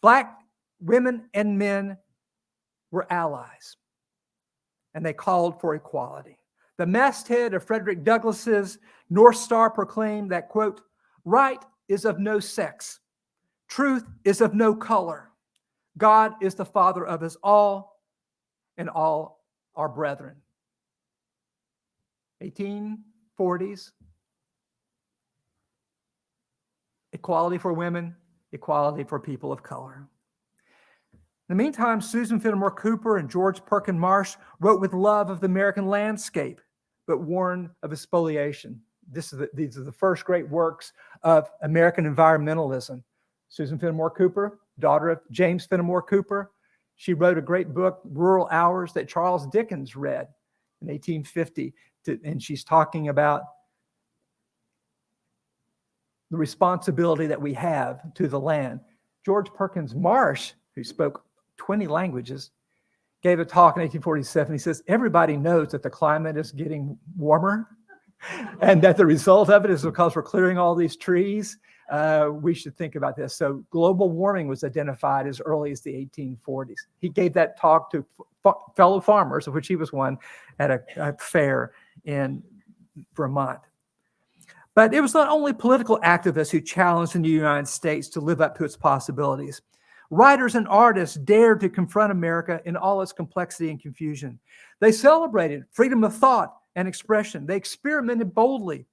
Black 0.00 0.38
women 0.80 1.28
and 1.34 1.58
men 1.58 1.98
were 2.90 3.10
allies 3.12 3.76
and 4.94 5.04
they 5.04 5.12
called 5.12 5.60
for 5.60 5.74
equality. 5.74 6.37
The 6.78 6.86
masthead 6.86 7.54
of 7.54 7.64
Frederick 7.64 8.04
Douglass's 8.04 8.78
North 9.10 9.36
Star 9.36 9.68
proclaimed 9.68 10.30
that, 10.30 10.48
quote, 10.48 10.80
right 11.24 11.62
is 11.88 12.04
of 12.04 12.20
no 12.20 12.38
sex, 12.38 13.00
truth 13.68 14.04
is 14.24 14.40
of 14.40 14.54
no 14.54 14.74
color. 14.74 15.30
God 15.98 16.34
is 16.40 16.54
the 16.54 16.64
Father 16.64 17.04
of 17.04 17.24
us 17.24 17.36
all, 17.42 18.00
and 18.76 18.88
all 18.88 19.44
our 19.74 19.88
brethren. 19.88 20.36
1840s, 22.42 23.90
equality 27.12 27.58
for 27.58 27.72
women, 27.72 28.14
equality 28.52 29.02
for 29.02 29.18
people 29.18 29.50
of 29.50 29.64
color. 29.64 30.06
In 31.12 31.56
the 31.56 31.62
meantime, 31.62 32.00
Susan 32.00 32.38
Fenimore 32.38 32.70
Cooper 32.70 33.16
and 33.16 33.28
George 33.28 33.64
Perkin 33.64 33.98
Marsh 33.98 34.36
wrote 34.60 34.80
with 34.80 34.92
love 34.92 35.30
of 35.30 35.40
the 35.40 35.46
American 35.46 35.88
landscape, 35.88 36.60
but 37.08 37.22
warned 37.22 37.70
of 37.82 37.98
spoliation. 37.98 38.80
This 39.10 39.32
is 39.32 39.40
the, 39.40 39.50
these 39.54 39.76
are 39.78 39.82
the 39.82 39.90
first 39.90 40.24
great 40.24 40.48
works 40.48 40.92
of 41.24 41.50
American 41.62 42.04
environmentalism. 42.04 43.02
Susan 43.48 43.78
Fenimore 43.78 44.10
Cooper, 44.10 44.60
daughter 44.78 45.08
of 45.08 45.20
James 45.32 45.64
Fenimore 45.64 46.02
Cooper, 46.02 46.52
she 46.96 47.14
wrote 47.14 47.38
a 47.38 47.42
great 47.42 47.72
book, 47.72 48.00
Rural 48.04 48.46
Hours, 48.50 48.92
that 48.92 49.08
Charles 49.08 49.46
Dickens 49.46 49.96
read 49.96 50.28
in 50.82 50.88
1850. 50.88 51.74
To, 52.04 52.20
and 52.24 52.42
she's 52.42 52.62
talking 52.62 53.08
about 53.08 53.42
the 56.30 56.36
responsibility 56.36 57.26
that 57.26 57.40
we 57.40 57.54
have 57.54 58.12
to 58.14 58.28
the 58.28 58.38
land. 58.38 58.80
George 59.24 59.52
Perkins 59.54 59.94
Marsh, 59.94 60.52
who 60.74 60.84
spoke 60.84 61.24
20 61.56 61.86
languages, 61.86 62.50
gave 63.22 63.40
a 63.40 63.44
talk 63.44 63.76
in 63.76 63.82
1847. 63.82 64.52
He 64.52 64.58
says, 64.58 64.82
Everybody 64.86 65.36
knows 65.36 65.68
that 65.68 65.82
the 65.82 65.90
climate 65.90 66.36
is 66.36 66.52
getting 66.52 66.96
warmer 67.16 67.68
and 68.60 68.82
that 68.82 68.96
the 68.96 69.06
result 69.06 69.50
of 69.50 69.64
it 69.64 69.70
is 69.70 69.82
because 69.82 70.14
we're 70.14 70.22
clearing 70.22 70.58
all 70.58 70.74
these 70.74 70.96
trees. 70.96 71.58
Uh, 71.90 72.28
we 72.30 72.52
should 72.52 72.76
think 72.76 72.96
about 72.96 73.16
this. 73.16 73.34
So, 73.34 73.64
global 73.70 74.10
warming 74.10 74.46
was 74.46 74.62
identified 74.62 75.26
as 75.26 75.40
early 75.40 75.72
as 75.72 75.80
the 75.80 75.92
1840s. 75.92 76.76
He 76.98 77.08
gave 77.08 77.32
that 77.32 77.58
talk 77.58 77.90
to 77.92 78.04
f- 78.44 78.54
fellow 78.76 79.00
farmers, 79.00 79.46
of 79.46 79.54
which 79.54 79.68
he 79.68 79.76
was 79.76 79.90
one, 79.90 80.18
at 80.58 80.70
a, 80.70 80.82
a 80.96 81.16
fair 81.16 81.72
in 82.04 82.42
Vermont. 83.14 83.60
But 84.74 84.92
it 84.92 85.00
was 85.00 85.14
not 85.14 85.30
only 85.30 85.52
political 85.52 85.98
activists 86.00 86.50
who 86.50 86.60
challenged 86.60 87.14
the 87.14 87.28
United 87.28 87.66
States 87.66 88.06
to 88.10 88.20
live 88.20 88.40
up 88.40 88.56
to 88.58 88.64
its 88.64 88.76
possibilities. 88.76 89.62
Writers 90.10 90.54
and 90.54 90.66
artists 90.68 91.16
dared 91.16 91.60
to 91.60 91.68
confront 91.68 92.12
America 92.12 92.62
in 92.64 92.76
all 92.76 93.02
its 93.02 93.12
complexity 93.12 93.70
and 93.70 93.80
confusion. 93.80 94.38
They 94.80 94.92
celebrated 94.92 95.64
freedom 95.70 96.02
of 96.02 96.16
thought 96.16 96.56
and 96.76 96.88
expression. 96.88 97.46
They 97.46 97.56
experimented 97.56 98.34
boldly 98.34 98.86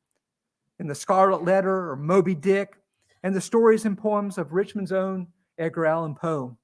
in 0.79 0.87
The 0.87 0.95
Scarlet 0.95 1.43
Letter 1.43 1.89
or 1.89 1.95
Moby 1.95 2.35
Dick 2.35 2.75
and 3.23 3.33
the 3.33 3.41
stories 3.41 3.85
and 3.85 3.97
poems 3.97 4.37
of 4.37 4.51
Richmond's 4.51 4.91
own 4.91 5.27
Edgar 5.57 5.85
Allan 5.85 6.15
Poe. 6.15 6.57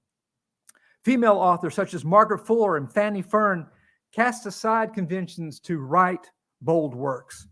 Female 1.04 1.38
authors 1.38 1.74
such 1.74 1.94
as 1.94 2.04
Margaret 2.04 2.46
Fuller 2.46 2.76
and 2.76 2.92
Fanny 2.92 3.22
Fern 3.22 3.66
cast 4.12 4.46
aside 4.46 4.94
conventions 4.94 5.62
to 5.62 5.80
write 5.80 6.30
bold 6.62 6.94
works. 6.94 7.48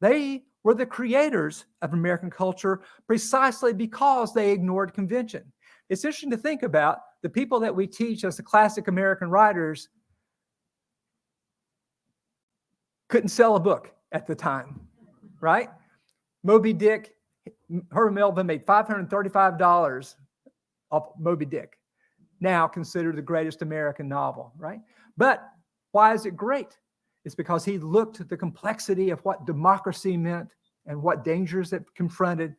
They 0.00 0.44
were 0.62 0.74
the 0.74 0.86
creators 0.86 1.64
of 1.80 1.94
American 1.94 2.30
culture 2.30 2.82
precisely 3.06 3.72
because 3.72 4.34
they 4.34 4.52
ignored 4.52 4.92
convention. 4.92 5.50
It's 5.88 6.04
interesting 6.04 6.30
to 6.30 6.36
think 6.36 6.62
about 6.62 6.98
the 7.22 7.28
people 7.28 7.60
that 7.60 7.74
we 7.74 7.86
teach 7.86 8.24
as 8.24 8.36
the 8.36 8.42
classic 8.42 8.88
American 8.88 9.30
writers 9.30 9.88
couldn't 13.08 13.28
sell 13.28 13.56
a 13.56 13.60
book 13.60 13.92
at 14.12 14.26
the 14.26 14.34
time, 14.34 14.80
right? 15.40 15.68
Moby 16.42 16.72
Dick, 16.72 17.14
Herman 17.90 18.14
Melville 18.14 18.44
made 18.44 18.64
$535 18.64 20.14
off 20.90 21.08
Moby 21.18 21.44
Dick, 21.44 21.78
now 22.40 22.66
considered 22.66 23.16
the 23.16 23.22
greatest 23.22 23.62
American 23.62 24.08
novel, 24.08 24.52
right? 24.56 24.80
But 25.16 25.48
why 25.92 26.12
is 26.14 26.26
it 26.26 26.36
great? 26.36 26.78
It's 27.24 27.34
because 27.34 27.64
he 27.64 27.78
looked 27.78 28.20
at 28.20 28.28
the 28.28 28.36
complexity 28.36 29.10
of 29.10 29.20
what 29.20 29.46
democracy 29.46 30.16
meant 30.16 30.48
and 30.86 31.02
what 31.02 31.24
dangers 31.24 31.72
it 31.72 31.84
confronted 31.94 32.54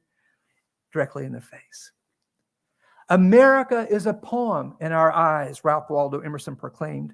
directly 0.92 1.26
in 1.26 1.32
the 1.32 1.42
face. 1.42 1.92
America 3.10 3.88
is 3.90 4.08
a 4.08 4.14
poem 4.14 4.76
in 4.82 4.92
our 4.92 5.12
eyes, 5.12 5.64
Ralph 5.64 5.90
Waldo 5.90 6.22
Emerson 6.22 6.56
proclaimed, 6.56 7.14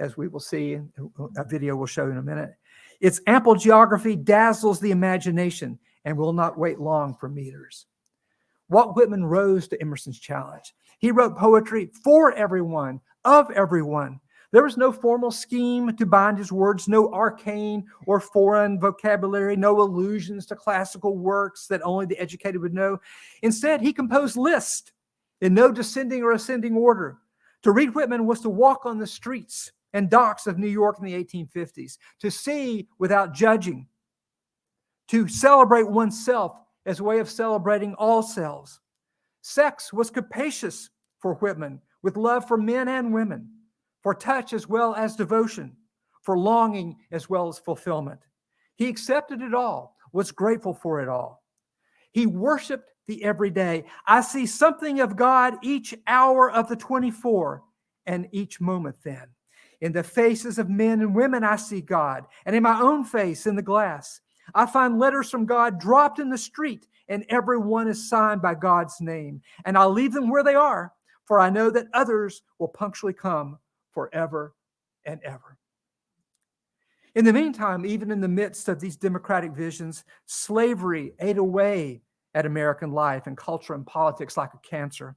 as 0.00 0.16
we 0.16 0.26
will 0.26 0.40
see, 0.40 0.74
in 0.74 0.90
a 1.36 1.44
video 1.44 1.76
we'll 1.76 1.86
show 1.86 2.10
in 2.10 2.16
a 2.16 2.22
minute. 2.22 2.54
Its 3.00 3.20
ample 3.26 3.54
geography 3.54 4.16
dazzles 4.16 4.80
the 4.80 4.90
imagination 4.90 5.78
and 6.04 6.16
will 6.16 6.32
not 6.32 6.58
wait 6.58 6.80
long 6.80 7.14
for 7.14 7.28
meters. 7.28 7.86
Walt 8.70 8.96
Whitman 8.96 9.24
rose 9.24 9.68
to 9.68 9.80
Emerson's 9.80 10.18
challenge. 10.18 10.74
He 10.98 11.10
wrote 11.10 11.36
poetry 11.36 11.90
for 12.02 12.32
everyone, 12.32 13.00
of 13.24 13.50
everyone. 13.50 14.20
There 14.50 14.62
was 14.62 14.78
no 14.78 14.92
formal 14.92 15.30
scheme 15.30 15.94
to 15.94 16.06
bind 16.06 16.38
his 16.38 16.50
words, 16.50 16.88
no 16.88 17.12
arcane 17.12 17.86
or 18.06 18.18
foreign 18.18 18.80
vocabulary, 18.80 19.56
no 19.56 19.78
allusions 19.80 20.46
to 20.46 20.56
classical 20.56 21.18
works 21.18 21.66
that 21.66 21.82
only 21.82 22.06
the 22.06 22.18
educated 22.18 22.62
would 22.62 22.72
know. 22.72 22.98
Instead, 23.42 23.82
he 23.82 23.92
composed 23.92 24.36
lists 24.36 24.92
in 25.40 25.54
no 25.54 25.72
descending 25.72 26.22
or 26.22 26.32
ascending 26.32 26.74
order. 26.74 27.18
To 27.62 27.72
read 27.72 27.94
Whitman 27.94 28.26
was 28.26 28.40
to 28.40 28.50
walk 28.50 28.86
on 28.86 28.98
the 28.98 29.06
streets 29.06 29.72
and 29.92 30.10
docks 30.10 30.46
of 30.46 30.58
New 30.58 30.68
York 30.68 30.98
in 30.98 31.04
the 31.04 31.24
1850s, 31.24 31.98
to 32.20 32.30
see 32.30 32.88
without 32.98 33.34
judging, 33.34 33.86
to 35.08 35.26
celebrate 35.26 35.88
oneself 35.88 36.56
as 36.86 37.00
a 37.00 37.04
way 37.04 37.18
of 37.18 37.30
celebrating 37.30 37.94
all 37.94 38.22
selves. 38.22 38.80
Sex 39.42 39.92
was 39.92 40.10
capacious 40.10 40.90
for 41.20 41.34
Whitman, 41.34 41.80
with 42.02 42.16
love 42.16 42.46
for 42.46 42.56
men 42.56 42.88
and 42.88 43.12
women, 43.12 43.50
for 44.02 44.14
touch 44.14 44.52
as 44.52 44.68
well 44.68 44.94
as 44.94 45.16
devotion, 45.16 45.76
for 46.22 46.38
longing 46.38 46.96
as 47.10 47.28
well 47.28 47.48
as 47.48 47.58
fulfillment. 47.58 48.20
He 48.76 48.88
accepted 48.88 49.42
it 49.42 49.54
all, 49.54 49.96
was 50.12 50.30
grateful 50.30 50.74
for 50.74 51.00
it 51.00 51.08
all. 51.08 51.42
He 52.12 52.26
worshiped 52.26 52.92
the 53.08 53.24
everyday. 53.24 53.84
I 54.06 54.20
see 54.20 54.46
something 54.46 55.00
of 55.00 55.16
God 55.16 55.56
each 55.62 55.94
hour 56.06 56.48
of 56.48 56.68
the 56.68 56.76
24 56.76 57.64
and 58.06 58.28
each 58.30 58.60
moment 58.60 58.96
then. 59.02 59.26
In 59.80 59.92
the 59.92 60.02
faces 60.02 60.58
of 60.58 60.68
men 60.68 61.00
and 61.00 61.14
women, 61.14 61.42
I 61.42 61.56
see 61.56 61.80
God, 61.80 62.26
and 62.46 62.54
in 62.54 62.62
my 62.62 62.80
own 62.80 63.04
face 63.04 63.46
in 63.46 63.56
the 63.56 63.62
glass. 63.62 64.20
I 64.54 64.66
find 64.66 64.98
letters 64.98 65.30
from 65.30 65.46
God 65.46 65.80
dropped 65.80 66.18
in 66.18 66.30
the 66.30 66.38
street, 66.38 66.86
and 67.08 67.24
every 67.28 67.58
one 67.58 67.88
is 67.88 68.08
signed 68.08 68.42
by 68.42 68.54
God's 68.54 69.00
name. 69.00 69.40
And 69.64 69.76
I'll 69.76 69.92
leave 69.92 70.12
them 70.12 70.30
where 70.30 70.44
they 70.44 70.54
are, 70.54 70.92
for 71.26 71.40
I 71.40 71.50
know 71.50 71.70
that 71.70 71.88
others 71.94 72.42
will 72.58 72.68
punctually 72.68 73.12
come 73.12 73.58
forever 73.92 74.54
and 75.04 75.20
ever. 75.22 75.58
In 77.14 77.24
the 77.24 77.32
meantime, 77.32 77.86
even 77.86 78.10
in 78.10 78.20
the 78.20 78.28
midst 78.28 78.68
of 78.68 78.80
these 78.80 78.96
democratic 78.96 79.52
visions, 79.52 80.04
slavery 80.26 81.14
ate 81.20 81.38
away 81.38 82.02
at 82.38 82.46
American 82.46 82.92
life 82.92 83.26
and 83.26 83.36
culture 83.36 83.74
and 83.74 83.84
politics 83.84 84.36
like 84.36 84.54
a 84.54 84.58
cancer. 84.58 85.16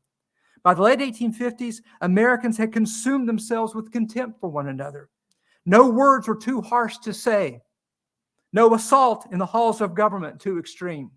By 0.63 0.73
the 0.73 0.81
late 0.81 0.99
1850s, 0.99 1.75
Americans 2.01 2.57
had 2.57 2.73
consumed 2.73 3.29
themselves 3.29 3.75
with 3.75 3.91
contempt 3.91 4.39
for 4.39 4.49
one 4.49 4.69
another. 4.69 5.07
No 5.63 5.87
words 5.87 6.27
were 6.27 6.35
too 6.35 6.61
harsh 6.61 6.97
to 6.99 7.13
say, 7.13 7.61
no 8.53 8.73
assault 8.73 9.27
in 9.31 9.37
the 9.37 9.45
halls 9.45 9.81
of 9.81 9.93
government 9.93 10.41
too 10.41 10.57
extreme. 10.57 11.11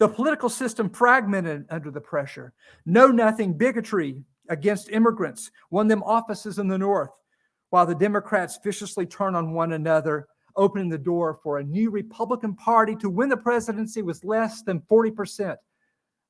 The 0.00 0.08
political 0.08 0.48
system 0.48 0.90
fragmented 0.90 1.66
under 1.70 1.92
the 1.92 2.00
pressure. 2.00 2.52
Know 2.84 3.06
nothing 3.06 3.56
bigotry 3.56 4.24
against 4.48 4.90
immigrants 4.90 5.52
won 5.70 5.86
them 5.86 6.02
offices 6.02 6.58
in 6.58 6.66
the 6.66 6.76
North, 6.76 7.10
while 7.70 7.86
the 7.86 7.94
Democrats 7.94 8.58
viciously 8.62 9.06
turned 9.06 9.36
on 9.36 9.54
one 9.54 9.72
another, 9.72 10.26
opening 10.56 10.88
the 10.88 10.98
door 10.98 11.38
for 11.42 11.58
a 11.58 11.64
new 11.64 11.90
Republican 11.90 12.54
Party 12.54 12.94
to 12.96 13.10
win 13.10 13.28
the 13.28 13.36
presidency 13.36 14.02
with 14.02 14.24
less 14.24 14.62
than 14.62 14.80
40% 14.90 15.56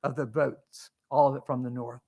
of 0.03 0.15
the 0.15 0.25
votes, 0.25 0.91
all 1.09 1.29
of 1.29 1.35
it 1.35 1.45
from 1.45 1.63
the 1.63 1.69
North. 1.69 2.01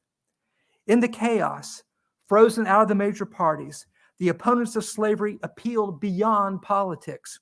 In 0.87 0.99
the 0.99 1.07
chaos, 1.07 1.83
frozen 2.27 2.67
out 2.67 2.81
of 2.81 2.87
the 2.87 2.95
major 2.95 3.25
parties, 3.25 3.85
the 4.19 4.29
opponents 4.29 4.75
of 4.75 4.85
slavery 4.85 5.37
appealed 5.43 5.99
beyond 5.99 6.61
politics. 6.61 7.39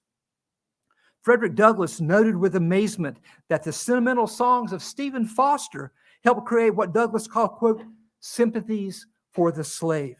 Frederick 1.22 1.56
Douglass 1.56 2.02
noted 2.02 2.36
with 2.36 2.56
amazement 2.56 3.18
that 3.50 3.64
the 3.64 3.72
sentimental 3.72 4.28
songs 4.28 4.72
of 4.72 4.84
Stephen 4.84 5.26
Foster 5.26 5.92
helped 6.24 6.46
create 6.46 6.76
what 6.76 6.94
Douglass 6.94 7.28
called, 7.28 7.52
quote, 7.54 7.84
sympathies 8.20 9.08
for 9.34 9.52
the 9.52 9.64
slave. 9.64 10.18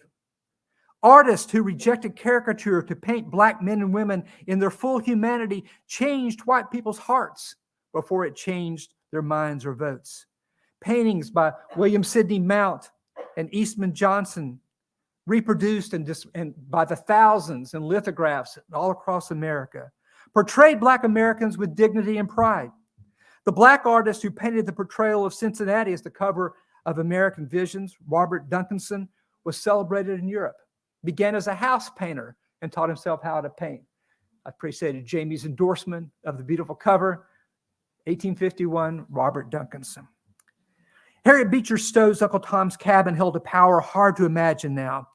Artists 1.04 1.52
who 1.52 1.62
rejected 1.62 2.16
caricature 2.16 2.82
to 2.82 2.96
paint 2.96 3.30
black 3.30 3.62
men 3.62 3.82
and 3.82 3.94
women 3.94 4.24
in 4.48 4.60
their 4.60 4.72
full 4.72 4.98
humanity 4.98 5.66
changed 5.88 6.42
white 6.42 6.72
people's 6.72 6.98
hearts 6.98 7.56
before 7.94 8.26
it 8.26 8.36
changed 8.36 8.94
their 9.12 9.22
minds 9.22 9.66
or 9.66 9.74
votes. 9.74 10.26
Paintings 10.82 11.30
by 11.30 11.52
William 11.76 12.04
Sidney 12.04 12.40
Mount 12.40 12.90
and 13.38 13.54
Eastman 13.54 13.94
Johnson 13.94 14.60
reproduced 15.28 15.94
and, 15.94 16.06
dis- 16.06 16.28
and 16.36 16.54
by 16.70 16.86
the 16.86 16.96
thousands 16.96 17.74
in 17.74 17.84
lithographs 17.84 18.58
all 18.74 18.92
across 18.92 19.32
America 19.32 19.92
portrayed 20.36 20.80
Black 20.80 21.06
Americans 21.06 21.58
with 21.58 21.76
dignity 21.76 22.18
and 22.18 22.30
pride. 22.30 22.72
The 23.46 23.52
Black 23.52 23.86
artist 23.86 24.22
who 24.22 24.30
painted 24.30 24.66
the 24.66 24.74
portrayal 24.74 25.26
of 25.26 25.34
Cincinnati 25.34 25.94
as 25.94 26.02
the 26.02 26.10
cover 26.10 26.56
of 26.86 27.00
American 27.00 27.48
Visions, 27.48 27.96
Robert 28.08 28.50
Duncanson, 28.50 29.08
was 29.46 29.56
celebrated 29.56 30.20
in 30.20 30.28
Europe, 30.28 30.58
began 31.06 31.36
as 31.36 31.48
a 31.48 31.56
house 31.56 31.90
painter, 31.90 32.36
and 32.62 32.72
taught 32.72 32.90
himself 32.90 33.22
how 33.22 33.42
to 33.42 33.50
paint. 33.50 33.82
I 34.46 34.50
appreciated 34.50 35.06
Jamie's 35.06 35.46
endorsement 35.46 36.10
of 36.26 36.38
the 36.38 36.44
beautiful 36.44 36.76
cover, 36.76 37.28
1851, 38.06 39.06
Robert 39.10 39.50
Duncanson. 39.50 40.08
Harriet 41.26 41.50
Beecher 41.50 41.78
Stowe's 41.78 42.22
Uncle 42.22 42.40
Tom's 42.40 42.78
Cabin 42.78 43.16
held 43.16 43.36
a 43.36 43.40
power 43.40 43.80
hard 43.80 44.16
to 44.18 44.26
imagine 44.26 44.76
now. 44.76 45.08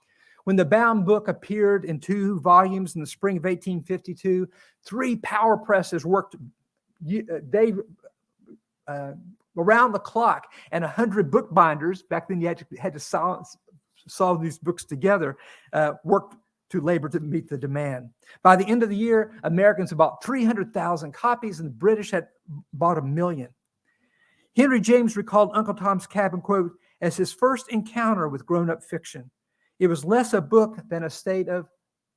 When 0.44 0.56
the 0.56 0.64
bound 0.64 1.06
book 1.06 1.28
appeared 1.28 1.84
in 1.84 2.00
two 2.00 2.40
volumes 2.40 2.96
in 2.96 3.00
the 3.00 3.06
spring 3.06 3.36
of 3.36 3.44
1852, 3.44 4.48
three 4.84 5.16
power 5.16 5.56
presses 5.56 6.04
worked 6.04 6.34
day 7.50 7.72
uh, 8.88 9.12
around 9.56 9.92
the 9.92 9.98
clock, 10.00 10.46
and 10.72 10.82
100 10.82 11.30
bookbinders, 11.30 12.02
back 12.02 12.28
then 12.28 12.40
you 12.40 12.48
had 12.48 12.58
to, 12.58 12.66
had 12.76 12.92
to 12.92 13.00
solve, 13.00 13.46
solve 14.10 14.42
these 14.42 14.58
books 14.58 14.84
together, 14.84 15.36
uh, 15.72 15.92
worked 16.04 16.36
to 16.70 16.80
labor 16.80 17.08
to 17.08 17.20
meet 17.20 17.48
the 17.48 17.58
demand. 17.58 18.10
By 18.42 18.56
the 18.56 18.66
end 18.66 18.82
of 18.82 18.88
the 18.88 18.96
year, 18.96 19.32
Americans 19.42 19.92
bought 19.92 20.22
300,000 20.24 21.12
copies, 21.12 21.60
and 21.60 21.68
the 21.68 21.74
British 21.74 22.10
had 22.10 22.28
bought 22.72 22.98
a 22.98 23.02
million. 23.02 23.48
Henry 24.56 24.80
James 24.80 25.16
recalled 25.16 25.50
Uncle 25.54 25.74
Tom's 25.74 26.06
Cabin, 26.06 26.40
quote, 26.40 26.72
as 27.00 27.16
his 27.16 27.32
first 27.32 27.70
encounter 27.70 28.28
with 28.28 28.46
grown 28.46 28.70
up 28.70 28.82
fiction. 28.82 29.30
It 29.78 29.86
was 29.86 30.04
less 30.04 30.34
a 30.34 30.40
book 30.40 30.78
than 30.88 31.04
a 31.04 31.10
state 31.10 31.48
of 31.48 31.68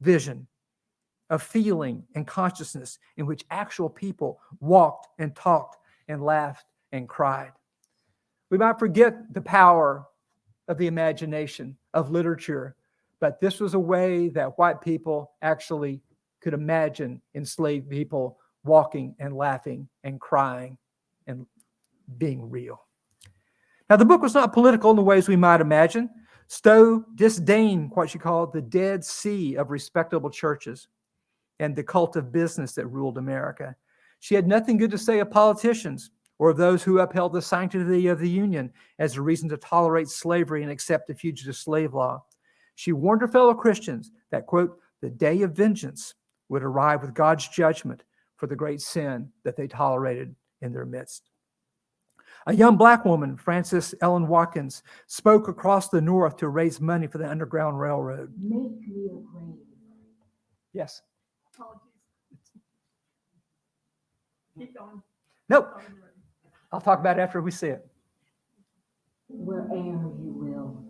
vision, 0.02 0.48
of 1.30 1.42
feeling 1.42 2.04
and 2.16 2.28
consciousness 2.28 3.00
in 3.18 3.26
which 3.26 3.46
actual 3.50 3.90
people 3.90 4.40
walked 4.60 5.08
and 5.20 5.36
talked 5.36 5.78
and 6.08 6.24
laughed 6.24 6.66
and 6.92 7.08
cried. 7.08 7.52
We 8.50 8.58
might 8.58 8.80
forget 8.80 9.34
the 9.34 9.42
power 9.42 10.06
of 10.68 10.78
the 10.78 10.88
imagination, 10.88 11.78
of 11.94 12.12
literature, 12.12 12.76
but 13.20 13.40
this 13.40 13.60
was 13.60 13.74
a 13.74 13.80
way 13.80 14.30
that 14.30 14.58
white 14.58 14.82
people 14.82 15.32
actually 15.42 16.02
could 16.42 16.54
imagine 16.54 17.22
enslaved 17.36 17.90
people 17.90 18.38
walking 18.64 19.16
and 19.20 19.36
laughing 19.36 19.88
and 20.04 20.20
crying 20.20 20.78
and 21.28 21.46
being 22.18 22.50
real. 22.50 22.86
Now, 23.90 23.98
the 23.98 24.06
book 24.06 24.22
was 24.22 24.34
not 24.34 24.54
political 24.54 24.90
in 24.90 24.96
the 24.96 25.04
ways 25.04 25.28
we 25.28 25.36
might 25.36 25.62
imagine. 25.62 26.10
Stowe 26.48 27.04
disdained 27.16 27.92
what 27.94 28.10
she 28.10 28.20
called 28.20 28.54
the 28.54 28.62
Dead 28.62 29.04
Sea 29.04 29.56
of 29.56 29.72
respectable 29.72 30.30
churches 30.30 30.88
and 31.60 31.76
the 31.76 31.84
cult 31.84 32.16
of 32.16 32.32
business 32.32 32.74
that 32.74 32.88
ruled 32.88 33.18
America. 33.18 33.76
She 34.20 34.36
had 34.36 34.48
nothing 34.48 34.78
good 34.78 34.92
to 34.92 34.98
say 34.98 35.20
of 35.20 35.32
politicians 35.32 36.12
or 36.44 36.50
of 36.50 36.58
those 36.58 36.84
who 36.84 37.00
upheld 37.00 37.32
the 37.32 37.42
sanctity 37.42 38.08
of 38.08 38.20
the 38.20 38.30
Union 38.30 38.70
as 39.00 39.16
a 39.16 39.22
reason 39.22 39.48
to 39.48 39.56
tolerate 39.56 40.10
slavery 40.10 40.62
and 40.62 40.70
accept 40.70 41.08
the 41.08 41.16
fugitive 41.16 41.56
slave 41.56 41.94
law. 41.94 42.22
She 42.76 42.92
warned 42.92 43.22
her 43.22 43.30
fellow 43.30 43.54
Christians 43.54 44.12
that, 44.30 44.46
quote, 44.46 44.78
the 45.00 45.10
day 45.10 45.44
of 45.44 45.56
vengeance 45.56 46.16
would 46.50 46.62
arrive 46.62 47.02
with 47.02 47.14
God's 47.14 47.48
judgment 47.48 48.04
for 48.36 48.48
the 48.48 48.58
great 48.58 48.82
sin 48.82 49.30
that 49.46 49.56
they 49.56 49.68
tolerated 49.68 50.36
in 50.62 50.74
their 50.74 50.86
midst. 50.86 51.30
A 52.48 52.54
young 52.54 52.76
black 52.76 53.06
woman, 53.06 53.38
Frances 53.38 53.96
Ellen 54.02 54.28
Watkins, 54.28 54.84
spoke 55.08 55.48
across 55.48 55.88
the 55.88 56.02
North 56.02 56.36
to 56.36 56.50
raise 56.50 56.82
money 56.82 57.08
for 57.08 57.20
the 57.20 57.30
Underground 57.32 57.80
Railroad. 57.80 58.34
Make 58.38 58.86
me 58.86 59.06
a 59.06 59.16
grave. 59.32 59.56
Yes. 60.74 61.04
Keep 64.60 64.78
going. 64.78 65.02
Nope. 65.48 65.70
Oh, 65.74 65.82
I'll 66.74 66.82
talk 66.82 67.00
about 67.00 67.20
it 67.20 67.22
after 67.22 67.40
we 67.40 67.52
see 67.52 67.68
it. 67.68 67.88
Where'er 69.30 69.68
you 69.76 70.32
will, 70.34 70.84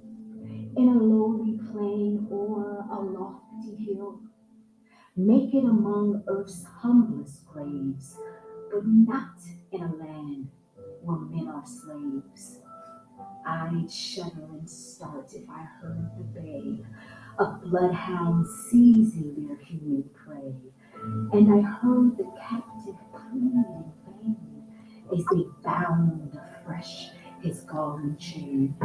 in 0.78 0.88
a 0.88 0.94
lowly 0.94 1.60
plain 1.72 2.26
or 2.32 2.86
a 2.90 3.02
lofty 3.02 3.76
hill, 3.84 4.22
make 5.18 5.54
it 5.54 5.66
among 5.66 6.24
earth's 6.28 6.64
humblest 6.64 7.46
graves, 7.48 8.16
but 8.72 8.86
not 8.86 9.36
in 9.74 9.82
a 9.82 9.96
land 9.96 10.48
where 11.02 11.18
men 11.18 11.50
are 11.50 11.66
slaves. 11.66 12.60
I'd 13.46 13.92
shudder 13.92 14.48
and 14.54 14.70
start 14.70 15.34
if 15.34 15.50
I 15.50 15.64
heard 15.82 16.10
the 16.18 16.24
bay 16.24 16.86
of 17.40 17.62
bloodhounds 17.64 18.50
seizing 18.72 19.48
their 19.48 19.58
human 19.58 20.10
prey, 20.14 20.56
and 21.34 21.54
I 21.54 21.62
heard 21.62 22.18
the 22.18 22.32
captive 22.40 22.96
plead 23.12 23.84
as 25.14 25.24
they 25.32 25.44
bound 25.64 26.40
afresh 26.62 27.10
his 27.42 27.62
galling 27.62 28.18
chain. 28.18 28.76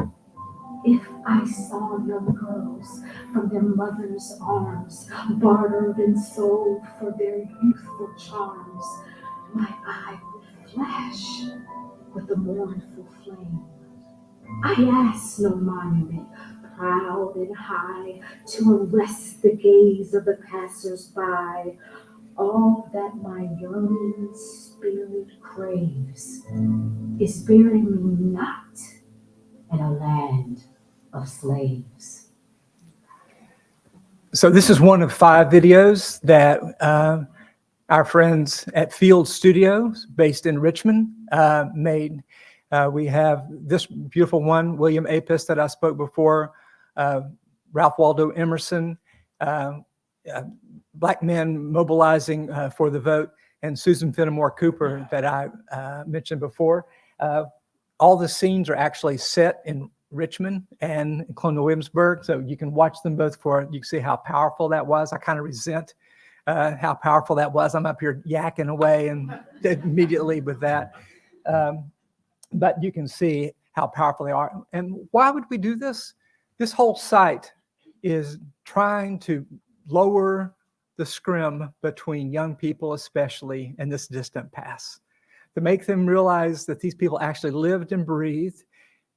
If 0.84 1.02
I 1.26 1.44
saw 1.46 1.98
young 2.06 2.36
girls 2.40 3.00
from 3.32 3.48
their 3.48 3.62
mother's 3.62 4.36
arms, 4.40 5.08
bartered 5.30 5.98
and 5.98 6.18
sold 6.18 6.82
for 6.98 7.14
their 7.18 7.38
youthful 7.62 8.10
charms. 8.18 8.84
My 9.54 9.68
eye 9.86 10.20
would 10.34 10.70
flash 10.70 11.42
with 12.14 12.30
a 12.30 12.36
mournful 12.36 13.08
flame. 13.24 13.64
I 14.62 15.12
ask 15.12 15.40
no 15.40 15.54
monument, 15.54 16.28
proud 16.76 17.34
and 17.36 17.56
high, 17.56 18.20
to 18.48 18.88
arrest 18.92 19.42
the 19.42 19.54
gaze 19.54 20.14
of 20.14 20.26
the 20.26 20.38
passers-by. 20.50 21.76
All 22.38 22.88
that 22.92 23.16
my 23.16 23.48
yearning 23.58 24.30
spirit 24.32 25.28
craves 25.42 26.44
is 27.18 27.42
bury 27.42 27.82
me 27.82 28.16
not 28.32 28.78
in 29.72 29.80
a 29.80 29.92
land 29.92 30.62
of 31.12 31.28
slaves. 31.28 32.28
So 34.32 34.50
this 34.50 34.70
is 34.70 34.78
one 34.78 35.02
of 35.02 35.12
five 35.12 35.48
videos 35.48 36.20
that 36.20 36.60
uh, 36.80 37.24
our 37.88 38.04
friends 38.04 38.68
at 38.74 38.92
Field 38.92 39.26
Studios, 39.26 40.06
based 40.06 40.46
in 40.46 40.58
Richmond, 40.58 41.08
uh, 41.32 41.66
made. 41.74 42.22
Uh, 42.70 42.90
we 42.92 43.06
have 43.06 43.46
this 43.50 43.86
beautiful 43.86 44.44
one, 44.44 44.76
William 44.76 45.06
Apess, 45.06 45.46
that 45.46 45.58
I 45.58 45.66
spoke 45.66 45.96
before, 45.96 46.52
uh, 46.96 47.22
Ralph 47.72 47.94
Waldo 47.98 48.30
Emerson, 48.30 48.98
uh, 49.40 49.78
uh, 50.32 50.42
black 50.98 51.22
men 51.22 51.72
mobilizing 51.72 52.50
uh, 52.50 52.70
for 52.70 52.90
the 52.90 53.00
vote, 53.00 53.30
and 53.62 53.78
Susan 53.78 54.12
Fenimore 54.12 54.50
Cooper 54.50 55.08
that 55.10 55.24
I 55.24 55.48
uh, 55.72 56.04
mentioned 56.06 56.40
before. 56.40 56.86
Uh, 57.18 57.44
all 57.98 58.16
the 58.16 58.28
scenes 58.28 58.68
are 58.68 58.76
actually 58.76 59.16
set 59.16 59.60
in 59.64 59.90
Richmond 60.10 60.66
and 60.80 61.24
Colonial 61.36 61.64
Williamsburg, 61.64 62.24
so 62.24 62.38
you 62.38 62.56
can 62.56 62.72
watch 62.72 62.98
them 63.02 63.16
both 63.16 63.36
for 63.36 63.62
you 63.70 63.80
can 63.80 63.88
see 63.88 63.98
how 63.98 64.16
powerful 64.16 64.68
that 64.68 64.86
was. 64.86 65.12
I 65.12 65.18
kind 65.18 65.38
of 65.38 65.44
resent 65.44 65.94
uh, 66.48 66.74
how 66.76 66.94
powerful 66.94 67.36
that 67.36 67.52
was. 67.52 67.74
I'm 67.74 67.84
up 67.84 68.00
here 68.00 68.22
yakking 68.26 68.70
away 68.70 69.08
and 69.08 69.38
immediately 69.62 70.40
with 70.40 70.58
that. 70.60 70.92
Um, 71.46 71.90
but 72.52 72.82
you 72.82 72.90
can 72.90 73.06
see 73.06 73.52
how 73.72 73.86
powerful 73.86 74.24
they 74.24 74.32
are. 74.32 74.64
And 74.72 74.96
why 75.10 75.30
would 75.30 75.44
we 75.50 75.58
do 75.58 75.76
this? 75.76 76.14
This 76.56 76.72
whole 76.72 76.96
site 76.96 77.52
is 78.02 78.38
trying 78.64 79.18
to 79.20 79.46
lower 79.88 80.54
the 80.98 81.06
scrim 81.06 81.72
between 81.80 82.32
young 82.32 82.54
people, 82.54 82.92
especially 82.92 83.74
in 83.78 83.88
this 83.88 84.08
distant 84.08 84.52
past, 84.52 85.00
to 85.54 85.62
make 85.62 85.86
them 85.86 86.04
realize 86.04 86.66
that 86.66 86.80
these 86.80 86.94
people 86.94 87.18
actually 87.20 87.52
lived 87.52 87.92
and 87.92 88.04
breathed 88.04 88.64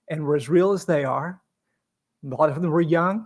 and 0.09 0.23
were 0.23 0.35
as 0.35 0.47
real 0.47 0.71
as 0.71 0.85
they 0.85 1.03
are. 1.03 1.41
A 2.23 2.35
lot 2.35 2.49
of 2.49 2.61
them 2.61 2.71
were 2.71 2.81
young. 2.81 3.25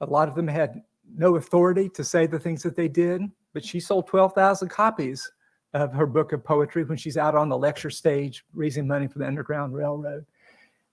A 0.00 0.06
lot 0.06 0.28
of 0.28 0.34
them 0.34 0.48
had 0.48 0.82
no 1.16 1.36
authority 1.36 1.88
to 1.90 2.04
say 2.04 2.26
the 2.26 2.38
things 2.38 2.62
that 2.64 2.76
they 2.76 2.88
did, 2.88 3.22
but 3.54 3.64
she 3.64 3.80
sold 3.80 4.08
12,000 4.08 4.68
copies 4.68 5.30
of 5.72 5.92
her 5.92 6.06
book 6.06 6.32
of 6.32 6.44
poetry 6.44 6.84
when 6.84 6.98
she's 6.98 7.16
out 7.16 7.34
on 7.34 7.48
the 7.48 7.56
lecture 7.56 7.90
stage 7.90 8.44
raising 8.52 8.86
money 8.86 9.06
for 9.06 9.18
the 9.20 9.26
Underground 9.26 9.74
Railroad. 9.74 10.26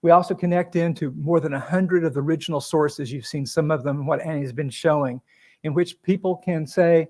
We 0.01 0.11
also 0.11 0.35
connect 0.35 0.75
into 0.75 1.11
more 1.17 1.39
than 1.39 1.53
100 1.53 2.03
of 2.03 2.13
the 2.13 2.21
original 2.21 2.61
sources. 2.61 3.11
You've 3.11 3.25
seen 3.25 3.45
some 3.45 3.71
of 3.71 3.83
them, 3.83 4.05
what 4.05 4.21
Annie's 4.21 4.53
been 4.53 4.69
showing, 4.69 5.19
in 5.65 5.73
which 5.73 5.99
people 6.03 6.35
can 6.35 6.65
say, 6.67 7.07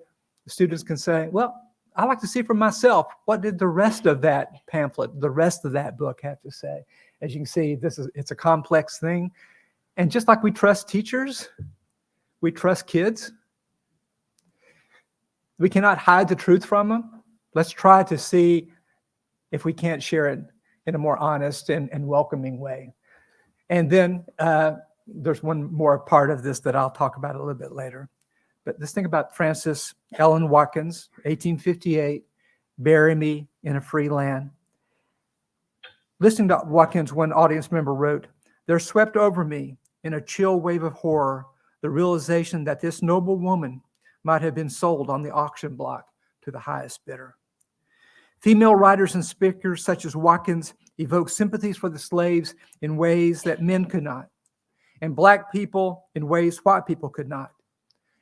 students 0.48 0.82
can 0.82 0.96
say, 0.96 1.28
well, 1.30 1.62
I 1.98 2.06
like 2.06 2.22
to 2.22 2.28
see 2.28 2.42
for 2.42 2.54
myself, 2.54 3.08
what 3.26 3.42
did 3.42 3.60
the 3.60 3.68
rest 3.68 4.06
of 4.06 4.22
that 4.22 4.66
pamphlet, 4.66 5.20
the 5.20 5.30
rest 5.30 5.66
of 5.66 5.74
that 5.74 5.98
book 5.98 6.22
have 6.24 6.42
to 6.42 6.50
say? 6.50 6.86
As 7.22 7.34
you 7.34 7.42
can 7.42 7.46
see, 7.46 7.76
this 7.76 8.00
is 8.00 8.10
it's 8.16 8.32
a 8.32 8.36
complex 8.36 8.98
thing. 8.98 9.30
And 9.98 10.10
just 10.10 10.30
like 10.30 10.42
we 10.42 10.52
trust 10.52 10.88
teachers, 10.88 11.50
we 12.40 12.52
trust 12.52 12.88
kids. 12.88 13.34
We 15.58 15.70
cannot 15.70 15.98
hide 15.98 16.30
the 16.30 16.36
truth 16.36 16.64
from 16.64 16.88
them. 16.90 17.24
Let's 17.56 17.72
try 17.72 18.04
to 18.04 18.18
see 18.18 18.72
if 19.52 19.66
we 19.66 19.74
can't 19.74 20.02
share 20.02 20.28
it 20.28 20.40
in 20.86 20.96
a 20.96 20.98
more 20.98 21.18
honest 21.18 21.70
and, 21.70 21.90
and 21.92 22.08
welcoming 22.08 22.60
way. 22.60 22.94
And 23.70 23.90
then 23.90 24.24
uh, 24.40 24.76
there's 25.08 25.44
one 25.44 25.74
more 25.74 26.00
part 26.00 26.30
of 26.30 26.42
this 26.42 26.62
that 26.62 26.76
I'll 26.76 26.92
talk 26.92 27.18
about 27.18 27.36
a 27.36 27.40
little 27.40 27.54
bit 27.54 27.74
later. 27.74 28.10
But 28.66 28.80
this 28.80 28.92
thing 28.92 29.06
about 29.06 29.36
Frances 29.36 29.94
Ellen 30.18 30.50
Watkins, 30.50 31.10
1858, 31.24 32.26
bury 32.80 33.16
me 33.16 33.48
in 33.64 33.76
a 33.76 33.82
free 33.82 34.10
land. 34.10 34.50
Listening 36.20 36.48
to 36.50 36.62
Watkins, 36.66 37.14
one 37.14 37.32
audience 37.32 37.72
member 37.72 37.94
wrote, 37.94 38.28
There 38.66 38.80
swept 38.80 39.16
over 39.16 39.46
me 39.46 39.78
in 40.04 40.16
a 40.16 40.22
chill 40.22 40.60
wave 40.60 40.84
of 40.84 40.94
horror 40.94 41.46
the 41.82 41.90
realization 41.90 42.64
that 42.64 42.82
this 42.82 43.04
noble 43.04 43.38
woman 43.38 43.82
might 44.24 44.42
have 44.42 44.56
been 44.56 44.70
sold 44.70 45.10
on 45.10 45.22
the 45.22 45.32
auction 45.32 45.76
block 45.76 46.08
to 46.42 46.52
the 46.52 46.60
highest 46.60 47.06
bidder. 47.06 47.36
Female 48.40 48.76
writers 48.76 49.14
and 49.14 49.24
speakers 49.24 49.84
such 49.84 50.06
as 50.06 50.16
Watkins 50.16 50.74
evoke 50.98 51.30
sympathies 51.30 51.78
for 51.78 51.90
the 51.90 52.00
slaves 52.00 52.56
in 52.82 52.98
ways 52.98 53.44
that 53.44 53.62
men 53.62 53.86
could 53.86 54.04
not, 54.04 54.30
and 55.02 55.16
Black 55.16 55.52
people 55.52 56.08
in 56.16 56.28
ways 56.28 56.58
white 56.60 56.86
people 56.86 57.10
could 57.10 57.30
not, 57.30 57.52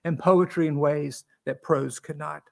and 0.04 0.20
poetry 0.20 0.68
in 0.68 0.80
ways 0.80 1.26
that 1.46 1.62
prose 1.62 2.00
could 2.00 2.18
not. 2.18 2.44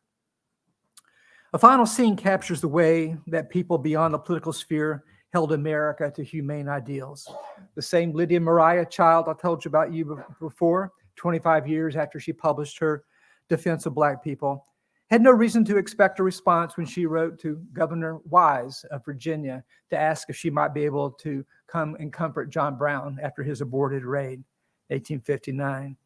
A 1.53 1.59
final 1.59 1.85
scene 1.85 2.15
captures 2.15 2.61
the 2.61 2.67
way 2.67 3.17
that 3.27 3.49
people 3.49 3.77
beyond 3.77 4.13
the 4.13 4.19
political 4.19 4.53
sphere 4.53 5.03
held 5.33 5.51
America 5.51 6.11
to 6.15 6.23
humane 6.23 6.69
ideals. 6.69 7.27
The 7.75 7.81
same 7.81 8.13
Lydia 8.13 8.39
Maria 8.39 8.85
Child 8.85 9.27
I 9.27 9.33
told 9.33 9.63
you 9.63 9.69
about 9.69 9.93
you 9.93 10.23
before, 10.39 10.91
25 11.15 11.67
years 11.67 11.95
after 11.95 12.19
she 12.19 12.33
published 12.33 12.79
her 12.79 13.03
Defense 13.49 13.85
of 13.85 13.93
Black 13.93 14.23
People, 14.23 14.65
had 15.09 15.21
no 15.21 15.31
reason 15.31 15.65
to 15.65 15.77
expect 15.77 16.19
a 16.19 16.23
response 16.23 16.77
when 16.77 16.85
she 16.85 17.05
wrote 17.05 17.37
to 17.39 17.61
Governor 17.73 18.19
Wise 18.29 18.85
of 18.91 19.03
Virginia 19.03 19.61
to 19.89 19.97
ask 19.97 20.29
if 20.29 20.37
she 20.37 20.49
might 20.49 20.73
be 20.73 20.85
able 20.85 21.11
to 21.11 21.45
come 21.67 21.97
and 21.99 22.13
comfort 22.13 22.49
John 22.49 22.77
Brown 22.77 23.19
after 23.21 23.43
his 23.43 23.59
aborted 23.59 24.05
raid, 24.05 24.41
1859. 24.87 25.97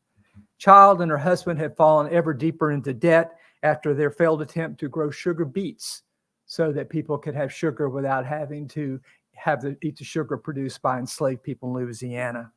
Child 0.57 1.01
and 1.01 1.11
her 1.11 1.17
husband 1.17 1.59
had 1.59 1.75
fallen 1.75 2.11
ever 2.11 2.33
deeper 2.33 2.71
into 2.71 2.93
debt 2.93 3.37
after 3.63 3.93
their 3.93 4.11
failed 4.11 4.41
attempt 4.41 4.79
to 4.79 4.89
grow 4.89 5.09
sugar 5.11 5.45
beets 5.45 6.03
so 6.45 6.71
that 6.71 6.89
people 6.89 7.17
could 7.17 7.35
have 7.35 7.51
sugar 7.51 7.89
without 7.89 8.25
having 8.25 8.67
to 8.69 8.99
have 9.33 9.61
to 9.61 9.75
eat 9.81 9.97
the 9.97 10.03
sugar 10.03 10.37
produced 10.37 10.81
by 10.81 10.97
enslaved 10.97 11.43
people 11.43 11.69
in 11.69 11.83
Louisiana. 11.83 12.51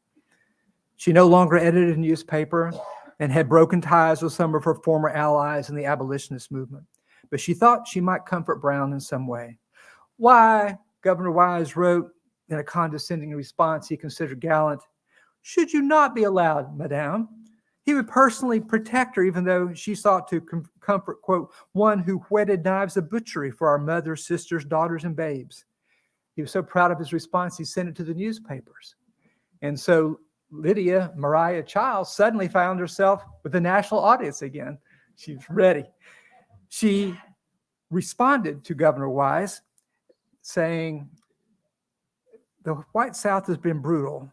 She 0.97 1.13
no 1.13 1.27
longer 1.27 1.57
edited 1.57 1.97
a 1.97 2.01
newspaper 2.01 2.73
and 3.21 3.33
had 3.33 3.49
broken 3.49 3.81
ties 3.81 4.23
with 4.23 4.33
some 4.33 4.55
of 4.55 4.65
her 4.65 4.75
former 4.75 5.11
allies 5.11 5.71
in 5.71 5.77
the 5.77 5.85
abolitionist 5.85 6.53
movement. 6.53 6.85
But 7.31 7.41
she 7.41 7.55
thought 7.55 7.89
she 7.89 8.01
might 8.01 8.27
comfort 8.27 8.61
Brown 8.61 8.93
in 8.93 9.01
some 9.01 9.27
way. 9.27 9.59
Why, 10.17 10.79
Governor 11.03 11.33
Wise 11.33 11.77
wrote 11.77 12.11
in 12.49 12.59
a 12.59 12.65
condescending 12.65 13.35
response 13.35 13.89
he 13.89 13.97
considered 13.97 14.41
gallant, 14.41 14.83
should 15.43 15.73
you 15.73 15.83
not 15.83 16.15
be 16.15 16.25
allowed, 16.25 16.77
madame? 16.77 17.29
He 17.89 17.95
would 17.95 18.07
personally 18.07 18.61
protect 18.61 19.17
her, 19.17 19.23
even 19.23 19.45
though 19.45 19.73
she 19.73 19.95
sought 19.95 20.29
to 20.29 20.43
com- 20.43 20.69
comfort, 20.79 21.23
quote, 21.23 21.55
one 21.73 22.01
who 22.01 22.19
whetted 22.29 22.63
knives 22.63 22.99
of 22.99 23.09
butchery 23.09 23.51
for 23.51 23.67
our 23.67 23.79
mothers, 23.79 24.27
sisters, 24.27 24.63
daughters, 24.67 25.05
and 25.05 25.17
babes. 25.17 25.65
He 26.37 26.43
was 26.43 26.51
so 26.51 26.63
proud 26.63 26.91
of 26.91 26.99
his 26.99 27.15
response, 27.15 27.57
he 27.57 27.65
sent 27.65 27.89
it 27.89 27.97
to 27.97 28.05
the 28.05 28.13
newspapers. 28.13 28.95
And 29.63 29.81
so 29.81 30.21
Lydia 30.51 31.15
Maria 31.17 31.63
Child 31.63 32.09
suddenly 32.09 32.47
found 32.47 32.79
herself 32.79 33.25
with 33.43 33.53
the 33.53 33.61
national 33.63 34.01
audience 34.01 34.43
again. 34.43 34.77
She's 35.17 35.49
ready. 35.49 35.87
She 36.69 37.15
responded 37.89 38.65
to 38.65 38.75
Governor 38.75 39.09
Wise 39.09 39.63
saying, 40.43 41.09
The 42.65 42.75
white 42.93 43.17
South 43.17 43.47
has 43.47 43.57
been 43.57 43.79
brutal, 43.79 44.31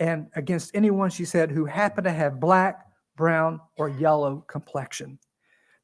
and 0.00 0.28
against 0.34 0.74
anyone, 0.74 1.10
she 1.10 1.26
said, 1.26 1.50
who 1.50 1.66
happened 1.66 2.06
to 2.06 2.12
have 2.12 2.40
black, 2.40 2.86
brown, 3.16 3.60
or 3.76 3.90
yellow 3.90 4.42
complexion. 4.48 5.18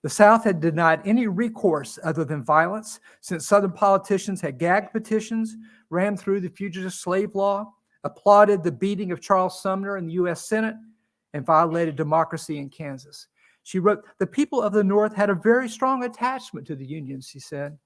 The 0.03 0.09
South 0.09 0.43
had 0.45 0.61
denied 0.61 1.03
any 1.05 1.27
recourse 1.27 1.99
other 2.03 2.25
than 2.25 2.43
violence 2.43 2.99
since 3.21 3.47
Southern 3.47 3.73
politicians 3.73 4.41
had 4.41 4.59
gagged 4.59 4.93
petitions, 4.93 5.57
ran 5.91 6.17
through 6.17 6.41
the 6.41 6.49
fugitive 6.49 6.95
slave 6.95 7.35
law, 7.35 7.73
applauded 8.05 8.63
the 8.63 8.73
beating 8.73 9.13
of 9.13 9.21
Charles 9.21 9.61
Sumner 9.61 9.99
in 9.99 10.07
the 10.07 10.15
U.S. 10.15 10.49
Senate, 10.49 10.77
and 11.35 11.45
violated 11.45 11.97
democracy 11.97 12.59
in 12.59 12.71
Kansas. 12.71 13.27
She 13.65 13.81
wrote, 13.81 14.03
The 14.19 14.27
people 14.27 14.63
of 14.63 14.73
the 14.73 14.85
North 14.85 15.15
had 15.15 15.29
a 15.29 15.35
very 15.35 15.69
strong 15.69 16.05
attachment 16.05 16.67
to 16.69 16.77
the 16.77 16.87
Union, 16.87 17.21
she 17.21 17.41
said, 17.41 17.77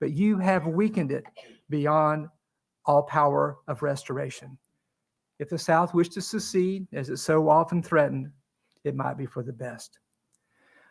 but 0.00 0.12
you 0.12 0.38
have 0.38 0.66
weakened 0.66 1.12
it 1.12 1.24
beyond 1.68 2.28
all 2.86 3.02
power 3.02 3.58
of 3.66 3.82
restoration. 3.82 4.56
If 5.38 5.48
the 5.48 5.58
South 5.58 5.94
wished 5.94 6.12
to 6.12 6.20
secede, 6.20 6.86
as 6.92 7.10
it 7.10 7.18
so 7.18 7.48
often 7.48 7.82
threatened, 7.82 8.30
it 8.84 8.96
might 8.96 9.16
be 9.16 9.26
for 9.26 9.42
the 9.42 9.52
best. 9.52 9.98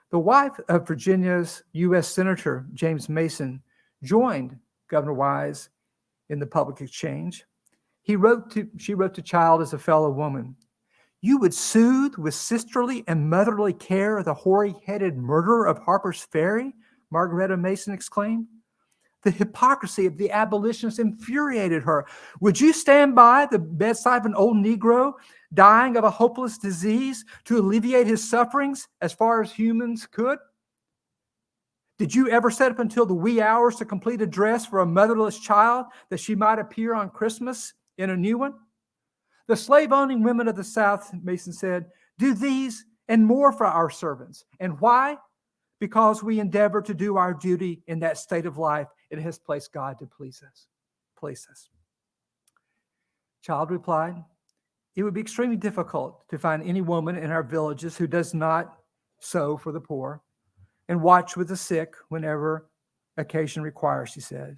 The 0.09 0.19
wife 0.19 0.57
of 0.69 0.87
Virginia's 0.87 1.63
U.S. 1.73 2.07
Senator 2.07 2.65
James 2.73 3.09
Mason 3.09 3.61
joined 4.03 4.57
Governor 4.89 5.13
Wise 5.13 5.69
in 6.29 6.39
the 6.39 6.45
public 6.45 6.79
exchange. 6.79 7.43
He 8.03 8.15
wrote 8.15 8.49
to, 8.51 8.69
she 8.77 8.93
wrote 8.93 9.13
to 9.15 9.21
Child 9.21 9.61
as 9.61 9.73
a 9.73 9.77
fellow 9.77 10.09
woman. 10.09 10.55
You 11.19 11.39
would 11.39 11.53
soothe 11.53 12.15
with 12.15 12.33
sisterly 12.33 13.03
and 13.07 13.29
motherly 13.29 13.73
care 13.73 14.23
the 14.23 14.33
hoary 14.33 14.75
headed 14.85 15.17
murderer 15.17 15.65
of 15.65 15.79
Harper's 15.79 16.23
Ferry? 16.23 16.73
Margaretta 17.11 17.57
Mason 17.57 17.93
exclaimed. 17.93 18.47
The 19.27 19.31
hypocrisy 19.31 20.05
of 20.05 20.17
the 20.17 20.31
abolitionists 20.31 20.99
infuriated 20.99 21.83
her. 21.83 22.05
Would 22.39 22.61
you 22.61 22.71
stand 22.71 23.13
by 23.13 23.45
the 23.51 23.59
bedside 23.59 24.21
of 24.21 24.25
an 24.25 24.35
old 24.35 24.55
Negro 24.55 25.15
dying 25.53 25.97
of 25.97 26.05
a 26.05 26.09
hopeless 26.09 26.57
disease 26.57 27.25
to 27.43 27.57
alleviate 27.57 28.07
his 28.07 28.29
sufferings 28.29 28.87
as 29.01 29.11
far 29.11 29.41
as 29.41 29.51
humans 29.51 30.07
could? 30.09 30.37
Did 31.99 32.15
you 32.15 32.29
ever 32.29 32.49
set 32.49 32.71
up 32.71 32.79
until 32.79 33.05
the 33.05 33.13
wee 33.13 33.41
hours 33.41 33.75
to 33.75 33.85
complete 33.85 34.21
a 34.21 34.25
dress 34.25 34.65
for 34.65 34.79
a 34.79 34.85
motherless 34.85 35.37
child 35.39 35.87
that 36.09 36.21
she 36.21 36.33
might 36.33 36.59
appear 36.59 36.93
on 36.93 37.09
Christmas 37.09 37.73
in 37.97 38.11
a 38.11 38.15
new 38.15 38.37
one? 38.37 38.53
The 39.49 39.57
slave 39.57 39.91
owning 39.91 40.23
women 40.23 40.47
of 40.47 40.55
the 40.55 40.63
South, 40.63 41.13
Mason 41.21 41.51
said, 41.51 41.87
do 42.17 42.33
these 42.33 42.85
and 43.09 43.25
more 43.25 43.51
for 43.51 43.65
our 43.65 43.89
servants. 43.89 44.45
And 44.61 44.79
why? 44.79 45.17
Because 45.81 46.23
we 46.23 46.39
endeavor 46.39 46.81
to 46.81 46.93
do 46.93 47.17
our 47.17 47.33
duty 47.33 47.83
in 47.87 47.99
that 47.99 48.17
state 48.17 48.45
of 48.45 48.57
life 48.57 48.87
it 49.09 49.19
has 49.19 49.37
placed 49.37 49.73
God 49.73 49.99
to 49.99 50.05
please 50.05 50.43
us. 50.47 50.67
Please 51.17 51.47
us. 51.49 51.69
Child 53.41 53.71
replied, 53.71 54.23
It 54.95 55.03
would 55.03 55.13
be 55.13 55.21
extremely 55.21 55.55
difficult 55.55 56.27
to 56.29 56.37
find 56.37 56.63
any 56.63 56.81
woman 56.81 57.15
in 57.17 57.31
our 57.31 57.43
villages 57.43 57.97
who 57.97 58.07
does 58.07 58.33
not 58.33 58.77
sew 59.19 59.57
for 59.57 59.71
the 59.71 59.79
poor 59.79 60.21
and 60.89 61.01
watch 61.01 61.35
with 61.35 61.47
the 61.47 61.57
sick 61.57 61.93
whenever 62.09 62.69
occasion 63.17 63.63
requires, 63.63 64.09
she 64.09 64.21
said. 64.21 64.57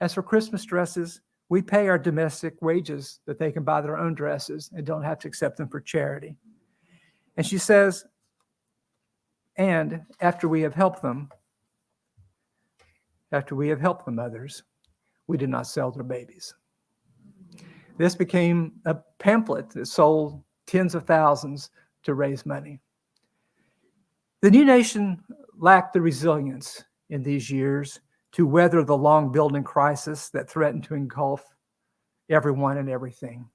As 0.00 0.14
for 0.14 0.22
Christmas 0.22 0.64
dresses, 0.64 1.20
we 1.48 1.62
pay 1.62 1.88
our 1.88 1.98
domestic 1.98 2.60
wages 2.60 3.20
that 3.26 3.38
they 3.38 3.50
can 3.50 3.64
buy 3.64 3.80
their 3.80 3.96
own 3.96 4.14
dresses 4.14 4.70
and 4.74 4.84
don't 4.84 5.02
have 5.02 5.18
to 5.20 5.28
accept 5.28 5.56
them 5.56 5.68
for 5.68 5.80
charity. 5.80 6.36
And 7.36 7.46
she 7.46 7.58
says, 7.58 8.04
and 9.56 10.02
after 10.20 10.48
we 10.48 10.62
have 10.62 10.74
helped 10.74 11.02
them, 11.02 11.30
after 13.32 13.54
we 13.54 13.68
have 13.68 13.80
helped 13.80 14.06
the 14.06 14.12
mothers, 14.12 14.62
we 15.26 15.36
did 15.36 15.50
not 15.50 15.66
sell 15.66 15.90
their 15.90 16.02
babies. 16.02 16.54
This 17.98 18.14
became 18.14 18.72
a 18.84 18.96
pamphlet 19.18 19.70
that 19.70 19.86
sold 19.86 20.42
tens 20.66 20.94
of 20.94 21.04
thousands 21.04 21.70
to 22.04 22.14
raise 22.14 22.46
money. 22.46 22.80
The 24.40 24.50
new 24.50 24.64
nation 24.64 25.22
lacked 25.56 25.92
the 25.92 26.00
resilience 26.00 26.84
in 27.10 27.22
these 27.22 27.50
years 27.50 28.00
to 28.32 28.46
weather 28.46 28.84
the 28.84 28.96
long 28.96 29.32
building 29.32 29.64
crisis 29.64 30.30
that 30.30 30.48
threatened 30.48 30.84
to 30.84 30.94
engulf 30.94 31.44
everyone 32.30 32.78
and 32.78 32.88
everything. 32.88 33.48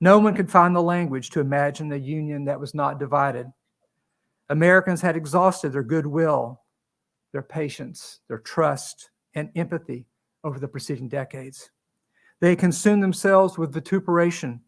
No 0.00 0.18
one 0.18 0.34
could 0.34 0.50
find 0.50 0.76
the 0.76 0.82
language 0.82 1.30
to 1.30 1.40
imagine 1.40 1.90
a 1.92 1.96
union 1.96 2.44
that 2.44 2.60
was 2.60 2.74
not 2.74 3.00
divided. 3.00 3.46
Americans 4.50 5.00
had 5.00 5.16
exhausted 5.16 5.72
their 5.72 5.82
goodwill, 5.82 6.60
their 7.32 7.42
patience, 7.42 8.20
their 8.28 8.38
trust, 8.38 9.10
and 9.34 9.50
empathy 9.56 10.06
over 10.44 10.58
the 10.58 10.68
preceding 10.68 11.08
decades. 11.08 11.70
They 12.40 12.56
consumed 12.56 13.02
themselves 13.02 13.58
with 13.58 13.72
vituperation, 13.72 14.60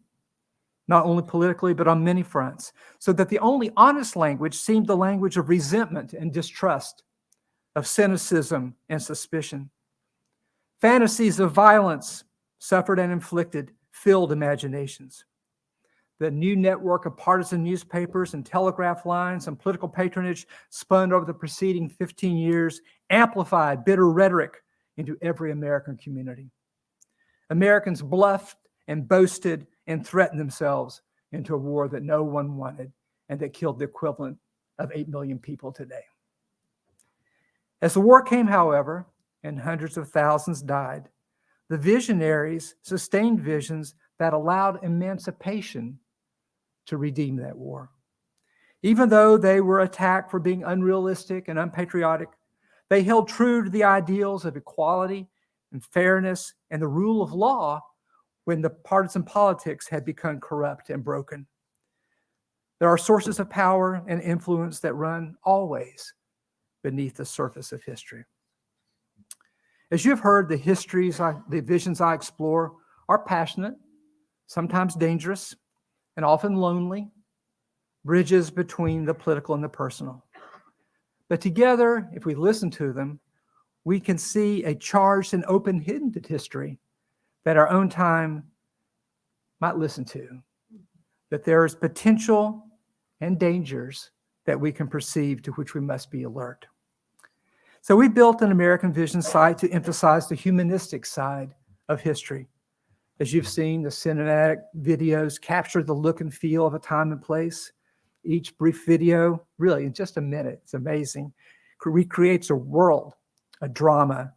not 0.87 1.05
only 1.05 1.23
politically, 1.23 1.73
but 1.73 1.87
on 1.87 2.03
many 2.03 2.23
fronts, 2.23 2.73
so 2.99 3.13
that 3.13 3.29
the 3.29 3.39
only 3.39 3.71
honest 3.77 4.15
language 4.15 4.55
seemed 4.55 4.87
the 4.87 4.97
language 4.97 5.37
of 5.37 5.49
resentment 5.49 6.13
and 6.13 6.33
distrust, 6.33 7.03
of 7.75 7.87
cynicism 7.87 8.75
and 8.89 9.01
suspicion. 9.01 9.69
Fantasies 10.81 11.39
of 11.39 11.51
violence, 11.51 12.23
suffered 12.59 12.99
and 12.99 13.11
inflicted, 13.11 13.71
filled 13.91 14.31
imaginations. 14.31 15.25
The 16.21 16.29
new 16.29 16.55
network 16.55 17.07
of 17.07 17.17
partisan 17.17 17.63
newspapers 17.63 18.35
and 18.35 18.45
telegraph 18.45 19.07
lines 19.07 19.47
and 19.47 19.57
political 19.57 19.89
patronage 19.89 20.45
spun 20.69 21.11
over 21.11 21.25
the 21.25 21.33
preceding 21.33 21.89
15 21.89 22.37
years 22.37 22.79
amplified 23.09 23.83
bitter 23.83 24.07
rhetoric 24.07 24.61
into 24.97 25.17
every 25.23 25.51
American 25.51 25.97
community. 25.97 26.51
Americans 27.49 28.03
bluffed 28.03 28.57
and 28.87 29.07
boasted 29.07 29.65
and 29.87 30.05
threatened 30.05 30.39
themselves 30.39 31.01
into 31.31 31.55
a 31.55 31.57
war 31.57 31.87
that 31.87 32.03
no 32.03 32.21
one 32.21 32.55
wanted 32.55 32.91
and 33.29 33.39
that 33.39 33.53
killed 33.53 33.79
the 33.79 33.85
equivalent 33.85 34.37
of 34.77 34.91
8 34.93 35.09
million 35.09 35.39
people 35.39 35.71
today. 35.71 36.03
As 37.81 37.95
the 37.95 37.99
war 37.99 38.21
came, 38.21 38.45
however, 38.45 39.07
and 39.41 39.59
hundreds 39.59 39.97
of 39.97 40.11
thousands 40.11 40.61
died, 40.61 41.09
the 41.67 41.77
visionaries 41.77 42.75
sustained 42.83 43.39
visions 43.39 43.95
that 44.19 44.33
allowed 44.33 44.83
emancipation 44.83 45.97
to 46.87 46.97
redeem 46.97 47.35
that 47.37 47.57
war. 47.57 47.89
Even 48.83 49.09
though 49.09 49.37
they 49.37 49.61
were 49.61 49.81
attacked 49.81 50.31
for 50.31 50.39
being 50.39 50.63
unrealistic 50.63 51.47
and 51.47 51.59
unpatriotic, 51.59 52.29
they 52.89 53.03
held 53.03 53.27
true 53.27 53.63
to 53.63 53.69
the 53.69 53.83
ideals 53.83 54.43
of 54.43 54.57
equality 54.57 55.27
and 55.71 55.83
fairness 55.83 56.53
and 56.71 56.81
the 56.81 56.87
rule 56.87 57.21
of 57.21 57.31
law 57.31 57.81
when 58.45 58.61
the 58.61 58.69
partisan 58.69 59.23
politics 59.23 59.87
had 59.87 60.03
become 60.03 60.39
corrupt 60.39 60.89
and 60.89 61.03
broken. 61.03 61.45
There 62.79 62.89
are 62.89 62.97
sources 62.97 63.39
of 63.39 63.49
power 63.49 64.03
and 64.07 64.21
influence 64.21 64.79
that 64.79 64.95
run 64.95 65.35
always 65.43 66.13
beneath 66.83 67.15
the 67.15 67.25
surface 67.25 67.71
of 67.71 67.83
history. 67.83 68.25
As 69.91 70.03
you've 70.03 70.19
heard, 70.19 70.49
the 70.49 70.57
histories, 70.57 71.19
I, 71.19 71.35
the 71.49 71.61
visions 71.61 72.01
I 72.01 72.15
explore 72.15 72.73
are 73.07 73.23
passionate, 73.23 73.75
sometimes 74.47 74.95
dangerous, 74.95 75.55
and 76.17 76.25
often 76.25 76.55
lonely, 76.55 77.09
bridges 78.03 78.49
between 78.49 79.05
the 79.05 79.13
political 79.13 79.55
and 79.55 79.63
the 79.63 79.69
personal. 79.69 80.25
But 81.29 81.41
together, 81.41 82.09
if 82.13 82.25
we 82.25 82.35
listen 82.35 82.69
to 82.71 82.91
them, 82.91 83.19
we 83.83 83.99
can 83.99 84.17
see 84.17 84.63
a 84.63 84.75
charged 84.75 85.33
and 85.33 85.45
open 85.45 85.79
hidden 85.79 86.13
history 86.27 86.77
that 87.45 87.57
our 87.57 87.69
own 87.69 87.89
time 87.89 88.43
might 89.59 89.77
listen 89.77 90.05
to, 90.05 90.41
that 91.29 91.43
there 91.43 91.65
is 91.65 91.75
potential 91.75 92.65
and 93.21 93.39
dangers 93.39 94.11
that 94.45 94.59
we 94.59 94.71
can 94.71 94.87
perceive 94.87 95.41
to 95.43 95.51
which 95.53 95.73
we 95.73 95.81
must 95.81 96.11
be 96.11 96.23
alert. 96.23 96.65
So 97.81 97.95
we 97.95 98.09
built 98.09 98.41
an 98.41 98.51
American 98.51 98.91
Vision 98.91 99.21
site 99.21 99.57
to 99.59 99.71
emphasize 99.71 100.27
the 100.27 100.35
humanistic 100.35 101.05
side 101.05 101.55
of 101.89 102.01
history. 102.01 102.47
As 103.21 103.31
you've 103.31 103.47
seen, 103.47 103.83
the 103.83 103.89
cinematic 103.89 104.63
videos 104.79 105.39
capture 105.39 105.83
the 105.83 105.93
look 105.93 106.21
and 106.21 106.33
feel 106.33 106.65
of 106.65 106.73
a 106.73 106.79
time 106.79 107.11
and 107.11 107.21
place. 107.21 107.71
Each 108.23 108.57
brief 108.57 108.83
video, 108.83 109.45
really 109.59 109.85
in 109.85 109.93
just 109.93 110.17
a 110.17 110.21
minute, 110.21 110.59
it's 110.63 110.73
amazing, 110.73 111.31
recreates 111.85 112.49
a 112.49 112.55
world, 112.55 113.13
a 113.61 113.69
drama. 113.69 114.33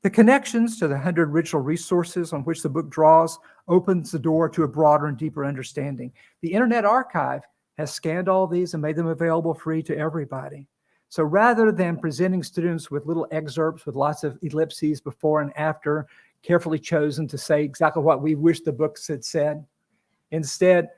The 0.00 0.08
connections 0.08 0.78
to 0.78 0.88
the 0.88 0.94
100 0.94 1.28
original 1.28 1.60
resources 1.60 2.32
on 2.32 2.44
which 2.44 2.62
the 2.62 2.70
book 2.70 2.88
draws 2.88 3.38
opens 3.68 4.10
the 4.10 4.18
door 4.18 4.48
to 4.48 4.62
a 4.62 4.68
broader 4.68 5.08
and 5.08 5.18
deeper 5.18 5.44
understanding. 5.44 6.14
The 6.40 6.54
Internet 6.54 6.86
Archive 6.86 7.42
has 7.76 7.92
scanned 7.92 8.30
all 8.30 8.46
these 8.46 8.72
and 8.72 8.82
made 8.82 8.96
them 8.96 9.08
available 9.08 9.52
free 9.52 9.82
to 9.82 9.98
everybody. 9.98 10.66
So 11.10 11.24
rather 11.24 11.70
than 11.70 11.98
presenting 11.98 12.42
students 12.42 12.90
with 12.90 13.04
little 13.04 13.28
excerpts 13.30 13.84
with 13.84 13.96
lots 13.96 14.24
of 14.24 14.38
ellipses 14.42 15.02
before 15.02 15.42
and 15.42 15.54
after, 15.58 16.06
carefully 16.46 16.78
chosen 16.78 17.26
to 17.28 17.38
say 17.38 17.64
exactly 17.64 18.02
what 18.02 18.22
we 18.22 18.34
wish 18.34 18.60
the 18.60 18.72
books 18.72 19.08
had 19.08 19.24
said, 19.24 19.64
instead, 20.30 20.88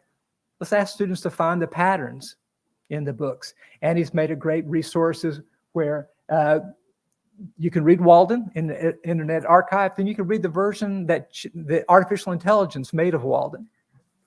let's 0.60 0.72
ask 0.72 0.94
students 0.94 1.22
to 1.22 1.30
find 1.30 1.62
the 1.62 1.66
patterns 1.66 2.36
in 2.90 3.04
the 3.04 3.12
books. 3.12 3.54
And 3.82 3.96
he's 3.96 4.12
made 4.12 4.30
a 4.30 4.36
great 4.36 4.66
resources 4.66 5.40
where 5.72 6.08
uh, 6.28 6.60
you 7.56 7.70
can 7.70 7.84
read 7.84 8.00
Walden 8.00 8.50
in 8.56 8.66
the 8.66 8.98
Internet 9.04 9.46
Archive, 9.46 9.92
then 9.96 10.06
you 10.06 10.14
can 10.14 10.26
read 10.26 10.42
the 10.42 10.48
version 10.48 11.06
that 11.06 11.30
the 11.54 11.84
artificial 11.88 12.32
intelligence 12.32 12.92
made 12.92 13.14
of 13.14 13.24
Walden, 13.24 13.68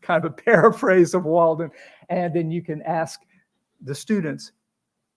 kind 0.02 0.24
of 0.24 0.32
a 0.32 0.34
paraphrase 0.46 1.14
of 1.14 1.26
Walden. 1.26 1.70
And 2.10 2.34
then 2.34 2.50
you 2.50 2.62
can 2.62 2.82
ask 2.84 3.22
the 3.82 3.96
students, 3.96 4.54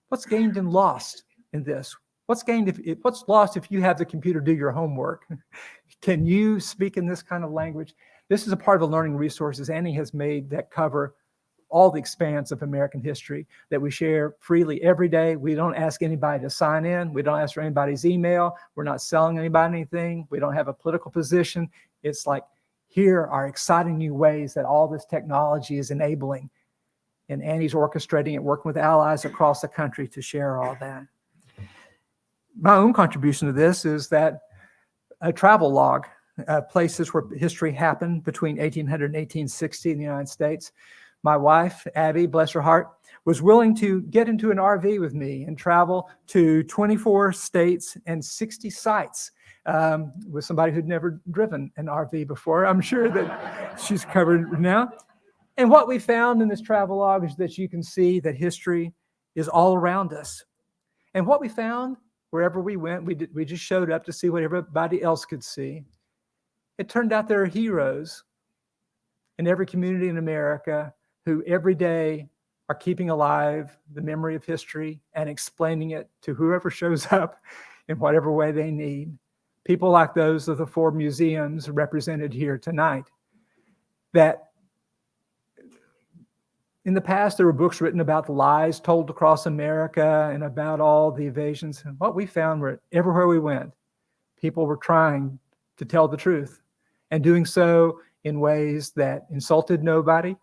What's 0.09 0.25
gained 0.25 0.55
and 0.57 0.71
lost 0.71 1.23
in 1.53 1.63
this? 1.63 1.95
What's 2.27 2.43
gained 2.43 2.69
if 2.69 2.97
what's 3.03 3.23
lost 3.27 3.55
if 3.55 3.71
you 3.71 3.81
have 3.81 3.97
the 3.97 4.05
computer 4.05 4.39
do 4.39 4.53
your 4.53 4.71
homework? 4.71 5.27
Can 6.01 6.25
you 6.25 6.59
speak 6.59 6.97
in 6.97 7.05
this 7.05 7.21
kind 7.21 7.43
of 7.43 7.51
language? 7.51 7.93
This 8.29 8.47
is 8.47 8.53
a 8.53 8.57
part 8.57 8.81
of 8.81 8.89
the 8.89 8.95
learning 8.95 9.15
resources 9.15 9.69
Annie 9.69 9.93
has 9.93 10.13
made 10.13 10.49
that 10.49 10.71
cover 10.71 11.15
all 11.69 11.91
the 11.91 11.99
expanse 11.99 12.51
of 12.51 12.61
American 12.61 13.01
history 13.01 13.45
that 13.69 13.81
we 13.81 13.91
share 13.91 14.35
freely 14.39 14.81
every 14.81 15.09
day. 15.09 15.35
We 15.35 15.55
don't 15.55 15.75
ask 15.75 16.01
anybody 16.01 16.41
to 16.43 16.49
sign 16.49 16.85
in. 16.85 17.13
We 17.13 17.21
don't 17.21 17.39
ask 17.39 17.53
for 17.53 17.61
anybody's 17.61 18.05
email. 18.05 18.55
We're 18.75 18.83
not 18.83 19.01
selling 19.01 19.37
anybody 19.37 19.75
anything. 19.75 20.27
We 20.29 20.39
don't 20.39 20.53
have 20.53 20.67
a 20.67 20.73
political 20.73 21.11
position. 21.11 21.69
It's 22.03 22.25
like, 22.25 22.43
here 22.87 23.25
are 23.25 23.47
exciting 23.47 23.97
new 23.97 24.13
ways 24.13 24.53
that 24.53 24.63
all 24.63 24.87
this 24.87 25.05
technology 25.05 25.77
is 25.77 25.91
enabling 25.91 26.49
and 27.29 27.43
Annie's 27.43 27.73
orchestrating 27.73 28.35
it, 28.35 28.43
working 28.43 28.69
with 28.69 28.77
allies 28.77 29.25
across 29.25 29.61
the 29.61 29.67
country 29.67 30.07
to 30.07 30.21
share 30.21 30.61
all 30.61 30.77
that. 30.79 31.03
My 32.59 32.75
own 32.75 32.93
contribution 32.93 33.47
to 33.47 33.53
this 33.53 33.85
is 33.85 34.07
that 34.09 34.39
a 35.21 35.31
travel 35.33 35.71
log 35.71 36.05
uh, 36.47 36.61
places 36.61 37.13
where 37.13 37.23
history 37.35 37.71
happened 37.71 38.23
between 38.23 38.57
1800 38.57 39.05
and 39.05 39.15
1860 39.15 39.91
in 39.91 39.97
the 39.97 40.03
United 40.03 40.29
States. 40.29 40.71
My 41.23 41.37
wife, 41.37 41.87
Abby, 41.95 42.27
bless 42.27 42.51
her 42.51 42.61
heart, 42.61 42.89
was 43.25 43.41
willing 43.41 43.75
to 43.77 44.03
get 44.03 44.29
into 44.29 44.51
an 44.51 44.57
RV 44.57 44.99
with 44.99 45.15
me 45.15 45.43
and 45.43 45.57
travel 45.57 46.09
to 46.27 46.63
24 46.63 47.33
states 47.33 47.97
and 48.05 48.23
60 48.23 48.69
sites 48.69 49.31
um, 49.65 50.13
with 50.29 50.45
somebody 50.45 50.71
who'd 50.71 50.87
never 50.87 51.19
driven 51.31 51.71
an 51.77 51.87
RV 51.87 52.27
before. 52.27 52.65
I'm 52.65 52.81
sure 52.81 53.09
that 53.09 53.81
she's 53.81 54.05
covered 54.05 54.59
now. 54.59 54.91
And 55.57 55.71
what 55.71 55.87
we 55.87 55.97
found 55.97 56.41
in 56.41 56.47
this 56.47 56.61
travel 56.61 56.97
log 56.97 57.23
is 57.25 57.35
that 57.37 57.57
you 57.57 57.67
can 57.69 57.81
see 57.81 58.19
that 58.19 58.35
history 58.35 58.93
is 59.33 59.47
all 59.47 59.73
around 59.73 60.13
us. 60.13 60.43
And 61.13 61.25
what 61.25 61.41
we 61.41 61.49
found 61.49 61.97
wherever 62.35 62.59
we 62.59 62.75
went, 62.75 63.05
we, 63.05 63.15
did, 63.15 63.33
we 63.33 63.45
just 63.45 63.63
showed 63.63 63.89
up 63.89 64.03
to 64.03 64.11
see 64.11 64.29
what 64.29 64.43
everybody 64.43 65.01
else 65.01 65.23
could 65.23 65.41
see. 65.41 65.85
It 66.77 66.89
turned 66.89 67.13
out 67.13 67.29
there 67.29 67.43
are 67.43 67.45
heroes 67.45 68.25
in 69.39 69.47
every 69.47 69.65
community 69.65 70.09
in 70.09 70.17
America 70.17 70.93
who 71.25 71.41
every 71.47 71.75
day 71.75 72.27
are 72.67 72.75
keeping 72.75 73.09
alive 73.09 73.77
the 73.93 74.01
memory 74.01 74.35
of 74.35 74.43
history 74.43 74.99
and 75.13 75.29
explaining 75.29 75.91
it 75.91 76.09
to 76.23 76.33
whoever 76.33 76.69
shows 76.81 77.07
up 77.13 77.41
in 77.87 77.97
whatever 77.99 78.33
way 78.33 78.51
they 78.51 78.69
need. 78.69 79.17
People 79.63 79.89
like 79.89 80.13
those 80.13 80.49
of 80.49 80.57
the 80.57 80.67
four 80.67 80.91
museums 80.91 81.69
represented 81.69 82.33
here 82.33 82.57
tonight. 82.57 83.05
That 84.11 84.49
in 86.85 86.93
the 86.93 87.01
past, 87.01 87.37
there 87.37 87.47
were 87.47 87.53
books 87.53 87.81
written 87.81 87.99
about 87.99 88.27
the 88.27 88.31
lies 88.31 88.79
told 88.79 89.09
across 89.09 89.47
America 89.47 90.29
and 90.31 90.43
about 90.43 90.79
all 90.79 91.11
the 91.11 91.25
evasions. 91.25 91.81
And 91.83 91.99
what 91.99 92.13
we 92.13 92.27
found 92.27 92.61
were 92.61 92.79
everywhere 92.91 93.27
we 93.27 93.39
went, 93.39 93.71
people 94.39 94.67
were 94.67 94.77
trying 94.77 95.39
to 95.77 95.85
tell 95.85 96.07
the 96.07 96.15
truth 96.15 96.61
and 97.09 97.23
doing 97.23 97.43
so 97.43 97.99
in 98.23 98.39
ways 98.39 98.91
that 98.91 99.25
insulted 99.31 99.83
nobody 99.83 100.35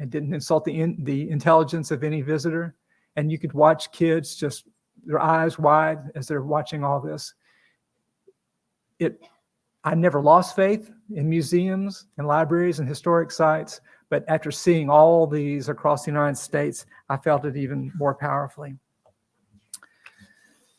and 0.00 0.10
didn't 0.10 0.34
insult 0.34 0.64
the, 0.64 0.80
in, 0.80 0.96
the 1.04 1.30
intelligence 1.30 1.92
of 1.92 2.02
any 2.02 2.22
visitor. 2.22 2.74
And 3.14 3.30
you 3.30 3.38
could 3.38 3.52
watch 3.52 3.92
kids 3.92 4.34
just 4.34 4.64
their 5.04 5.20
eyes 5.20 5.60
wide 5.60 6.10
as 6.16 6.26
they're 6.26 6.42
watching 6.42 6.82
all 6.82 7.00
this. 7.00 7.34
It, 8.98 9.20
I 9.84 9.94
never 9.94 10.20
lost 10.20 10.56
faith 10.56 10.90
in 11.14 11.28
museums 11.28 12.06
and 12.18 12.26
libraries 12.26 12.80
and 12.80 12.88
historic 12.88 13.30
sites, 13.30 13.80
but 14.12 14.26
after 14.28 14.50
seeing 14.50 14.90
all 14.90 15.26
these 15.26 15.70
across 15.70 16.04
the 16.04 16.10
United 16.10 16.36
States, 16.36 16.84
I 17.08 17.16
felt 17.16 17.46
it 17.46 17.56
even 17.56 17.90
more 17.96 18.14
powerfully. 18.14 18.76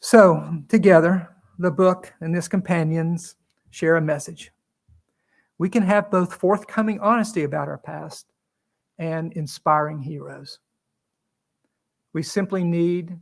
So, 0.02 0.60
together, 0.70 1.28
the 1.58 1.72
book 1.72 2.14
and 2.22 2.38
its 2.38 2.48
companions 2.48 3.36
share 3.72 3.96
a 3.96 4.02
message. 4.02 4.52
We 5.58 5.68
can 5.68 5.82
have 5.82 6.12
both 6.12 6.36
forthcoming 6.36 7.00
honesty 7.00 7.42
about 7.42 7.70
our 7.70 7.80
past 7.80 8.28
and 9.00 9.34
inspiring 9.34 10.00
heroes. 10.00 10.60
We 12.14 12.22
simply 12.22 12.64
need, 12.64 13.18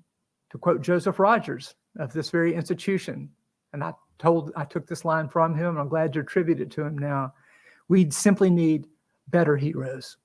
to 0.49 0.57
quote 0.57 0.81
Joseph 0.81 1.19
Rogers 1.19 1.73
of 1.99 2.11
this 2.11 2.29
very 2.29 2.53
institution, 2.53 3.29
and 3.71 3.81
I 3.81 3.93
told 4.19 4.51
I 4.57 4.65
took 4.65 4.87
this 4.87 5.05
line 5.05 5.29
from 5.29 5.55
him, 5.55 5.69
and 5.69 5.79
I'm 5.79 5.87
glad 5.87 6.11
to 6.11 6.19
attribute 6.19 6.59
it 6.59 6.69
to 6.71 6.81
him 6.81 6.97
now. 6.97 7.33
We 7.87 8.11
simply 8.11 8.49
need 8.49 8.87
better 9.27 9.57
heroes. 9.57 10.17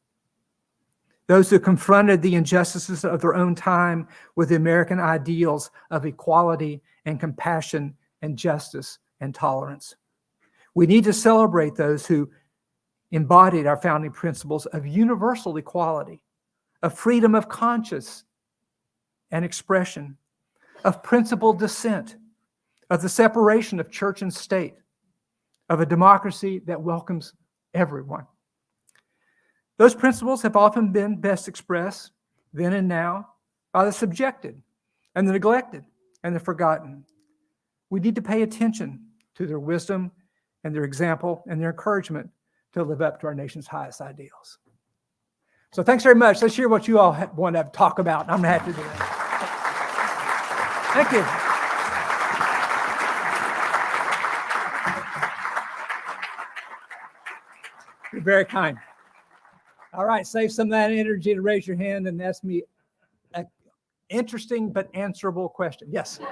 Those 1.27 1.51
who 1.51 1.59
confronted 1.59 2.23
the 2.23 2.37
injustices 2.37 3.05
of 3.05 3.21
their 3.21 3.35
own 3.35 3.55
time 3.55 4.07
with 4.37 4.51
the 4.51 4.57
American 4.57 5.01
ideals 5.01 5.71
of 5.91 6.07
equality 6.07 6.83
and 7.05 7.19
compassion 7.19 7.95
and 8.23 8.37
justice 8.37 8.99
and 9.21 9.35
tolerance. 9.35 9.97
We 10.75 10.87
need 10.87 11.05
to 11.05 11.13
celebrate 11.13 11.75
those 11.75 12.07
who 12.07 12.31
embodied 13.11 13.67
our 13.67 13.77
founding 13.77 14.13
principles 14.13 14.67
of 14.67 14.87
universal 14.87 15.57
equality, 15.57 16.21
of 16.83 16.97
freedom 16.97 17.35
of 17.35 17.49
conscience 17.49 18.25
and 19.31 19.45
expression, 19.45 20.17
of 20.85 21.03
principled 21.03 21.59
dissent, 21.59 22.17
of 22.91 23.03
the 23.03 23.09
separation 23.09 23.81
of 23.81 23.91
church 23.91 24.23
and 24.23 24.33
state, 24.33 24.75
of 25.69 25.81
a 25.81 25.87
democracy 25.87 26.61
that 26.67 26.81
welcomes 26.81 27.33
everyone. 27.75 28.27
Those 29.79 29.95
principles 29.95 30.43
have 30.43 30.57
often 30.57 30.93
been 30.93 31.21
best 31.21 31.49
expressed 31.49 32.13
then 32.53 32.73
and 32.73 32.89
now 32.89 33.29
by 33.73 33.85
the 33.85 33.93
subjected 33.93 34.61
and 35.15 35.29
the 35.29 35.33
neglected 35.33 35.85
and 36.25 36.35
the 36.35 36.41
forgotten. 36.41 37.05
We 37.91 38.01
need 38.01 38.15
to 38.15 38.23
pay 38.23 38.43
attention 38.43 39.07
to 39.35 39.47
their 39.47 39.59
wisdom 39.59 40.11
and 40.65 40.75
their 40.75 40.85
example 40.85 41.45
and 41.47 41.61
their 41.61 41.71
encouragement 41.71 42.31
to 42.73 42.83
live 42.83 43.03
up 43.03 43.21
to 43.21 43.27
our 43.27 43.35
nation's 43.35 43.67
highest 43.67 44.01
ideals. 44.01 44.59
So 45.73 45.83
thanks 45.83 46.03
very 46.03 46.15
much. 46.15 46.41
Let's 46.41 46.57
hear 46.57 46.69
what 46.69 46.89
you 46.89 46.99
all 46.99 47.15
want 47.37 47.55
to 47.57 47.65
talk 47.73 47.99
about. 47.99 48.31
I'm 48.31 48.43
happy 48.43 48.73
to 48.73 48.77
do 48.77 48.83
that. 48.83 49.17
Thank 50.95 51.13
you. 51.13 51.25
You're 58.13 58.23
very 58.23 58.47
kind. 58.47 58.79
All 59.97 60.05
right, 60.05 60.27
save 60.27 60.53
some 60.53 60.67
of 60.67 60.73
that 60.73 60.93
energy 60.93 61.35
to 61.35 61.41
raise 61.41 61.67
your 61.67 61.77
hand 61.77 62.07
and 62.07 62.21
ask 62.21 62.45
me 62.45 62.63
an 63.33 63.47
interesting 64.11 64.71
but 64.71 64.95
answerable 64.95 65.49
question. 65.49 65.89
Yes. 65.91 66.21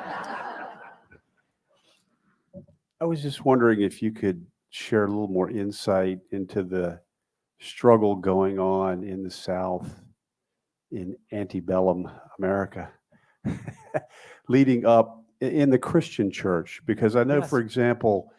I 3.00 3.04
was 3.06 3.22
just 3.22 3.44
wondering 3.46 3.80
if 3.80 4.02
you 4.02 4.12
could 4.12 4.44
share 4.68 5.04
a 5.04 5.08
little 5.08 5.28
more 5.28 5.50
insight 5.50 6.18
into 6.30 6.62
the 6.62 7.00
struggle 7.58 8.14
going 8.16 8.58
on 8.58 9.02
in 9.02 9.22
the 9.22 9.30
South 9.30 10.02
in 10.92 11.16
antebellum 11.32 12.10
America, 12.38 12.90
leading 14.48 14.84
up 14.84 15.24
in 15.40 15.70
the 15.70 15.78
Christian 15.78 16.30
church. 16.30 16.82
Because 16.84 17.16
I 17.16 17.24
know, 17.24 17.38
Yes. 17.38 17.48
for 17.48 17.60
example, 17.60 18.30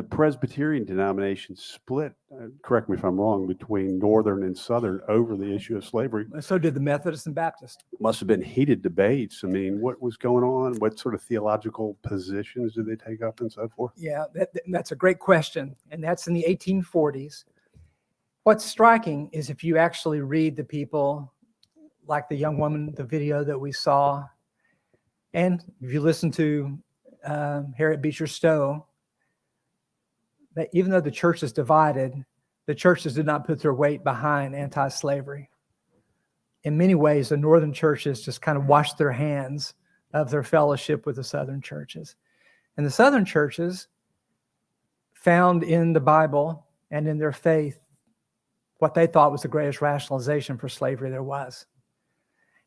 the 0.00 0.16
Presbyterian 0.16 0.86
denomination 0.86 1.54
split, 1.54 2.14
uh, 2.32 2.46
correct 2.62 2.88
me 2.88 2.96
if 2.96 3.04
I'm 3.04 3.20
wrong, 3.20 3.46
between 3.46 3.98
Northern 3.98 4.44
and 4.44 4.56
Southern 4.56 5.02
over 5.08 5.36
the 5.36 5.54
issue 5.54 5.76
of 5.76 5.84
slavery. 5.84 6.24
So 6.40 6.56
did 6.56 6.72
the 6.72 6.80
Methodist 6.80 7.26
and 7.26 7.34
Baptist. 7.34 7.84
Must 8.00 8.18
have 8.18 8.26
been 8.26 8.40
heated 8.40 8.80
debates. 8.80 9.44
I 9.44 9.48
mean, 9.48 9.78
what 9.78 10.00
was 10.00 10.16
going 10.16 10.42
on? 10.42 10.72
What 10.76 10.98
sort 10.98 11.14
of 11.14 11.20
theological 11.22 11.98
positions 12.02 12.72
did 12.72 12.86
they 12.86 12.96
take 12.96 13.20
up 13.22 13.42
and 13.42 13.52
so 13.52 13.68
forth? 13.76 13.92
Yeah, 13.94 14.24
that, 14.32 14.54
that- 14.54 14.62
that's 14.68 14.92
a 14.92 14.96
great 14.96 15.18
question. 15.18 15.76
And 15.90 16.02
that's 16.02 16.28
in 16.28 16.32
the 16.32 16.46
1840s. 16.48 17.44
What's 18.44 18.64
striking 18.64 19.28
is 19.34 19.50
if 19.50 19.62
you 19.62 19.76
actually 19.76 20.22
read 20.22 20.56
the 20.56 20.64
people, 20.64 21.30
like 22.06 22.26
the 22.30 22.36
young 22.36 22.56
woman, 22.56 22.94
the 22.94 23.04
video 23.04 23.44
that 23.44 23.58
we 23.60 23.70
saw, 23.70 24.24
and 25.34 25.62
if 25.82 25.92
you 25.92 26.00
listen 26.00 26.30
to 26.30 26.78
um, 27.26 27.74
Harriet 27.76 28.00
Beecher 28.00 28.26
Stowe, 28.26 28.86
that 30.54 30.68
even 30.72 30.90
though 30.90 31.00
the 31.00 31.10
church 31.10 31.42
is 31.42 31.52
divided, 31.52 32.24
the 32.66 32.74
churches 32.74 33.14
did 33.14 33.26
not 33.26 33.46
put 33.46 33.60
their 33.60 33.74
weight 33.74 34.04
behind 34.04 34.54
anti 34.54 34.88
slavery. 34.88 35.50
In 36.64 36.76
many 36.76 36.94
ways, 36.94 37.30
the 37.30 37.36
northern 37.36 37.72
churches 37.72 38.22
just 38.22 38.42
kind 38.42 38.58
of 38.58 38.66
washed 38.66 38.98
their 38.98 39.12
hands 39.12 39.74
of 40.12 40.30
their 40.30 40.42
fellowship 40.42 41.06
with 41.06 41.16
the 41.16 41.24
southern 41.24 41.62
churches. 41.62 42.16
And 42.76 42.84
the 42.84 42.90
southern 42.90 43.24
churches 43.24 43.88
found 45.14 45.62
in 45.62 45.92
the 45.92 46.00
Bible 46.00 46.66
and 46.90 47.06
in 47.06 47.18
their 47.18 47.32
faith 47.32 47.78
what 48.78 48.94
they 48.94 49.06
thought 49.06 49.32
was 49.32 49.42
the 49.42 49.48
greatest 49.48 49.80
rationalization 49.80 50.56
for 50.56 50.68
slavery 50.68 51.10
there 51.10 51.22
was. 51.22 51.66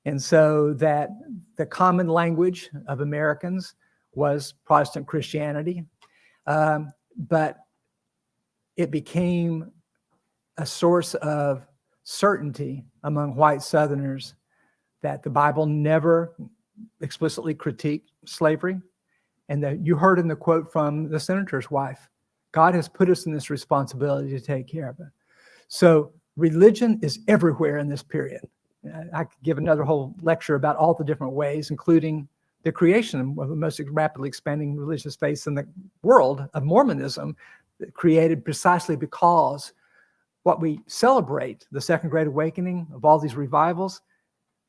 And 0.06 0.22
so 0.22 0.74
that 0.76 1.10
the 1.58 1.66
common 1.66 2.08
language 2.08 2.70
of 2.88 3.02
Americans 3.02 3.76
was 4.14 4.54
Protestant 4.66 5.08
Christianity, 5.08 5.86
um, 6.46 6.92
but 7.18 7.58
it 8.78 8.92
became 8.92 9.72
a 10.58 10.66
source 10.66 11.14
of 11.16 11.66
certainty 12.04 12.84
among 13.04 13.36
white 13.36 13.62
Southerners 13.62 14.36
that 15.02 15.24
the 15.24 15.30
Bible 15.30 15.66
never 15.66 16.36
explicitly 17.02 17.54
critiqued 17.54 18.08
slavery. 18.26 18.80
And 19.50 19.62
that 19.64 19.86
you 19.86 19.96
heard 19.96 20.20
in 20.20 20.28
the 20.28 20.36
quote 20.36 20.72
from 20.72 21.10
the 21.10 21.20
senator's 21.20 21.70
wife 21.70 22.10
God 22.54 22.74
has 22.76 22.88
put 22.88 23.10
us 23.10 23.26
in 23.26 23.34
this 23.34 23.50
responsibility 23.50 24.30
to 24.30 24.40
take 24.40 24.68
care 24.68 24.90
of 24.90 25.00
it. 25.00 25.08
So 25.68 26.14
religion 26.38 27.00
is 27.02 27.20
everywhere 27.28 27.80
in 27.80 27.90
this 27.90 28.04
period. 28.04 28.42
I 29.14 29.26
could 29.26 29.42
give 29.44 29.58
another 29.58 29.84
whole 29.84 30.16
lecture 30.22 30.56
about 30.56 30.78
all 30.78 30.94
the 30.94 31.04
different 31.04 31.34
ways, 31.34 31.72
including 31.72 32.28
the 32.64 32.72
creation 32.72 33.36
of 33.38 33.50
the 33.50 33.56
most 33.56 33.82
rapidly 33.90 34.28
expanding 34.28 34.76
religious 34.76 35.16
faith 35.16 35.46
in 35.48 35.56
the 35.56 35.68
world 36.04 36.48
of 36.54 36.64
Mormonism, 36.64 37.36
created 37.94 38.46
precisely 38.46 38.96
because 38.96 39.74
what 40.44 40.62
we 40.62 40.80
celebrate, 40.88 41.66
the 41.72 41.82
Second 41.82 42.10
Great 42.10 42.28
Awakening 42.28 42.88
of 42.94 43.06
all 43.06 43.20
these 43.20 43.36
revivals, 43.36 44.02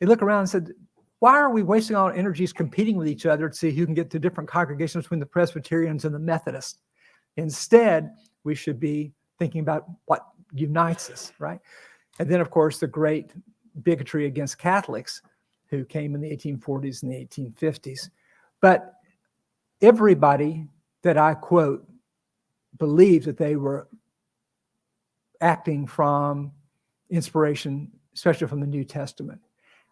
they 0.00 0.06
look 0.06 0.22
around 0.22 0.40
and 0.40 0.48
said, 0.48 0.72
why 1.18 1.32
are 1.38 1.50
we 1.50 1.62
wasting 1.62 1.96
our 1.96 2.12
energies 2.12 2.52
competing 2.52 2.96
with 2.96 3.08
each 3.08 3.26
other 3.26 3.48
to 3.48 3.54
see 3.54 3.70
who 3.70 3.86
can 3.86 3.94
get 3.94 4.10
to 4.10 4.18
different 4.18 4.48
congregations 4.48 5.04
between 5.04 5.20
the 5.20 5.26
Presbyterians 5.26 6.04
and 6.04 6.14
the 6.14 6.18
Methodists? 6.18 6.78
Instead, 7.36 8.10
we 8.44 8.54
should 8.54 8.78
be 8.78 9.12
thinking 9.38 9.60
about 9.60 9.86
what 10.04 10.26
unites 10.52 11.10
us, 11.10 11.32
right? 11.38 11.60
And 12.18 12.28
then, 12.28 12.40
of 12.40 12.50
course, 12.50 12.78
the 12.78 12.86
great 12.86 13.32
bigotry 13.82 14.26
against 14.26 14.58
Catholics 14.58 15.22
who 15.68 15.84
came 15.84 16.14
in 16.14 16.20
the 16.20 16.30
1840s 16.30 17.02
and 17.02 17.10
the 17.10 17.26
1850s. 17.26 18.10
But 18.60 18.94
everybody 19.80 20.66
that 21.02 21.18
I 21.18 21.34
quote 21.34 21.86
believed 22.78 23.26
that 23.26 23.38
they 23.38 23.56
were 23.56 23.88
acting 25.40 25.86
from 25.86 26.52
inspiration, 27.10 27.90
especially 28.14 28.46
from 28.46 28.60
the 28.60 28.66
New 28.66 28.84
Testament. 28.84 29.40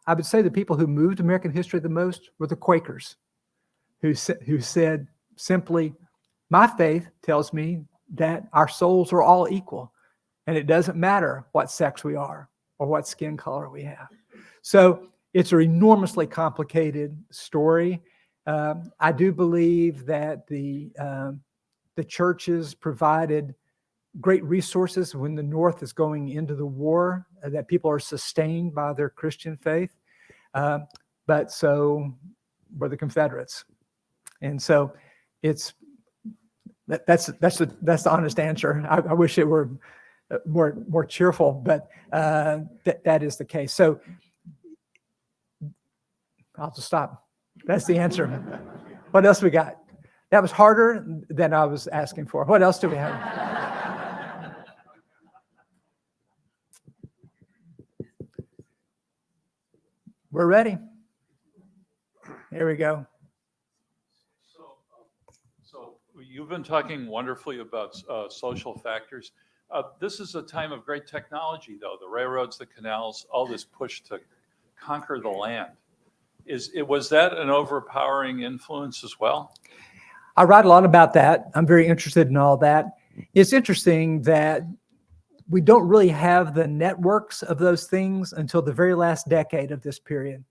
I 0.06 0.14
would 0.14 0.26
say 0.26 0.42
the 0.42 0.50
people 0.50 0.76
who 0.76 0.86
moved 0.86 1.20
American 1.20 1.52
history 1.52 1.78
the 1.78 1.88
most 1.88 2.30
were 2.38 2.46
the 2.46 2.56
Quakers, 2.56 3.16
who, 4.00 4.14
sa- 4.14 4.34
who 4.46 4.60
said 4.60 5.06
simply, 5.36 5.94
My 6.50 6.66
faith 6.66 7.06
tells 7.22 7.52
me 7.52 7.84
that 8.14 8.48
our 8.52 8.68
souls 8.68 9.12
are 9.12 9.22
all 9.22 9.48
equal, 9.48 9.92
and 10.46 10.56
it 10.56 10.66
doesn't 10.66 10.96
matter 10.96 11.46
what 11.52 11.70
sex 11.70 12.02
we 12.02 12.16
are 12.16 12.48
or 12.78 12.86
what 12.86 13.06
skin 13.06 13.36
color 13.36 13.68
we 13.68 13.82
have. 13.84 14.08
So 14.62 15.08
it's 15.34 15.52
an 15.52 15.60
enormously 15.60 16.26
complicated 16.26 17.16
story. 17.30 18.02
Um, 18.46 18.90
I 18.98 19.12
do 19.12 19.32
believe 19.32 20.04
that 20.06 20.46
the 20.48 20.90
um, 20.98 21.40
the 21.96 22.04
churches 22.04 22.74
provided 22.74 23.54
great 24.20 24.44
resources 24.44 25.14
when 25.14 25.34
the 25.34 25.42
North 25.42 25.82
is 25.82 25.92
going 25.92 26.30
into 26.30 26.54
the 26.54 26.66
war, 26.66 27.26
uh, 27.44 27.48
that 27.48 27.68
people 27.68 27.90
are 27.90 27.98
sustained 27.98 28.74
by 28.74 28.92
their 28.92 29.08
Christian 29.08 29.56
faith. 29.56 29.90
Um, 30.54 30.86
but 31.26 31.50
so 31.50 32.14
were 32.76 32.88
the 32.88 32.96
Confederates. 32.96 33.64
And 34.42 34.60
so 34.60 34.92
it's 35.42 35.74
that, 36.88 37.06
that's 37.06 37.26
that's 37.40 37.58
the 37.58 37.74
that's 37.82 38.02
the 38.02 38.10
honest 38.10 38.38
answer. 38.38 38.84
I, 38.88 38.96
I 39.10 39.12
wish 39.14 39.38
it 39.38 39.46
were 39.46 39.70
uh, 40.30 40.38
more 40.46 40.76
more 40.88 41.04
cheerful, 41.04 41.52
but 41.52 41.88
uh, 42.12 42.60
that 42.84 43.04
that 43.04 43.22
is 43.22 43.36
the 43.36 43.44
case. 43.44 43.72
So 43.72 44.00
I'll 46.58 46.72
just 46.72 46.86
stop. 46.86 47.26
That's 47.64 47.86
the 47.86 47.98
answer. 47.98 48.26
What 49.12 49.24
else 49.24 49.42
we 49.42 49.50
got? 49.50 49.81
That 50.32 50.40
was 50.40 50.50
harder 50.50 51.04
than 51.28 51.52
I 51.52 51.66
was 51.66 51.88
asking 51.88 52.24
for. 52.24 52.46
What 52.46 52.62
else 52.62 52.78
do 52.78 52.88
we 52.88 52.96
have? 52.96 53.12
We're 60.30 60.46
ready. 60.46 60.78
Here 62.50 62.66
we 62.66 62.76
go. 62.76 63.06
So, 64.42 64.78
so 65.62 65.96
you've 66.18 66.48
been 66.48 66.64
talking 66.64 67.06
wonderfully 67.08 67.58
about 67.58 68.02
uh, 68.08 68.30
social 68.30 68.74
factors. 68.78 69.32
Uh, 69.70 69.82
This 70.00 70.18
is 70.18 70.34
a 70.34 70.40
time 70.40 70.72
of 70.72 70.86
great 70.86 71.06
technology, 71.06 71.76
though, 71.78 71.98
the 72.00 72.08
railroads, 72.08 72.56
the 72.56 72.64
canals, 72.64 73.26
all 73.30 73.46
this 73.46 73.64
push 73.64 74.00
to 74.04 74.18
conquer 74.80 75.20
the 75.20 75.28
land. 75.28 75.72
Is, 76.46 76.70
it 76.74 76.88
was 76.88 77.10
that 77.10 77.36
an 77.36 77.50
overpowering 77.50 78.40
influence 78.40 79.04
as 79.04 79.20
well? 79.20 79.54
I 80.36 80.44
write 80.44 80.64
a 80.64 80.68
lot 80.68 80.84
about 80.84 81.12
that. 81.14 81.50
I'm 81.54 81.66
very 81.66 81.86
interested 81.86 82.28
in 82.28 82.36
all 82.36 82.56
that. 82.58 82.86
It's 83.34 83.52
interesting 83.52 84.22
that 84.22 84.62
we 85.48 85.60
don't 85.60 85.86
really 85.86 86.08
have 86.08 86.54
the 86.54 86.66
networks 86.66 87.42
of 87.42 87.58
those 87.58 87.86
things 87.86 88.32
until 88.32 88.62
the 88.62 88.72
very 88.72 88.94
last 88.94 89.28
decade 89.28 89.70
of 89.70 89.82
this 89.82 89.98
period. 89.98 90.44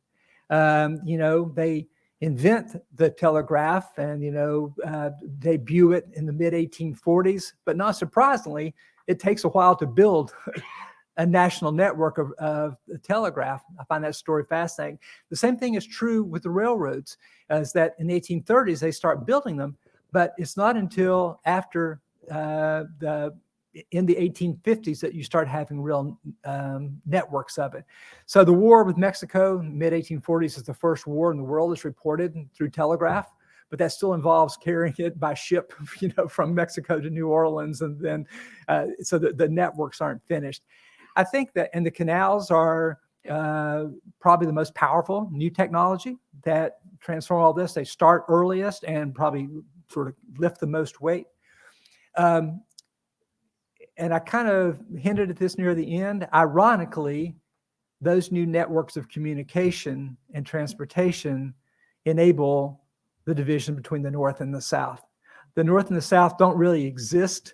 Um, 0.50 1.00
you 1.04 1.18
know, 1.18 1.52
they 1.56 1.88
invent 2.20 2.76
the 2.96 3.10
telegraph 3.10 3.98
and, 3.98 4.24
you 4.24 4.32
know, 4.32 4.76
uh, 4.86 5.10
debut 5.40 5.94
it 5.94 6.08
in 6.14 6.26
the 6.26 6.34
mid 6.34 6.54
1840s, 6.54 7.54
but 7.66 7.78
not 7.78 7.98
surprisingly, 7.98 8.76
it 9.08 9.20
takes 9.20 9.44
a 9.44 9.50
while 9.50 9.76
to 9.76 9.88
build 9.88 10.34
a 11.18 11.26
national 11.26 11.72
network 11.72 12.18
of, 12.18 12.32
of 12.34 12.78
telegraph. 13.03 13.64
I 13.80 13.84
find 13.86 14.03
that 14.03 14.16
story 14.16 14.43
fascinating. 14.47 14.99
The 15.30 15.36
same 15.36 15.57
thing 15.57 15.76
is 15.76 15.86
true 15.86 16.24
with 16.24 16.43
the 16.43 16.49
railroads, 16.49 17.18
is 17.49 17.74
that 17.74 17.95
in 17.99 18.07
the 18.07 18.20
1830s 18.20 18.80
they 18.80 18.91
start 18.91 19.26
building 19.26 19.57
them, 19.57 19.78
but 20.12 20.34
it's 20.38 20.57
not 20.57 20.78
until 20.78 21.39
after 21.45 22.01
uh, 22.30 22.84
the 22.99 23.34
in 23.91 24.05
the 24.05 24.16
1850s 24.16 24.99
that 24.99 25.14
you 25.14 25.24
start 25.24 25.47
having 25.47 25.82
real 25.82 26.20
um, 26.43 27.01
networks 27.05 27.57
of 27.57 27.74
it. 27.74 27.86
So 28.26 28.43
the 28.43 28.53
war 28.53 28.84
with 28.84 28.97
Mexico, 28.97 29.62
mid 29.62 29.93
1840s, 29.93 30.57
is 30.57 30.64
the 30.64 30.74
first 30.74 31.07
war 31.07 31.32
in 31.32 31.38
the 31.38 31.43
world 31.43 31.72
that's 31.72 31.86
reported 31.86 32.36
through 32.53 32.70
telegraph. 32.72 33.30
But 33.70 33.80
that 33.80 33.93
still 33.93 34.14
involves 34.14 34.57
carrying 34.57 34.95
it 34.97 35.18
by 35.18 35.34
ship, 35.34 35.72
you 36.01 36.12
know, 36.18 36.28
from 36.28 36.53
Mexico 36.53 36.99
to 36.99 37.09
New 37.09 37.30
Orleans, 37.30 37.82
and 37.82 37.97
then 37.99 38.28
uh, 38.68 38.88
so 38.99 39.18
the, 39.18 39.32
the 39.32 39.47
networks 39.47 40.01
aren't 40.01 40.22
finished. 40.28 40.64
I 41.16 41.24
think 41.24 41.53
that, 41.53 41.70
and 41.74 41.86
the 41.86 41.91
canals 41.91 42.51
are 42.51 42.99
uh, 43.30 43.86
probably 44.20 44.47
the 44.47 44.53
most 44.53 44.74
powerful 44.76 45.30
new 45.32 45.49
technology 45.49 46.18
that 46.43 46.80
transform 46.99 47.43
all 47.43 47.53
this. 47.53 47.74
They 47.74 47.84
start 47.84 48.26
earliest 48.28 48.84
and 48.86 49.14
probably 49.14 49.49
sort 49.89 50.07
of 50.07 50.16
lift 50.38 50.59
the 50.59 50.68
most 50.68 51.01
weight. 51.01 51.28
Um, 52.18 52.62
and 53.97 54.14
I 54.14 54.20
kind 54.20 54.47
of 54.47 54.82
hinted 54.97 55.30
at 55.30 55.38
this 55.38 55.57
near 55.57 55.76
the 55.76 56.01
end. 56.01 56.28
Ironically, 56.34 57.36
those 57.99 58.32
new 58.32 58.45
networks 58.45 58.97
of 58.97 59.09
communication 59.09 60.18
and 60.34 60.45
transportation 60.45 61.53
enable 62.05 62.82
the 63.26 63.36
division 63.36 63.76
between 63.76 64.01
the 64.01 64.09
North 64.09 64.41
and 64.41 64.53
the 64.53 64.62
South. 64.62 65.03
The 65.53 65.64
North 65.64 65.89
and 65.89 65.97
the 65.97 66.01
South 66.01 66.38
don't 66.38 66.57
really 66.57 66.86
exist. 66.86 67.53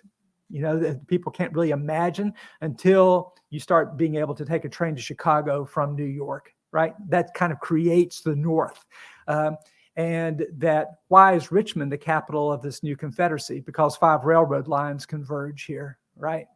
You 0.50 0.62
know, 0.62 0.78
that 0.78 1.06
people 1.06 1.30
can't 1.30 1.52
really 1.52 1.70
imagine 1.70 2.32
until 2.60 3.34
you 3.50 3.60
start 3.60 3.96
being 3.96 4.16
able 4.16 4.34
to 4.34 4.44
take 4.44 4.64
a 4.64 4.68
train 4.68 4.94
to 4.94 5.02
Chicago 5.02 5.64
from 5.64 5.94
New 5.94 6.04
York, 6.04 6.54
right? 6.72 6.94
That 7.08 7.34
kind 7.34 7.52
of 7.52 7.60
creates 7.60 8.20
the 8.20 8.36
North. 8.36 8.84
Um, 9.26 9.56
and 9.96 10.46
that 10.58 11.00
why 11.08 11.34
is 11.34 11.50
Richmond 11.50 11.90
the 11.90 11.98
capital 11.98 12.52
of 12.52 12.62
this 12.62 12.82
new 12.82 12.96
Confederacy? 12.96 13.60
Because 13.60 13.96
five 13.96 14.24
railroad 14.24 14.68
lines 14.68 15.04
converge 15.04 15.64
here, 15.64 15.98
right? 16.16 16.46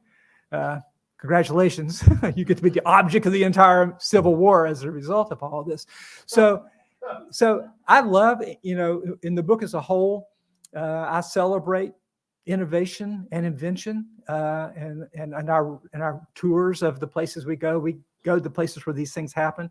Uh, 0.53 0.79
congratulations, 1.19 2.05
you 2.37 2.45
get 2.45 2.57
to 2.59 2.63
be 2.63 2.71
the 2.71 2.85
object 2.87 3.27
of 3.27 3.33
the 3.33 3.43
entire 3.43 3.95
Civil 3.99 4.37
War 4.37 4.67
as 4.67 4.85
a 4.85 4.91
result 4.91 5.33
of 5.33 5.43
all 5.43 5.65
this. 5.65 5.87
So, 6.27 6.65
so 7.31 7.69
I 7.89 8.01
love, 8.01 8.43
you 8.63 8.77
know, 8.77 9.17
in 9.23 9.35
the 9.35 9.43
book 9.43 9.63
as 9.63 9.75
a 9.75 9.81
whole, 9.81 10.29
uh, 10.77 11.07
I 11.09 11.21
celebrate 11.21 11.93
innovation 12.47 13.27
and 13.33 13.47
invention, 13.47 14.07
uh, 14.29 14.71
and 14.77 15.07
and 15.15 15.35
and 15.35 15.51
our 15.51 15.81
and 15.93 16.03
our 16.03 16.27
tours 16.35 16.83
of 16.83 17.01
the 17.01 17.07
places 17.07 17.47
we 17.47 17.57
go, 17.57 17.79
we 17.79 17.99
go 18.25 18.37
to 18.37 18.43
the 18.43 18.51
places 18.51 18.87
where 18.87 18.95
these 18.95 19.13
things 19.13 19.33
happen, 19.33 19.71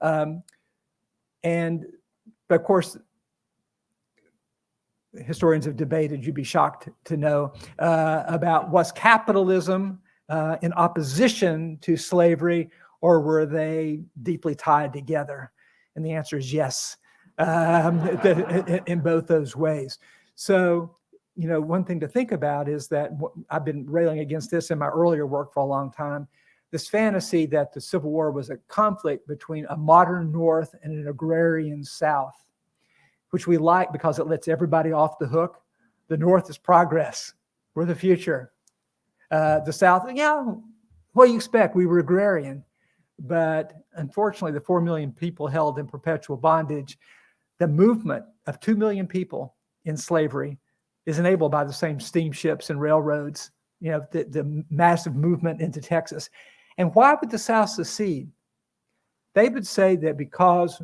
um, 0.00 0.42
and 1.42 1.86
but 2.48 2.60
of 2.60 2.64
course 2.64 2.96
historians 5.24 5.64
have 5.64 5.76
debated, 5.76 6.24
you'd 6.24 6.34
be 6.34 6.44
shocked 6.44 6.88
to 7.04 7.16
know, 7.16 7.52
uh, 7.78 8.24
about 8.26 8.70
was 8.70 8.92
capitalism 8.92 10.00
uh, 10.28 10.56
in 10.62 10.72
opposition 10.74 11.78
to 11.80 11.96
slavery 11.96 12.70
or 13.00 13.20
were 13.20 13.46
they 13.46 14.02
deeply 14.22 14.54
tied 14.54 14.92
together? 14.92 15.52
And 15.94 16.04
the 16.04 16.12
answer 16.12 16.36
is 16.36 16.52
yes, 16.52 16.96
um, 17.38 18.06
in- 18.24 18.80
in 18.86 19.00
both 19.00 19.26
those 19.26 19.56
ways. 19.56 19.98
So, 20.34 20.95
you 21.36 21.48
know, 21.48 21.60
one 21.60 21.84
thing 21.84 22.00
to 22.00 22.08
think 22.08 22.32
about 22.32 22.68
is 22.68 22.88
that 22.88 23.12
I've 23.50 23.64
been 23.64 23.86
railing 23.86 24.20
against 24.20 24.50
this 24.50 24.70
in 24.70 24.78
my 24.78 24.88
earlier 24.88 25.26
work 25.26 25.52
for 25.52 25.60
a 25.60 25.66
long 25.66 25.92
time. 25.92 26.26
This 26.70 26.88
fantasy 26.88 27.46
that 27.46 27.72
the 27.72 27.80
Civil 27.80 28.10
War 28.10 28.30
was 28.32 28.50
a 28.50 28.56
conflict 28.68 29.28
between 29.28 29.66
a 29.70 29.76
modern 29.76 30.32
North 30.32 30.74
and 30.82 30.92
an 30.92 31.08
agrarian 31.08 31.84
South 31.84 32.46
which 33.30 33.46
we 33.46 33.58
like 33.58 33.92
because 33.92 34.18
it 34.18 34.26
lets 34.26 34.48
everybody 34.48 34.92
off 34.92 35.18
the 35.18 35.26
hook. 35.26 35.60
The 36.08 36.16
North 36.16 36.48
is 36.48 36.58
progress. 36.58 37.34
We're 37.74 37.84
the 37.84 37.94
future. 37.94 38.52
Uh, 39.30 39.60
the 39.60 39.72
South, 39.72 40.08
yeah, 40.14 40.42
what 41.12 41.26
do 41.26 41.30
you 41.32 41.36
expect? 41.36 41.74
We 41.74 41.86
were 41.86 41.98
agrarian. 41.98 42.64
But 43.18 43.74
unfortunately, 43.94 44.52
the 44.52 44.60
4 44.60 44.80
million 44.80 45.12
people 45.12 45.48
held 45.48 45.78
in 45.78 45.86
perpetual 45.86 46.36
bondage, 46.36 46.98
the 47.58 47.66
movement 47.66 48.24
of 48.46 48.60
2 48.60 48.76
million 48.76 49.06
people 49.06 49.54
in 49.84 49.96
slavery 49.96 50.58
is 51.06 51.18
enabled 51.18 51.52
by 51.52 51.64
the 51.64 51.72
same 51.72 52.00
steamships 52.00 52.68
and 52.68 52.80
railroads, 52.80 53.52
you 53.80 53.90
know, 53.90 54.04
the, 54.10 54.24
the 54.24 54.64
massive 54.70 55.14
movement 55.14 55.60
into 55.60 55.80
Texas. 55.80 56.28
And 56.78 56.94
why 56.94 57.14
would 57.14 57.30
the 57.30 57.38
South 57.38 57.70
secede? 57.70 58.28
They 59.34 59.48
would 59.48 59.66
say 59.66 59.96
that 59.96 60.18
because 60.18 60.82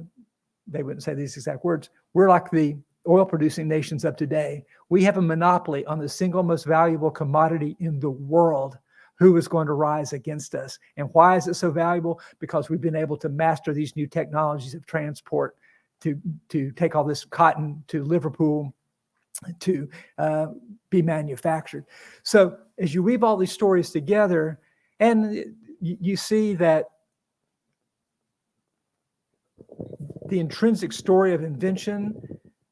they 0.66 0.83
wouldn't 0.83 1.03
say 1.03 1.14
these 1.14 1.37
exact 1.37 1.64
words, 1.64 1.91
we're 2.14 2.29
like 2.29 2.51
the 2.51 2.77
oil 3.09 3.25
producing 3.25 3.66
nations 3.66 4.05
of 4.05 4.16
today. 4.16 4.64
We 4.89 5.03
have 5.05 5.16
a 5.16 5.23
monopoly 5.23 5.85
on 5.87 5.99
the 5.99 6.09
single 6.09 6.43
most 6.43 6.64
valuable 6.64 7.11
commodity 7.11 7.77
in 7.81 7.99
the 7.99 8.11
world. 8.11 8.79
Who 9.18 9.37
is 9.37 9.49
going 9.49 9.66
to 9.66 9.75
rise 9.75 10.12
against 10.12 10.55
us? 10.55 10.79
And 10.97 11.09
why 11.12 11.37
is 11.37 11.47
it 11.47 11.55
so 11.55 11.70
valuable? 11.70 12.20
Because 12.39 12.68
we've 12.68 12.81
been 12.81 12.97
able 12.97 13.16
to 13.18 13.29
master 13.29 13.73
these 13.73 13.95
new 13.95 14.07
technologies 14.07 14.75
of 14.75 14.87
transport 14.87 15.57
to, 16.01 16.20
to 16.49 16.73
take 16.73 16.95
all 16.97 17.05
this 17.05 17.25
cotton 17.25 17.85
to 17.89 18.03
Liverpool 18.03 18.75
to 19.61 19.88
uh, 20.18 20.47
be 20.90 21.03
manufactured. 21.03 21.86
So 22.22 22.57
as 22.78 22.95
you 22.95 23.03
weave 23.03 23.22
all 23.24 23.36
these 23.36 23.53
stories 23.53 23.90
together, 23.90 24.61
and 25.01 25.57
you, 25.80 26.16
see 26.16 26.55
that 26.55 26.86
the 30.28 30.38
intrinsic 30.38 30.93
story 30.93 31.34
of 31.34 31.43
invention 31.43 32.14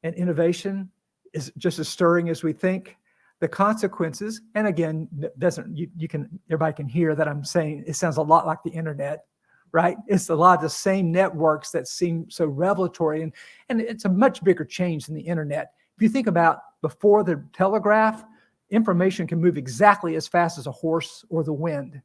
and 0.03 0.15
innovation 0.15 0.89
is 1.33 1.51
just 1.57 1.77
as 1.79 1.89
stirring 1.89 2.29
as 2.29 2.41
we 2.41 2.53
think. 2.53 2.95
The 3.41 3.47
consequences, 3.47 4.41
and 4.55 4.67
again, 4.67 5.09
doesn't 5.39 5.75
you, 5.75 5.89
you 5.97 6.07
can 6.07 6.29
everybody 6.47 6.73
can 6.73 6.87
hear 6.87 7.15
that 7.15 7.27
I'm 7.27 7.43
saying 7.43 7.83
it 7.87 7.95
sounds 7.95 8.17
a 8.17 8.21
lot 8.21 8.45
like 8.45 8.59
the 8.63 8.69
internet, 8.69 9.25
right? 9.71 9.97
It's 10.07 10.29
a 10.29 10.35
lot 10.35 10.57
of 10.57 10.61
the 10.61 10.69
same 10.69 11.11
networks 11.11 11.71
that 11.71 11.87
seem 11.87 12.29
so 12.29 12.45
revelatory, 12.45 13.23
and 13.23 13.33
and 13.69 13.81
it's 13.81 14.05
a 14.05 14.09
much 14.09 14.43
bigger 14.43 14.63
change 14.63 15.07
than 15.07 15.15
the 15.15 15.21
internet. 15.21 15.73
If 16.01 16.05
you 16.05 16.09
think 16.09 16.25
about 16.25 16.61
before 16.81 17.23
the 17.23 17.45
telegraph, 17.53 18.25
information 18.71 19.27
can 19.27 19.39
move 19.39 19.55
exactly 19.55 20.15
as 20.15 20.27
fast 20.27 20.57
as 20.57 20.65
a 20.65 20.71
horse 20.71 21.23
or 21.29 21.43
the 21.43 21.53
wind. 21.53 22.01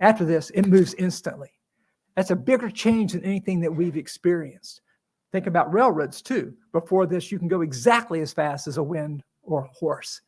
After 0.00 0.24
this, 0.24 0.48
it 0.54 0.64
moves 0.66 0.94
instantly. 0.94 1.50
That's 2.16 2.30
a 2.30 2.36
bigger 2.36 2.70
change 2.70 3.12
than 3.12 3.22
anything 3.24 3.60
that 3.60 3.70
we've 3.70 3.98
experienced. 3.98 4.80
Think 5.30 5.46
about 5.46 5.70
railroads 5.70 6.22
too. 6.22 6.54
Before 6.72 7.04
this, 7.04 7.30
you 7.30 7.38
can 7.38 7.48
go 7.48 7.60
exactly 7.60 8.22
as 8.22 8.32
fast 8.32 8.66
as 8.66 8.78
a 8.78 8.82
wind 8.82 9.22
or 9.42 9.64
a 9.64 9.78
horse. 9.78 10.22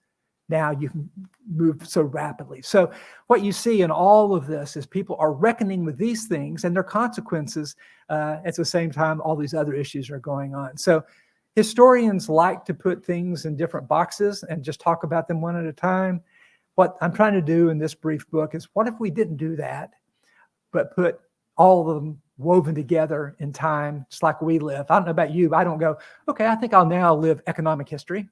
Now 0.51 0.70
you 0.70 0.90
can 0.90 1.09
move 1.51 1.88
so 1.88 2.03
rapidly. 2.03 2.61
So, 2.61 2.92
what 3.28 3.42
you 3.42 3.51
see 3.51 3.80
in 3.80 3.90
all 3.90 4.34
of 4.34 4.46
this 4.46 4.76
is 4.76 4.84
people 4.84 5.16
are 5.18 5.32
reckoning 5.32 5.86
with 5.86 5.96
these 5.96 6.26
things 6.26 6.64
and 6.64 6.76
their 6.76 6.82
consequences. 6.82 7.76
Uh, 8.11 8.40
at 8.44 8.57
the 8.57 8.64
same 8.66 8.90
time, 8.90 9.22
all 9.22 9.36
these 9.36 9.55
other 9.55 9.72
issues 9.72 10.11
are 10.11 10.18
going 10.18 10.55
on. 10.55 10.76
So, 10.76 11.03
historians 11.57 12.28
like 12.28 12.64
to 12.64 12.74
put 12.74 13.05
things 13.05 13.44
in 13.44 13.57
different 13.57 13.88
boxes 13.88 14.44
and 14.48 14.62
just 14.62 14.80
talk 14.80 15.05
about 15.05 15.28
them 15.28 15.40
one 15.40 15.57
at 15.57 15.66
a 15.66 15.72
time. 15.72 16.22
What 16.76 16.96
I'm 17.01 17.12
trying 17.12 17.34
to 17.34 17.42
do 17.42 17.68
in 17.68 17.78
this 17.78 17.94
brief 17.94 18.28
book 18.30 18.55
is 18.55 18.68
what 18.72 18.86
if 18.86 18.94
we 18.98 19.11
didn't 19.11 19.36
do 19.36 19.57
that, 19.57 19.90
but 20.72 20.94
put 20.94 21.20
all 21.57 21.88
of 21.88 21.94
them 21.94 22.20
woven 22.38 22.74
together 22.74 23.36
in 23.38 23.53
time, 23.53 24.07
just 24.09 24.22
like 24.22 24.40
we 24.40 24.59
live. 24.59 24.86
I 24.88 24.96
don't 24.96 25.05
know 25.05 25.11
about 25.11 25.32
you, 25.32 25.51
but 25.51 25.57
I 25.57 25.64
don't 25.64 25.78
go, 25.78 25.98
okay, 26.28 26.46
I 26.46 26.55
think 26.55 26.72
I'll 26.72 26.86
now 26.86 27.14
live 27.14 27.42
economic 27.46 27.88
history. 27.88 28.28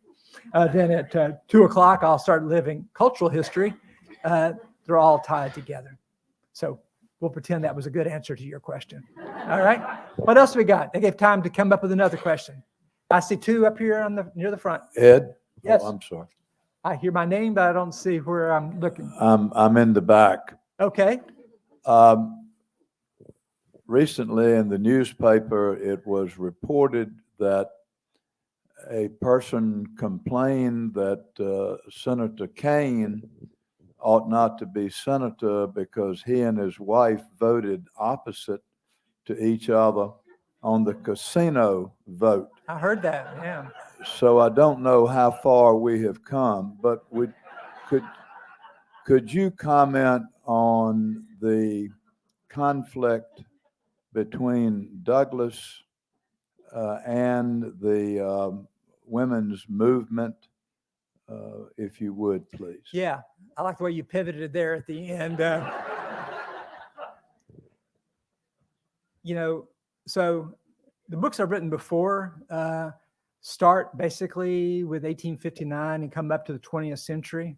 Uh, 0.54 0.68
then 0.68 0.90
at 0.90 1.14
uh, 1.14 1.32
two 1.46 1.64
o'clock, 1.64 2.00
I'll 2.02 2.18
start 2.18 2.44
living 2.44 2.86
cultural 2.94 3.28
history. 3.28 3.74
Uh, 4.24 4.52
they're 4.86 4.98
all 4.98 5.18
tied 5.18 5.52
together. 5.52 5.98
So 6.52 6.80
we'll 7.20 7.30
pretend 7.30 7.64
that 7.64 7.76
was 7.76 7.86
a 7.86 7.90
good 7.90 8.06
answer 8.06 8.34
to 8.34 8.42
your 8.42 8.60
question. 8.60 9.04
All 9.48 9.62
right. 9.62 9.82
What 10.16 10.38
else 10.38 10.56
we 10.56 10.64
got? 10.64 10.90
I 10.94 11.00
gave 11.00 11.16
time 11.16 11.42
to 11.42 11.50
come 11.50 11.72
up 11.72 11.82
with 11.82 11.92
another 11.92 12.16
question. 12.16 12.62
I 13.10 13.20
see 13.20 13.36
two 13.36 13.66
up 13.66 13.78
here 13.78 14.00
on 14.00 14.14
the 14.14 14.30
near 14.34 14.50
the 14.50 14.56
front. 14.56 14.82
Ed? 14.96 15.28
Oh, 15.30 15.34
Yes. 15.62 15.82
I'm 15.82 16.00
sorry. 16.00 16.28
I 16.84 16.94
hear 16.94 17.10
my 17.10 17.24
name, 17.24 17.54
but 17.54 17.68
I 17.68 17.72
don't 17.72 17.92
see 17.92 18.18
where 18.18 18.52
I'm 18.52 18.78
looking. 18.80 19.12
I'm, 19.18 19.52
I'm 19.54 19.76
in 19.76 19.92
the 19.92 20.00
back. 20.00 20.54
Okay. 20.80 21.20
Um, 21.84 22.34
Recently 23.86 24.52
in 24.52 24.68
the 24.68 24.76
newspaper, 24.78 25.74
it 25.78 26.06
was 26.06 26.36
reported 26.38 27.10
that 27.38 27.68
a 28.90 29.08
person 29.20 29.86
complained 29.98 30.92
that 30.92 31.24
uh, 31.40 31.78
Senator 31.90 32.48
Kaine 32.48 33.22
ought 33.98 34.28
not 34.28 34.58
to 34.58 34.66
be 34.66 34.90
senator 34.90 35.66
because 35.66 36.22
he 36.22 36.42
and 36.42 36.58
his 36.58 36.78
wife 36.78 37.22
voted 37.40 37.86
opposite 37.96 38.60
to 39.24 39.42
each 39.42 39.70
other 39.70 40.10
on 40.62 40.84
the 40.84 40.94
casino 40.94 41.94
vote. 42.08 42.50
I 42.68 42.78
heard 42.78 43.00
that. 43.02 43.34
Yeah. 43.42 43.68
So 44.04 44.38
I 44.38 44.50
don't 44.50 44.82
know 44.82 45.06
how 45.06 45.30
far 45.30 45.74
we 45.74 46.02
have 46.02 46.22
come, 46.22 46.76
but 46.82 47.10
would, 47.10 47.32
could, 47.88 48.04
could 49.06 49.32
you 49.32 49.50
comment 49.50 50.24
on 50.44 51.24
the 51.40 51.88
conflict 52.50 53.42
between 54.12 55.00
Douglass 55.02 55.82
uh, 56.74 56.98
and 57.06 57.72
the 57.80 58.20
um, 58.26 58.68
women's 59.06 59.64
movement, 59.70 60.34
uh, 61.26 61.64
if 61.78 62.02
you 62.02 62.12
would, 62.12 62.50
please? 62.50 62.84
Yeah, 62.92 63.20
I 63.56 63.62
like 63.62 63.78
the 63.78 63.84
way 63.84 63.92
you 63.92 64.04
pivoted 64.04 64.52
there 64.52 64.74
at 64.74 64.86
the 64.86 65.10
end. 65.10 65.40
uh, 65.40 65.72
you 69.22 69.34
know, 69.34 69.68
so 70.06 70.54
the 71.08 71.16
books 71.16 71.40
I've 71.40 71.50
written 71.50 71.70
before 71.70 72.42
uh, 72.50 72.90
start 73.40 73.96
basically 73.96 74.84
with 74.84 75.04
1859 75.04 76.02
and 76.02 76.12
come 76.12 76.30
up 76.30 76.44
to 76.46 76.52
the 76.52 76.58
20th 76.58 76.98
century. 76.98 77.56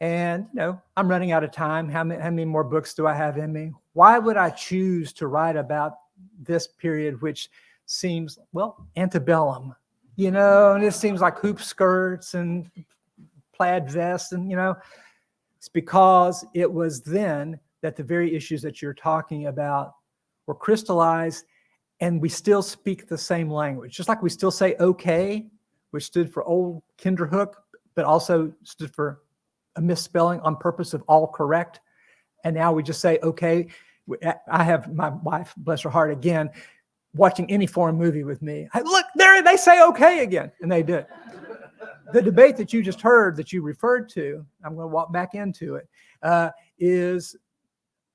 And 0.00 0.46
you 0.54 0.60
know, 0.60 0.82
I'm 0.96 1.08
running 1.08 1.32
out 1.32 1.44
of 1.44 1.52
time. 1.52 1.88
How 1.88 2.04
many, 2.04 2.22
how 2.22 2.30
many 2.30 2.46
more 2.46 2.64
books 2.64 2.94
do 2.94 3.06
I 3.06 3.14
have 3.14 3.36
in 3.36 3.52
me? 3.52 3.72
Why 3.92 4.18
would 4.18 4.38
I 4.38 4.48
choose 4.50 5.12
to 5.14 5.26
write 5.26 5.56
about 5.56 5.94
this 6.38 6.66
period, 6.66 7.20
which 7.20 7.50
seems 7.84 8.38
well 8.52 8.86
antebellum? 8.96 9.74
You 10.16 10.30
know, 10.30 10.72
and 10.72 10.84
it 10.84 10.94
seems 10.94 11.20
like 11.20 11.38
hoop 11.38 11.60
skirts 11.60 12.34
and 12.34 12.70
plaid 13.52 13.90
vests, 13.90 14.32
and 14.32 14.50
you 14.50 14.56
know, 14.56 14.74
it's 15.58 15.68
because 15.68 16.46
it 16.54 16.70
was 16.70 17.02
then 17.02 17.60
that 17.82 17.96
the 17.96 18.02
very 18.02 18.34
issues 18.34 18.62
that 18.62 18.80
you're 18.80 18.94
talking 18.94 19.46
about 19.48 19.94
were 20.46 20.54
crystallized 20.54 21.44
and 22.00 22.20
we 22.20 22.28
still 22.28 22.62
speak 22.62 23.06
the 23.06 23.18
same 23.18 23.50
language. 23.50 23.96
Just 23.96 24.08
like 24.08 24.22
we 24.22 24.30
still 24.30 24.50
say 24.50 24.74
okay, 24.80 25.46
which 25.90 26.04
stood 26.04 26.32
for 26.32 26.44
old 26.44 26.82
Kinderhook, 26.98 27.54
but 27.94 28.04
also 28.04 28.52
stood 28.62 28.94
for 28.94 29.20
a 29.76 29.80
misspelling 29.80 30.40
on 30.40 30.56
purpose 30.56 30.94
of 30.94 31.02
all 31.08 31.26
correct. 31.26 31.80
And 32.44 32.54
now 32.54 32.72
we 32.72 32.82
just 32.82 33.00
say 33.00 33.18
okay. 33.22 33.68
I 34.50 34.64
have 34.64 34.92
my 34.94 35.10
wife, 35.10 35.54
bless 35.56 35.82
her 35.82 35.90
heart, 35.90 36.10
again, 36.10 36.50
watching 37.14 37.48
any 37.50 37.66
foreign 37.66 37.96
movie 37.96 38.24
with 38.24 38.42
me. 38.42 38.68
I, 38.74 38.80
Look, 38.80 39.06
there 39.14 39.40
they 39.42 39.56
say 39.56 39.82
okay 39.84 40.24
again, 40.24 40.50
and 40.60 40.72
they 40.72 40.82
did 40.82 41.06
the 42.12 42.22
debate 42.22 42.56
that 42.56 42.72
you 42.72 42.82
just 42.82 43.00
heard 43.00 43.36
that 43.36 43.52
you 43.52 43.62
referred 43.62 44.08
to, 44.10 44.44
I'm 44.64 44.74
going 44.74 44.88
to 44.88 44.94
walk 44.94 45.12
back 45.12 45.34
into 45.34 45.76
it, 45.76 45.88
uh, 46.22 46.50
is 46.78 47.36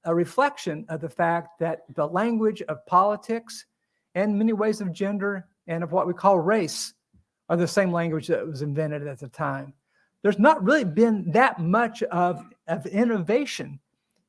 a 0.06 0.14
reflection 0.14 0.86
of 0.90 1.02
the 1.02 1.10
fact 1.10 1.60
that 1.60 1.84
the 1.96 2.08
language 2.08 2.62
of 2.64 2.86
politics 2.86 3.66
and 4.16 4.38
many 4.38 4.54
ways 4.54 4.82
of 4.82 4.92
gender 4.92 5.46
and 5.68 5.84
of 5.84 5.92
what 5.92 6.08
we 6.08 6.14
call 6.14 6.40
race 6.40 6.94
are 7.50 7.58
the 7.58 7.68
same 7.68 7.92
language 7.92 8.28
that 8.28 8.46
was 8.46 8.62
invented 8.62 9.06
at 9.06 9.20
the 9.20 9.28
time. 9.28 9.74
There's 10.24 10.40
not 10.40 10.64
really 10.64 10.84
been 10.84 11.30
that 11.32 11.60
much 11.60 12.02
of, 12.04 12.44
of 12.68 12.86
innovation 12.88 13.80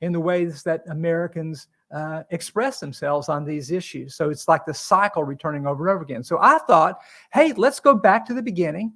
in 0.03 0.13
the 0.13 0.21
ways 0.21 0.63
that 0.65 0.83
Americans 0.91 1.69
uh, 1.95 2.25
express 2.31 2.81
themselves 2.81 3.29
on 3.29 3.45
these 3.45 3.71
issues. 3.71 4.15
So 4.15 4.29
it's 4.29 4.49
like 4.49 4.67
the 4.67 4.75
cycle 4.75 5.25
returning 5.25 5.67
over 5.67 5.87
and 5.87 5.95
over 5.95 6.03
again. 6.03 6.23
So 6.23 6.39
I 6.41 6.59
thought, 6.67 6.99
hey, 7.33 7.53
let's 7.55 7.81
go 7.81 7.95
back 7.95 8.27
to 8.27 8.35
the 8.35 8.43
beginning 8.43 8.93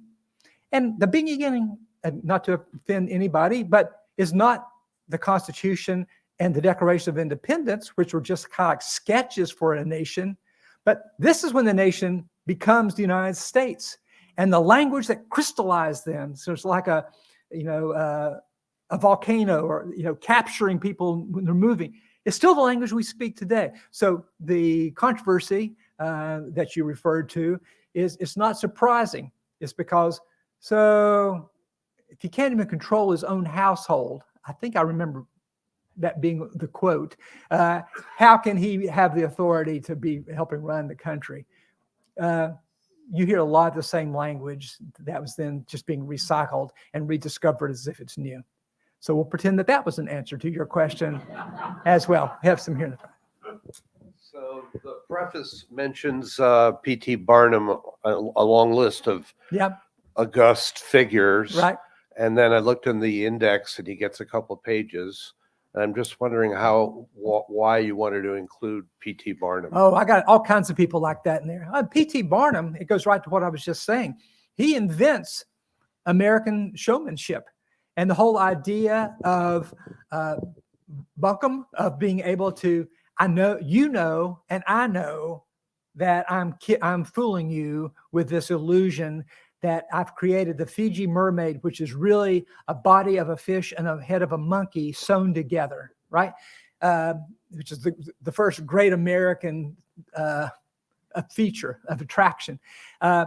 and 0.71 0.99
the 0.99 1.07
beginning, 1.07 1.77
not 2.23 2.43
to 2.43 2.61
offend 2.75 3.09
anybody, 3.09 3.63
but 3.63 4.03
is 4.17 4.33
not 4.33 4.67
the 5.07 5.17
Constitution 5.17 6.05
and 6.39 6.53
the 6.53 6.61
Declaration 6.61 7.09
of 7.09 7.17
Independence, 7.17 7.89
which 7.95 8.13
were 8.13 8.21
just 8.21 8.51
kind 8.51 8.67
of 8.67 8.71
like 8.71 8.81
sketches 8.81 9.51
for 9.51 9.73
a 9.73 9.85
nation. 9.85 10.37
But 10.85 11.03
this 11.19 11.43
is 11.43 11.53
when 11.53 11.65
the 11.65 11.73
nation 11.73 12.27
becomes 12.47 12.95
the 12.95 13.01
United 13.01 13.37
States, 13.37 13.97
and 14.37 14.51
the 14.51 14.59
language 14.59 15.07
that 15.07 15.29
crystallized 15.29 16.05
them. 16.05 16.35
So 16.35 16.53
it's 16.53 16.65
like 16.65 16.87
a, 16.87 17.05
you 17.51 17.63
know, 17.63 17.91
uh, 17.91 18.39
a 18.89 18.97
volcano, 18.97 19.61
or 19.61 19.91
you 19.95 20.03
know, 20.03 20.15
capturing 20.15 20.79
people 20.79 21.25
when 21.29 21.45
they're 21.45 21.53
moving. 21.53 21.93
It's 22.25 22.35
still 22.35 22.55
the 22.55 22.61
language 22.61 22.91
we 22.91 23.03
speak 23.03 23.37
today. 23.37 23.71
So 23.91 24.25
the 24.39 24.91
controversy 24.91 25.75
uh, 25.99 26.41
that 26.49 26.75
you 26.75 26.83
referred 26.83 27.29
to 27.29 27.59
is 27.93 28.17
it's 28.19 28.37
not 28.37 28.57
surprising. 28.57 29.31
It's 29.59 29.73
because 29.73 30.19
so 30.59 31.49
if 32.09 32.21
he 32.21 32.29
can't 32.29 32.53
even 32.53 32.67
control 32.67 33.11
his 33.11 33.23
own 33.23 33.45
household, 33.45 34.23
I 34.45 34.53
think 34.53 34.75
I 34.75 34.81
remember 34.81 35.25
that 35.97 36.21
being 36.21 36.49
the 36.55 36.67
quote, 36.67 37.15
uh, 37.51 37.81
how 38.17 38.37
can 38.37 38.57
he 38.57 38.87
have 38.87 39.15
the 39.15 39.23
authority 39.23 39.79
to 39.81 39.95
be 39.95 40.23
helping 40.33 40.61
run 40.61 40.87
the 40.87 40.95
country? 40.95 41.45
Uh, 42.19 42.49
you 43.13 43.25
hear 43.25 43.39
a 43.39 43.43
lot 43.43 43.69
of 43.69 43.75
the 43.75 43.83
same 43.83 44.15
language 44.15 44.77
that 44.99 45.21
was 45.21 45.35
then 45.35 45.65
just 45.67 45.85
being 45.85 46.05
recycled 46.05 46.69
and 46.93 47.09
rediscovered 47.09 47.69
as 47.71 47.87
if 47.87 47.99
it's 47.99 48.17
new. 48.17 48.41
So 48.99 49.15
we'll 49.15 49.25
pretend 49.25 49.57
that 49.59 49.67
that 49.67 49.85
was 49.85 49.99
an 49.99 50.07
answer 50.07 50.37
to 50.37 50.49
your 50.49 50.65
question 50.65 51.19
as 51.85 52.07
well. 52.07 52.37
We 52.43 52.49
have 52.49 52.61
some 52.61 52.75
here 52.75 52.85
in 52.85 52.91
the 52.91 52.97
front. 52.97 53.59
So 54.21 54.63
the 54.83 54.99
preface 55.09 55.65
mentions 55.71 56.39
uh, 56.39 56.71
P.T. 56.73 57.15
Barnum, 57.15 57.69
a, 57.69 58.11
a 58.13 58.43
long 58.45 58.71
list 58.71 59.07
of 59.07 59.33
Yep, 59.51 59.77
august 60.15 60.79
figures. 60.79 61.55
right. 61.55 61.77
And 62.17 62.37
then 62.37 62.53
I 62.53 62.59
looked 62.59 62.87
in 62.87 62.99
the 62.99 63.25
index 63.25 63.79
and 63.79 63.87
he 63.87 63.95
gets 63.95 64.19
a 64.19 64.25
couple 64.25 64.55
of 64.55 64.63
pages. 64.63 65.33
And 65.73 65.83
I'm 65.83 65.95
just 65.95 66.19
wondering 66.19 66.51
how, 66.51 67.07
wh- 67.15 67.49
why 67.49 67.79
you 67.79 67.95
wanted 67.95 68.23
to 68.23 68.33
include 68.33 68.85
P.T. 68.99 69.33
Barnum. 69.33 69.71
Oh, 69.73 69.95
I 69.95 70.03
got 70.03 70.25
all 70.25 70.41
kinds 70.41 70.69
of 70.69 70.75
people 70.75 70.99
like 70.99 71.23
that 71.23 71.41
in 71.41 71.47
there. 71.47 71.69
Uh, 71.73 71.83
P.T. 71.83 72.23
Barnum, 72.23 72.75
it 72.79 72.87
goes 72.87 73.05
right 73.05 73.23
to 73.23 73.29
what 73.29 73.43
I 73.43 73.49
was 73.49 73.63
just 73.63 73.83
saying. 73.83 74.17
He 74.55 74.75
invents 74.75 75.45
American 76.05 76.73
showmanship 76.75 77.45
and 77.97 78.09
the 78.09 78.13
whole 78.13 78.37
idea 78.37 79.15
of 79.23 79.73
uh, 80.11 80.35
buncombe 81.17 81.65
of 81.75 81.99
being 81.99 82.19
able 82.21 82.51
to 82.51 82.87
I 83.17 83.27
know 83.27 83.59
you 83.61 83.89
know 83.89 84.41
and 84.49 84.63
I 84.67 84.87
know 84.87 85.45
that 85.95 86.25
I'm 86.31 86.55
ki- 86.59 86.81
I'm 86.81 87.03
fooling 87.05 87.49
you 87.49 87.93
with 88.11 88.29
this 88.29 88.49
illusion 88.49 89.25
that 89.61 89.85
I've 89.93 90.15
created 90.15 90.57
the 90.57 90.65
Fiji 90.65 91.07
mermaid, 91.07 91.59
which 91.61 91.81
is 91.81 91.93
really 91.93 92.45
a 92.67 92.73
body 92.73 93.17
of 93.17 93.29
a 93.29 93.37
fish 93.37 93.73
and 93.77 93.87
a 93.87 94.01
head 94.01 94.21
of 94.21 94.31
a 94.31 94.37
monkey 94.37 94.91
sewn 94.91 95.33
together, 95.33 95.93
right? 96.09 96.33
Uh, 96.81 97.13
which 97.51 97.71
is 97.71 97.81
the, 97.81 97.93
the 98.23 98.31
first 98.31 98.65
great 98.65 98.91
American 98.91 99.75
uh, 100.15 100.49
feature 101.31 101.79
of 101.89 102.01
attraction. 102.01 102.59
Uh, 103.01 103.25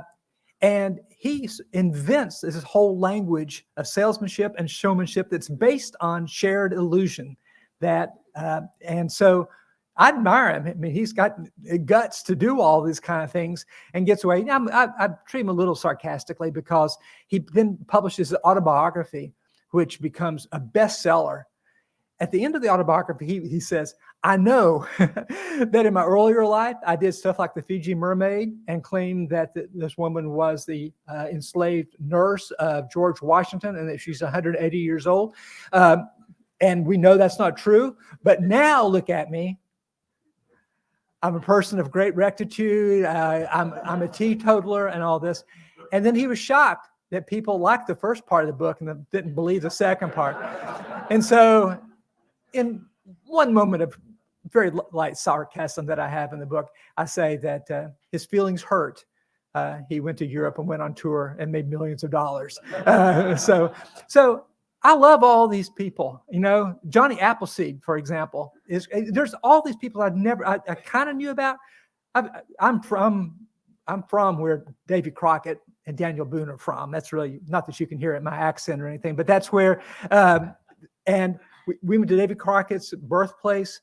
and 0.60 1.00
he 1.08 1.48
invents 1.72 2.40
this 2.40 2.60
whole 2.62 2.98
language 2.98 3.66
of 3.76 3.86
salesmanship 3.86 4.54
and 4.58 4.70
showmanship 4.70 5.28
that's 5.30 5.48
based 5.48 5.94
on 6.00 6.26
shared 6.26 6.72
illusion. 6.72 7.36
That 7.80 8.14
uh, 8.34 8.62
and 8.80 9.10
so 9.12 9.48
I 9.96 10.08
admire 10.08 10.54
him. 10.54 10.66
I 10.66 10.74
mean, 10.74 10.92
he's 10.92 11.12
got 11.12 11.38
guts 11.84 12.22
to 12.24 12.34
do 12.34 12.60
all 12.60 12.82
these 12.82 13.00
kind 13.00 13.22
of 13.22 13.30
things 13.30 13.64
and 13.92 14.06
gets 14.06 14.24
away. 14.24 14.44
I, 14.50 14.88
I 14.98 15.08
treat 15.26 15.42
him 15.42 15.50
a 15.50 15.52
little 15.52 15.76
sarcastically 15.76 16.50
because 16.50 16.96
he 17.28 17.44
then 17.52 17.78
publishes 17.86 18.32
an 18.32 18.38
autobiography, 18.44 19.32
which 19.70 20.00
becomes 20.00 20.48
a 20.52 20.60
bestseller. 20.60 21.44
At 22.20 22.32
the 22.32 22.44
end 22.44 22.56
of 22.56 22.62
the 22.62 22.70
autobiography, 22.70 23.26
he, 23.26 23.40
he 23.48 23.60
says, 23.60 23.94
I 24.24 24.36
know 24.36 24.86
that 24.98 25.82
in 25.84 25.92
my 25.92 26.04
earlier 26.04 26.44
life, 26.46 26.76
I 26.86 26.96
did 26.96 27.12
stuff 27.12 27.38
like 27.38 27.54
the 27.54 27.62
Fiji 27.62 27.94
mermaid 27.94 28.54
and 28.66 28.82
claimed 28.82 29.28
that 29.30 29.52
th- 29.52 29.68
this 29.74 29.98
woman 29.98 30.30
was 30.30 30.64
the 30.64 30.92
uh, 31.08 31.26
enslaved 31.30 31.94
nurse 32.00 32.50
of 32.52 32.90
George 32.90 33.20
Washington 33.20 33.76
and 33.76 33.88
that 33.88 34.00
she's 34.00 34.22
180 34.22 34.78
years 34.78 35.06
old. 35.06 35.34
Um, 35.72 36.08
and 36.60 36.86
we 36.86 36.96
know 36.96 37.18
that's 37.18 37.38
not 37.38 37.56
true. 37.56 37.96
But 38.22 38.42
now 38.42 38.86
look 38.86 39.10
at 39.10 39.30
me. 39.30 39.58
I'm 41.24 41.36
a 41.36 41.40
person 41.40 41.80
of 41.80 41.90
great 41.90 42.14
rectitude. 42.14 43.06
Uh, 43.06 43.48
I'm, 43.50 43.72
I'm 43.82 44.02
a 44.02 44.08
teetotaler 44.08 44.88
and 44.88 45.02
all 45.02 45.18
this. 45.18 45.42
And 45.90 46.04
then 46.04 46.14
he 46.14 46.26
was 46.26 46.38
shocked 46.38 46.88
that 47.10 47.26
people 47.26 47.58
liked 47.58 47.86
the 47.86 47.94
first 47.94 48.26
part 48.26 48.44
of 48.44 48.48
the 48.48 48.52
book 48.52 48.82
and 48.82 49.06
didn't 49.10 49.34
believe 49.34 49.62
the 49.62 49.70
second 49.70 50.12
part. 50.12 50.36
And 51.08 51.24
so, 51.24 51.80
in 52.52 52.84
one 53.24 53.54
moment 53.54 53.82
of 53.82 53.96
very 54.50 54.70
light 54.92 55.16
sarcasm 55.16 55.86
that 55.86 55.98
I 55.98 56.08
have 56.08 56.34
in 56.34 56.40
the 56.40 56.46
book, 56.46 56.68
I 56.98 57.06
say 57.06 57.38
that 57.38 57.70
uh, 57.70 57.88
his 58.12 58.26
feelings 58.26 58.62
hurt. 58.62 59.02
Uh, 59.54 59.78
he 59.88 60.00
went 60.00 60.18
to 60.18 60.26
Europe 60.26 60.58
and 60.58 60.68
went 60.68 60.82
on 60.82 60.94
tour 60.94 61.36
and 61.38 61.50
made 61.50 61.70
millions 61.70 62.04
of 62.04 62.10
dollars. 62.10 62.58
Uh, 62.86 63.34
so, 63.34 63.72
so 64.08 64.44
I 64.84 64.94
love 64.94 65.22
all 65.22 65.48
these 65.48 65.70
people. 65.70 66.22
You 66.30 66.40
know, 66.40 66.78
Johnny 66.88 67.18
Appleseed, 67.18 67.82
for 67.82 67.96
example, 67.96 68.52
is 68.68 68.86
eh, 68.92 69.04
there's 69.08 69.34
all 69.42 69.62
these 69.62 69.76
people 69.76 70.02
I've 70.02 70.14
never 70.14 70.46
I, 70.46 70.58
I 70.68 70.74
kind 70.74 71.08
of 71.08 71.16
knew 71.16 71.30
about. 71.30 71.56
I, 72.14 72.28
I'm 72.60 72.82
from 72.82 73.34
I'm 73.88 74.02
from 74.04 74.38
where 74.38 74.64
Davy 74.86 75.10
Crockett 75.10 75.60
and 75.86 75.96
Daniel 75.96 76.26
Boone 76.26 76.50
are 76.50 76.58
from. 76.58 76.90
That's 76.90 77.12
really 77.12 77.40
not 77.48 77.66
that 77.66 77.80
you 77.80 77.86
can 77.86 77.98
hear 77.98 78.14
it 78.14 78.18
in 78.18 78.24
my 78.24 78.36
accent 78.36 78.80
or 78.80 78.86
anything, 78.86 79.16
but 79.16 79.26
that's 79.26 79.50
where. 79.50 79.82
Um, 80.10 80.54
and 81.06 81.38
we, 81.66 81.74
we 81.82 81.98
went 81.98 82.08
to 82.10 82.16
Davy 82.16 82.34
Crockett's 82.34 82.94
birthplace, 82.94 83.80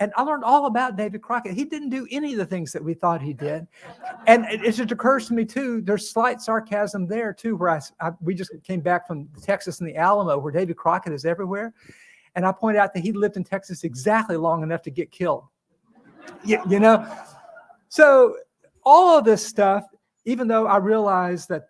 and 0.00 0.12
I 0.16 0.22
learned 0.22 0.44
all 0.44 0.66
about 0.66 0.96
David 0.96 1.22
Crockett. 1.22 1.54
He 1.54 1.64
didn't 1.64 1.90
do 1.90 2.06
any 2.10 2.32
of 2.32 2.38
the 2.38 2.46
things 2.46 2.72
that 2.72 2.82
we 2.82 2.94
thought 2.94 3.22
he 3.22 3.32
did, 3.32 3.66
and 4.26 4.44
it, 4.46 4.64
it 4.64 4.72
just 4.72 4.92
occurs 4.92 5.28
to 5.28 5.34
me 5.34 5.44
too. 5.44 5.80
There's 5.80 6.10
slight 6.10 6.40
sarcasm 6.40 7.06
there 7.06 7.32
too, 7.32 7.56
where 7.56 7.70
I 7.70 8.10
we 8.20 8.34
just 8.34 8.50
came 8.64 8.80
back 8.80 9.06
from 9.06 9.28
Texas 9.42 9.80
and 9.80 9.88
the 9.88 9.96
Alamo, 9.96 10.38
where 10.38 10.52
David 10.52 10.76
Crockett 10.76 11.12
is 11.12 11.24
everywhere, 11.24 11.72
and 12.34 12.44
I 12.44 12.52
point 12.52 12.76
out 12.76 12.92
that 12.94 13.00
he 13.00 13.12
lived 13.12 13.36
in 13.36 13.44
Texas 13.44 13.84
exactly 13.84 14.36
long 14.36 14.62
enough 14.62 14.82
to 14.82 14.90
get 14.90 15.10
killed. 15.10 15.44
You, 16.44 16.60
you 16.68 16.80
know, 16.80 17.06
so 17.88 18.36
all 18.84 19.18
of 19.18 19.24
this 19.24 19.46
stuff, 19.46 19.84
even 20.24 20.48
though 20.48 20.66
I 20.66 20.78
realize 20.78 21.46
that 21.46 21.68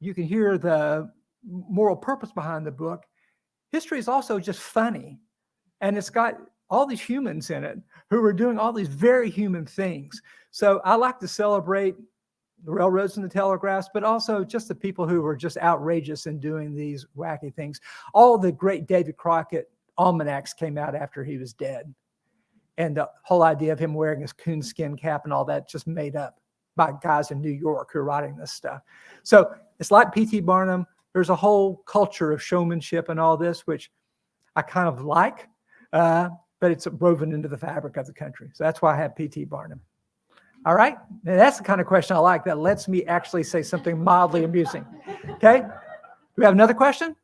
you 0.00 0.14
can 0.14 0.24
hear 0.24 0.58
the 0.58 1.10
moral 1.44 1.96
purpose 1.96 2.32
behind 2.32 2.66
the 2.66 2.70
book, 2.70 3.04
history 3.72 3.98
is 3.98 4.08
also 4.08 4.38
just 4.38 4.60
funny. 4.60 5.18
And 5.80 5.96
it's 5.96 6.10
got 6.10 6.36
all 6.70 6.86
these 6.86 7.00
humans 7.00 7.50
in 7.50 7.64
it 7.64 7.78
who 8.08 8.20
were 8.20 8.32
doing 8.32 8.58
all 8.58 8.72
these 8.72 8.88
very 8.88 9.28
human 9.28 9.66
things. 9.66 10.22
So 10.50 10.80
I 10.84 10.94
like 10.94 11.18
to 11.20 11.28
celebrate 11.28 11.96
the 12.64 12.70
railroads 12.70 13.16
and 13.16 13.24
the 13.24 13.28
telegraphs, 13.28 13.88
but 13.92 14.04
also 14.04 14.44
just 14.44 14.68
the 14.68 14.74
people 14.74 15.08
who 15.08 15.22
were 15.22 15.36
just 15.36 15.56
outrageous 15.58 16.26
in 16.26 16.38
doing 16.38 16.74
these 16.74 17.06
wacky 17.16 17.54
things. 17.54 17.80
All 18.14 18.38
the 18.38 18.52
great 18.52 18.86
David 18.86 19.16
Crockett 19.16 19.70
almanacs 19.98 20.52
came 20.52 20.78
out 20.78 20.94
after 20.94 21.24
he 21.24 21.38
was 21.38 21.52
dead. 21.52 21.92
And 22.78 22.96
the 22.96 23.08
whole 23.24 23.42
idea 23.42 23.72
of 23.72 23.78
him 23.78 23.94
wearing 23.94 24.20
his 24.20 24.32
coonskin 24.32 24.96
cap 24.96 25.22
and 25.24 25.32
all 25.32 25.44
that 25.46 25.68
just 25.68 25.86
made 25.86 26.16
up 26.16 26.40
by 26.76 26.92
guys 27.02 27.30
in 27.30 27.40
New 27.40 27.50
York 27.50 27.90
who 27.92 27.98
are 27.98 28.04
writing 28.04 28.36
this 28.36 28.52
stuff. 28.52 28.80
So 29.22 29.52
it's 29.78 29.90
like 29.90 30.14
P.T. 30.14 30.40
Barnum. 30.40 30.86
There's 31.12 31.28
a 31.30 31.36
whole 31.36 31.82
culture 31.86 32.32
of 32.32 32.42
showmanship 32.42 33.08
and 33.08 33.18
all 33.18 33.36
this, 33.36 33.66
which 33.66 33.90
I 34.54 34.62
kind 34.62 34.88
of 34.88 35.02
like, 35.02 35.48
uh, 35.92 36.30
but 36.60 36.70
it's 36.70 36.86
woven 36.86 37.32
into 37.32 37.48
the 37.48 37.56
fabric 37.56 37.96
of 37.96 38.06
the 38.06 38.12
country. 38.12 38.50
So 38.52 38.64
that's 38.64 38.80
why 38.82 38.94
I 38.94 38.96
have 38.98 39.16
P.T. 39.16 39.46
Barnum. 39.46 39.80
All 40.66 40.74
right. 40.74 40.98
Now, 41.24 41.36
that's 41.36 41.56
the 41.56 41.64
kind 41.64 41.80
of 41.80 41.86
question 41.86 42.16
I 42.16 42.20
like 42.20 42.44
that 42.44 42.58
lets 42.58 42.86
me 42.86 43.04
actually 43.04 43.44
say 43.44 43.62
something 43.62 44.02
mildly 44.02 44.44
amusing. 44.44 44.84
Okay. 45.30 45.60
Do 45.60 45.68
we 46.36 46.44
have 46.44 46.52
another 46.52 46.74
question? 46.74 47.16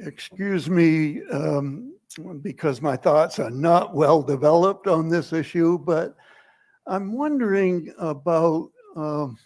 Excuse 0.00 0.70
me, 0.70 1.22
um, 1.30 1.94
because 2.40 2.80
my 2.80 2.96
thoughts 2.96 3.38
are 3.38 3.50
not 3.50 3.94
well 3.94 4.22
developed 4.22 4.86
on 4.86 5.08
this 5.08 5.34
issue, 5.34 5.78
but 5.78 6.16
I'm 6.86 7.12
wondering 7.12 7.92
about 7.98 8.70
um, 8.96 9.36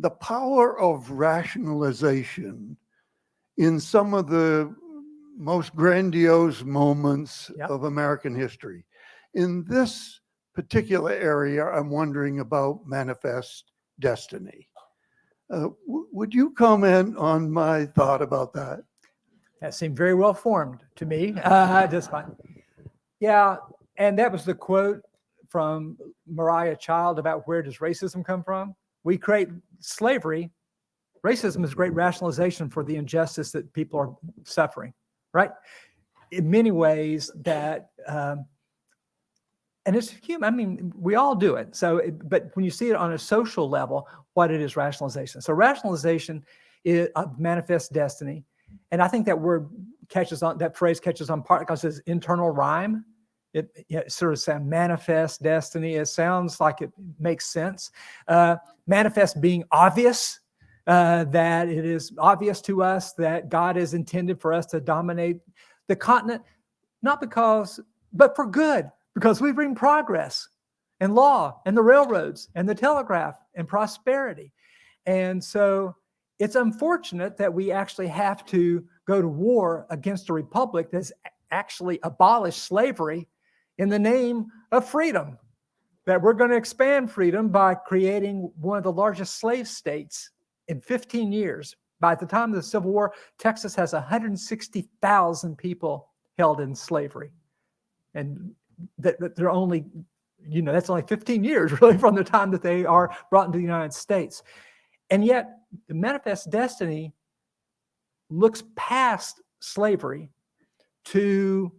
the 0.00 0.10
power 0.10 0.78
of 0.80 1.10
rationalization 1.10 2.76
in 3.58 3.78
some 3.78 4.14
of 4.14 4.28
the 4.28 4.74
most 5.36 5.74
grandiose 5.76 6.62
moments 6.64 7.50
Yep. 7.56 7.70
of 7.70 7.84
American 7.84 8.34
history. 8.34 8.84
In 9.34 9.64
this 9.64 10.20
particular 10.54 11.12
area, 11.12 11.66
I'm 11.66 11.90
wondering 11.90 12.40
about 12.40 12.86
manifest 12.86 13.72
destiny. 14.00 14.68
Uh, 15.50 15.68
w- 15.86 16.06
Would 16.12 16.34
you 16.34 16.50
comment 16.52 17.16
on 17.16 17.50
my 17.50 17.86
thought 17.86 18.22
about 18.22 18.52
that? 18.54 18.82
That 19.60 19.74
seemed 19.74 19.96
very 19.96 20.14
well 20.14 20.34
formed 20.34 20.80
to 20.96 21.04
me. 21.06 21.34
Uh, 21.44 21.86
just 21.96 22.10
fine. 22.10 22.34
Yeah, 23.20 23.56
and 23.96 24.18
that 24.18 24.32
was 24.32 24.44
the 24.46 24.54
quote 24.54 25.02
from 25.48 25.98
Maria 26.26 26.76
Child 26.76 27.18
about 27.18 27.46
where 27.46 27.62
does 27.62 27.78
racism 27.78 28.24
come 28.24 28.42
from? 28.42 28.74
We 29.04 29.18
create 29.18 29.48
slavery. 29.80 30.50
Racism 31.24 31.64
is 31.64 31.74
great 31.74 31.92
rationalization 31.92 32.70
for 32.70 32.82
the 32.82 32.96
injustice 32.96 33.52
that 33.52 33.72
people 33.72 33.98
are 34.00 34.16
suffering, 34.44 34.94
right? 35.32 35.50
In 36.30 36.50
many 36.50 36.70
ways, 36.70 37.30
that 37.42 37.90
um, 38.06 38.46
and 39.86 39.96
it's 39.96 40.10
human. 40.10 40.44
I 40.44 40.56
mean, 40.56 40.92
we 40.96 41.14
all 41.14 41.34
do 41.34 41.56
it. 41.56 41.74
So, 41.74 41.98
it, 41.98 42.28
but 42.28 42.54
when 42.54 42.64
you 42.64 42.70
see 42.70 42.90
it 42.90 42.96
on 42.96 43.12
a 43.12 43.18
social 43.18 43.68
level, 43.68 44.06
what 44.34 44.50
it 44.50 44.60
is 44.60 44.76
rationalization. 44.76 45.40
So, 45.40 45.52
rationalization 45.52 46.44
is 46.84 47.08
of 47.16 47.38
manifest 47.38 47.92
destiny, 47.92 48.44
and 48.92 49.02
I 49.02 49.08
think 49.08 49.26
that 49.26 49.38
word 49.38 49.68
catches 50.08 50.42
on. 50.42 50.58
That 50.58 50.76
phrase 50.76 51.00
catches 51.00 51.30
on 51.30 51.42
part 51.42 51.62
because 51.62 51.84
it's 51.84 51.98
internal 52.00 52.50
rhyme. 52.50 53.04
It, 53.52 53.68
it 53.88 54.12
sort 54.12 54.32
of 54.32 54.38
sounds 54.38 54.68
manifest 54.68 55.42
destiny. 55.42 55.96
It 55.96 56.06
sounds 56.06 56.60
like 56.60 56.82
it 56.82 56.92
makes 57.18 57.46
sense. 57.46 57.90
Uh, 58.28 58.56
manifest 58.90 59.40
being 59.40 59.64
obvious. 59.72 60.38
Uh, 60.86 61.24
that 61.24 61.68
it 61.68 61.84
is 61.84 62.10
obvious 62.18 62.60
to 62.60 62.82
us 62.82 63.12
that 63.12 63.48
God 63.48 63.76
is 63.76 63.94
intended 63.94 64.40
for 64.40 64.52
us 64.52 64.66
to 64.66 64.80
dominate 64.80 65.36
the 65.86 65.94
continent, 65.94 66.42
not 67.02 67.20
because, 67.20 67.78
but 68.12 68.34
for 68.34 68.46
good, 68.46 68.90
because 69.14 69.40
we 69.40 69.52
bring 69.52 69.74
progress 69.74 70.48
and 70.98 71.14
law 71.14 71.60
and 71.64 71.76
the 71.76 71.82
railroads 71.82 72.48
and 72.56 72.68
the 72.68 72.74
telegraph 72.74 73.36
and 73.54 73.68
prosperity. 73.68 74.52
And 75.06 75.42
so 75.42 75.94
it's 76.40 76.56
unfortunate 76.56 77.36
that 77.36 77.52
we 77.52 77.70
actually 77.70 78.08
have 78.08 78.44
to 78.46 78.84
go 79.06 79.20
to 79.20 79.28
war 79.28 79.86
against 79.90 80.30
a 80.30 80.32
republic 80.32 80.90
that's 80.90 81.12
actually 81.52 82.00
abolished 82.02 82.64
slavery 82.64 83.28
in 83.78 83.88
the 83.88 83.98
name 83.98 84.46
of 84.72 84.88
freedom. 84.88 85.38
That 86.10 86.20
we're 86.20 86.32
going 86.32 86.50
to 86.50 86.56
expand 86.56 87.08
freedom 87.08 87.50
by 87.50 87.72
creating 87.72 88.50
one 88.60 88.76
of 88.76 88.82
the 88.82 88.90
largest 88.90 89.38
slave 89.38 89.68
states 89.68 90.32
in 90.66 90.80
15 90.80 91.30
years. 91.30 91.76
By 92.00 92.16
the 92.16 92.26
time 92.26 92.50
of 92.50 92.56
the 92.56 92.64
Civil 92.64 92.90
War, 92.90 93.14
Texas 93.38 93.76
has 93.76 93.92
160,000 93.92 95.56
people 95.56 96.08
held 96.36 96.60
in 96.62 96.74
slavery. 96.74 97.30
And 98.14 98.50
that, 98.98 99.20
that 99.20 99.36
there 99.36 99.46
are 99.46 99.52
only 99.52 99.84
you 100.48 100.62
know, 100.62 100.72
that's 100.72 100.90
only 100.90 101.02
15 101.02 101.44
years 101.44 101.80
really 101.80 101.96
from 101.96 102.16
the 102.16 102.24
time 102.24 102.50
that 102.50 102.62
they 102.62 102.84
are 102.84 103.16
brought 103.30 103.46
into 103.46 103.58
the 103.58 103.62
United 103.62 103.94
States. 103.94 104.42
And 105.10 105.24
yet, 105.24 105.58
the 105.86 105.94
manifest 105.94 106.50
destiny 106.50 107.12
looks 108.30 108.64
past 108.74 109.42
slavery 109.60 110.28
to 111.04 111.70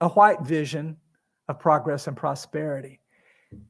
a 0.00 0.08
white 0.08 0.40
vision 0.40 0.96
of 1.48 1.58
progress 1.58 2.06
and 2.06 2.16
prosperity. 2.16 3.00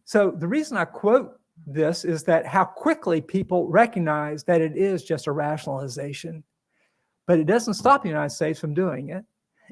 So, 0.05 0.31
the 0.31 0.49
reason 0.49 0.77
I 0.77 0.85
quote 0.85 1.39
this 1.67 2.05
is 2.05 2.23
that 2.25 2.47
how 2.47 2.65
quickly 2.65 3.21
people 3.21 3.69
recognize 3.69 4.45
that 4.45 4.61
it 4.61 4.77
is 4.77 5.05
just 5.05 5.27
a 5.27 5.33
rationalization, 5.33 6.43
but 7.27 7.39
it 7.39 7.47
doesn't 7.47 7.75
stop 7.75 8.03
the 8.03 8.09
United 8.09 8.31
States 8.31 8.59
from 8.61 8.75
doing 8.75 9.11
it. 9.11 9.25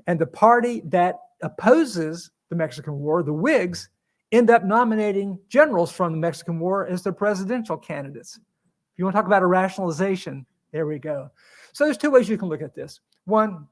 And 0.07 0.19
the 0.19 0.27
party 0.27 0.83
that 0.87 1.17
opposes 1.43 2.31
the 2.51 2.57
Mexican 2.57 2.99
War, 2.99 3.23
the 3.23 3.33
Whigs, 3.33 3.89
end 4.33 4.51
up 4.51 4.65
nominating 4.65 5.39
generals 5.49 5.93
from 5.93 6.13
the 6.13 6.19
Mexican 6.19 6.59
War 6.59 6.87
as 6.87 7.03
their 7.03 7.13
presidential 7.13 7.77
candidates. 7.77 8.37
If 8.37 8.99
you 8.99 9.05
want 9.05 9.15
to 9.15 9.19
talk 9.19 9.27
about 9.27 9.43
a 9.43 9.47
rationalization, 9.47 10.47
there 10.73 10.87
we 10.87 10.99
go. 10.99 11.31
So 11.73 11.85
there's 11.85 11.97
two 11.97 12.11
ways 12.11 12.29
you 12.29 12.39
can 12.39 12.49
look 12.49 12.63
at 12.63 12.75
this. 12.75 13.01
One, 13.25 13.67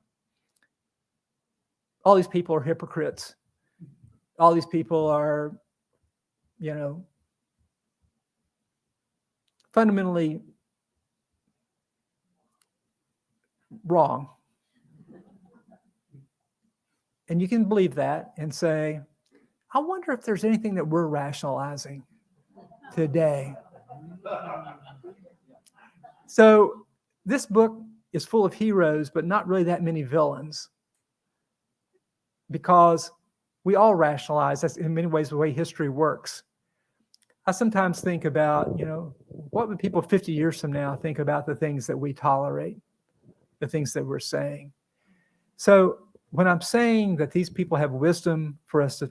all 2.05 2.15
these 2.15 2.29
people 2.29 2.55
are 2.55 2.63
hypocrites. 2.63 3.35
All 4.39 4.55
these 4.55 4.67
people 4.67 5.07
are, 5.07 5.53
you 6.59 6.75
know, 6.75 7.05
fundamentally 9.73 10.41
wrong. 13.87 14.29
And 17.29 17.41
you 17.41 17.49
can 17.49 17.65
believe 17.65 17.95
that 17.95 18.33
and 18.37 18.55
say, 18.55 19.01
I 19.73 19.79
wonder 19.79 20.13
if 20.13 20.25
there's 20.25 20.45
anything 20.45 20.75
that 20.75 20.87
we're 20.87 21.07
rationalizing 21.07 22.05
today. 22.95 23.55
So, 26.27 26.87
this 27.27 27.47
book 27.47 27.81
is 28.13 28.25
full 28.25 28.45
of 28.45 28.53
heroes, 28.53 29.11
but 29.11 29.25
not 29.25 29.49
really 29.49 29.65
that 29.65 29.83
many 29.83 30.03
villains 30.03 30.69
because 32.51 33.11
we 33.65 33.77
all 33.77 33.95
rationalize. 33.95 34.61
That's 34.61 34.77
in 34.77 34.95
many 34.95 35.07
ways 35.07 35.31
the 35.31 35.37
way 35.37 35.51
history 35.51 35.89
works. 35.89 36.43
I 37.47 37.53
sometimes 37.53 38.01
think 38.01 38.25
about, 38.25 38.79
you 38.79 38.87
know, 38.87 39.15
what 39.27 39.69
would 39.69 39.79
people 39.79 40.01
50 40.01 40.33
years 40.33 40.61
from 40.61 40.73
now 40.73 40.97
think 40.97 41.19
about 41.19 41.47
the 41.47 41.55
things 41.55 41.87
that 41.87 41.99
we 41.99 42.13
tolerate, 42.13 42.79
the 43.61 43.67
things 43.67 43.93
that 43.95 44.05
we're 44.05 44.19
saying? 44.19 44.73
So, 45.57 45.99
when 46.31 46.49
I'm 46.49 46.61
saying 46.61 47.17
that 47.17 47.31
these 47.31 47.49
people 47.49 47.77
have 47.77 47.93
wisdom 47.93 48.59
for 48.65 48.83
us 48.83 48.99
to, 48.99 49.11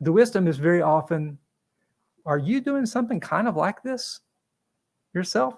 the 0.00 0.10
wisdom 0.10 0.48
is 0.48 0.56
very 0.56 0.82
often, 0.82 1.38
are 2.24 2.38
you 2.38 2.60
doing 2.60 2.84
something 2.84 3.20
kind 3.20 3.46
of 3.46 3.54
like 3.54 3.82
this 3.82 4.20
yourself? 5.14 5.54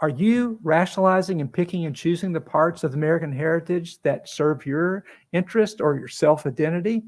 Are 0.00 0.08
you 0.08 0.60
rationalizing 0.62 1.40
and 1.40 1.52
picking 1.52 1.84
and 1.84 1.94
choosing 1.94 2.32
the 2.32 2.40
parts 2.40 2.84
of 2.84 2.94
American 2.94 3.32
heritage 3.32 4.00
that 4.02 4.28
serve 4.28 4.64
your 4.64 5.04
interest 5.32 5.80
or 5.80 5.98
your 5.98 6.08
self 6.08 6.46
identity? 6.46 7.02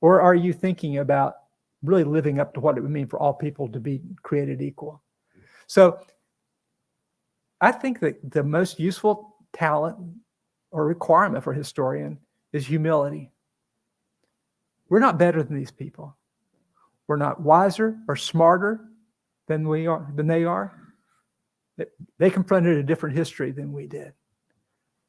Or 0.00 0.20
are 0.20 0.34
you 0.34 0.52
thinking 0.52 0.98
about 0.98 1.34
really 1.82 2.02
living 2.02 2.40
up 2.40 2.54
to 2.54 2.60
what 2.60 2.76
it 2.76 2.80
would 2.80 2.90
mean 2.90 3.06
for 3.06 3.20
all 3.20 3.32
people 3.32 3.68
to 3.68 3.78
be 3.78 4.00
created 4.22 4.60
equal? 4.60 5.00
So 5.68 6.00
I 7.60 7.70
think 7.70 8.00
that 8.00 8.32
the 8.32 8.42
most 8.42 8.80
useful 8.80 9.36
talent 9.52 9.96
or 10.72 10.86
requirement 10.86 11.44
for 11.44 11.52
a 11.52 11.56
historian 11.56 12.18
is 12.52 12.66
humility. 12.66 13.30
We're 14.88 14.98
not 14.98 15.18
better 15.18 15.42
than 15.44 15.56
these 15.56 15.70
people. 15.70 16.16
We're 17.06 17.16
not 17.16 17.40
wiser 17.40 17.96
or 18.08 18.16
smarter 18.16 18.80
than 19.46 19.68
we 19.68 19.86
are 19.86 20.10
than 20.16 20.26
they 20.26 20.44
are. 20.44 20.81
They- 21.76 22.30
confronted 22.30 22.76
a 22.76 22.82
different 22.82 23.16
history 23.16 23.50
than 23.50 23.72
we 23.72 23.86
did. 23.86 24.12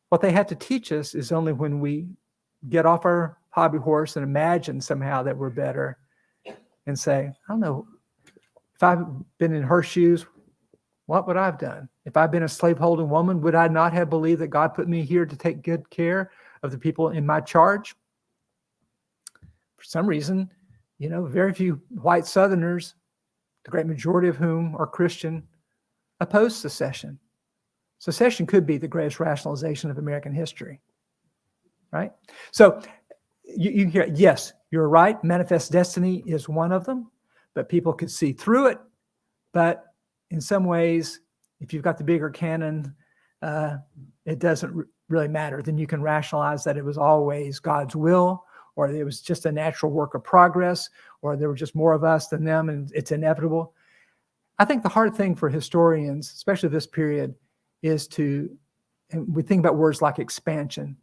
What 0.09 0.21
they 0.21 0.31
had 0.31 0.47
to 0.49 0.55
teach 0.55 0.91
us 0.91 1.15
is 1.15 1.31
only 1.31 1.53
when 1.53 1.79
we 1.79 2.07
get 2.69 2.85
off 2.85 3.05
our 3.05 3.37
hobby 3.49 3.77
horse 3.77 4.15
and 4.15 4.23
imagine 4.23 4.79
somehow 4.81 5.23
that 5.23 5.37
we're 5.37 5.49
better 5.49 5.97
and 6.85 6.97
say, 6.97 7.31
I 7.47 7.51
don't 7.51 7.59
know, 7.59 7.87
if 8.75 8.83
I've 8.83 9.05
been 9.37 9.53
in 9.53 9.63
her 9.63 9.83
shoes, 9.83 10.25
what 11.05 11.27
would 11.27 11.37
I 11.37 11.45
have 11.45 11.59
done? 11.59 11.89
If 12.05 12.17
I'd 12.17 12.31
been 12.31 12.43
a 12.43 12.49
slaveholding 12.49 13.09
woman, 13.09 13.41
would 13.41 13.55
I 13.55 13.67
not 13.67 13.93
have 13.93 14.09
believed 14.09 14.41
that 14.41 14.47
God 14.47 14.73
put 14.73 14.87
me 14.87 15.03
here 15.03 15.25
to 15.25 15.35
take 15.35 15.61
good 15.61 15.89
care 15.89 16.31
of 16.63 16.71
the 16.71 16.77
people 16.77 17.09
in 17.09 17.25
my 17.25 17.41
charge? 17.41 17.95
For 19.77 19.83
some 19.83 20.07
reason, 20.07 20.49
you 20.97 21.09
know, 21.09 21.25
very 21.25 21.53
few 21.53 21.81
white 21.89 22.25
Southerners, 22.25 22.95
the 23.65 23.71
great 23.71 23.85
majority 23.85 24.27
of 24.27 24.37
whom 24.37 24.75
are 24.75 24.87
Christian, 24.87 25.47
oppose 26.19 26.55
secession. 26.55 27.19
Secession 27.99 28.45
could 28.45 28.65
be 28.65 28.77
the 28.77 28.87
greatest 28.87 29.19
rationalization 29.19 29.89
of 29.89 29.97
American 29.97 30.33
history, 30.33 30.81
right? 31.91 32.11
So 32.51 32.81
you, 33.43 33.71
you 33.71 33.87
hear, 33.87 34.11
yes, 34.13 34.53
you're 34.71 34.89
right. 34.89 35.23
Manifest 35.23 35.71
destiny 35.71 36.23
is 36.25 36.49
one 36.49 36.71
of 36.71 36.85
them, 36.85 37.09
but 37.53 37.69
people 37.69 37.93
could 37.93 38.11
see 38.11 38.33
through 38.33 38.67
it. 38.67 38.79
But 39.53 39.85
in 40.31 40.41
some 40.41 40.65
ways, 40.65 41.21
if 41.61 41.73
you've 41.73 41.83
got 41.83 41.97
the 41.97 42.03
bigger 42.03 42.29
cannon, 42.29 42.93
uh, 43.41 43.77
it 44.25 44.39
doesn't 44.39 44.85
really 45.09 45.27
matter. 45.27 45.61
Then 45.61 45.77
you 45.77 45.87
can 45.87 46.01
rationalize 46.01 46.63
that 46.63 46.77
it 46.77 46.83
was 46.83 46.97
always 46.97 47.59
God's 47.59 47.95
will, 47.95 48.43
or 48.75 48.89
it 48.89 49.03
was 49.03 49.21
just 49.21 49.45
a 49.45 49.51
natural 49.51 49.91
work 49.91 50.15
of 50.15 50.23
progress, 50.23 50.89
or 51.21 51.37
there 51.37 51.47
were 51.47 51.55
just 51.55 51.75
more 51.75 51.93
of 51.93 52.03
us 52.03 52.27
than 52.27 52.43
them, 52.43 52.69
and 52.69 52.91
it's 52.93 53.11
inevitable. 53.11 53.73
I 54.59 54.65
think 54.65 54.83
the 54.83 54.89
hard 54.89 55.15
thing 55.15 55.35
for 55.35 55.49
historians, 55.49 56.31
especially 56.31 56.69
this 56.69 56.87
period, 56.87 57.35
is 57.81 58.07
to, 58.09 58.49
and 59.11 59.33
we 59.33 59.41
think 59.41 59.59
about 59.59 59.77
words 59.77 60.01
like 60.01 60.19
expansion, 60.19 60.95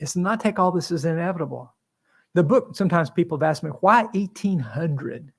is 0.00 0.14
to 0.14 0.20
not 0.20 0.40
take 0.40 0.58
all 0.58 0.72
this 0.72 0.90
as 0.90 1.04
inevitable. 1.04 1.72
The 2.34 2.42
book, 2.42 2.74
sometimes 2.74 3.10
people 3.10 3.36
have 3.38 3.42
asked 3.42 3.62
me, 3.62 3.70
why 3.80 4.04
1800? 4.12 5.32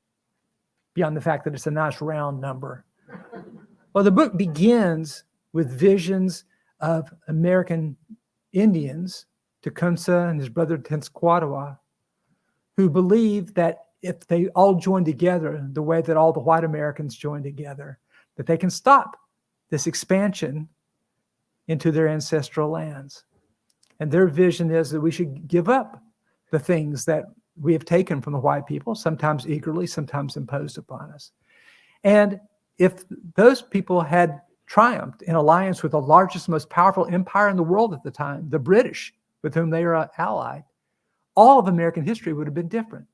Beyond 0.94 1.18
the 1.18 1.22
fact 1.22 1.46
that 1.46 1.54
it's 1.54 1.68
a 1.68 1.72
nice 1.72 2.02
round 2.02 2.42
number. 2.42 2.86
Well, 3.94 4.04
the 4.04 4.12
book 4.12 4.38
begins 4.38 5.24
with 5.54 5.72
visions 5.72 6.44
of 6.80 7.14
American 7.28 7.96
Indians, 8.54 9.26
Tecumseh 9.62 10.28
and 10.30 10.40
his 10.40 10.50
brother 10.50 10.78
Tenskwatawa, 10.78 11.78
who 12.78 12.90
believed 12.90 13.56
that 13.56 13.86
if 14.02 14.26
they 14.28 14.48
all 14.50 14.76
join 14.76 15.06
together 15.06 15.68
the 15.72 15.82
way 15.82 16.02
that 16.02 16.18
all 16.18 16.34
the 16.34 16.40
white 16.40 16.64
Americans 16.64 17.16
join 17.16 17.44
together, 17.44 18.00
that 18.36 18.46
they 18.46 18.58
can 18.58 18.70
stop 18.70 19.18
this 19.70 19.88
expansion 19.88 20.68
into 21.68 21.92
their 21.92 22.08
ancestral 22.08 22.70
lands. 22.70 23.24
And 24.00 24.12
their 24.12 24.28
vision 24.28 24.72
is 24.72 24.90
that 24.92 25.02
we 25.02 25.12
should 25.12 25.48
give 25.48 25.70
up 25.70 26.02
the 26.52 26.60
things 26.60 27.06
that 27.06 27.26
we 27.60 27.74
have 27.74 27.86
taken 27.86 28.22
from 28.22 28.34
the 28.34 28.40
white 28.40 28.66
people, 28.66 28.96
sometimes 28.96 29.48
eagerly, 29.48 29.86
sometimes 29.86 30.38
imposed 30.38 30.78
upon 30.78 31.12
us. 31.12 31.32
And 32.04 32.40
if 32.78 33.04
those 33.36 33.62
people 33.62 34.02
had 34.02 34.42
triumphed 34.66 35.22
in 35.24 35.36
alliance 35.36 35.84
with 35.84 35.92
the 35.92 36.02
largest, 36.02 36.50
most 36.50 36.70
powerful 36.70 37.06
empire 37.12 37.50
in 37.50 37.58
the 37.58 37.64
world 37.64 37.94
at 37.94 38.04
the 38.04 38.12
time, 38.12 38.50
the 38.50 38.58
British, 38.58 39.14
with 39.44 39.54
whom 39.54 39.70
they 39.70 39.84
are 39.84 40.10
allied, 40.18 40.64
all 41.36 41.60
of 41.60 41.68
American 41.68 42.04
history 42.04 42.34
would 42.34 42.48
have 42.48 42.54
been 42.54 42.68
different. 42.68 43.06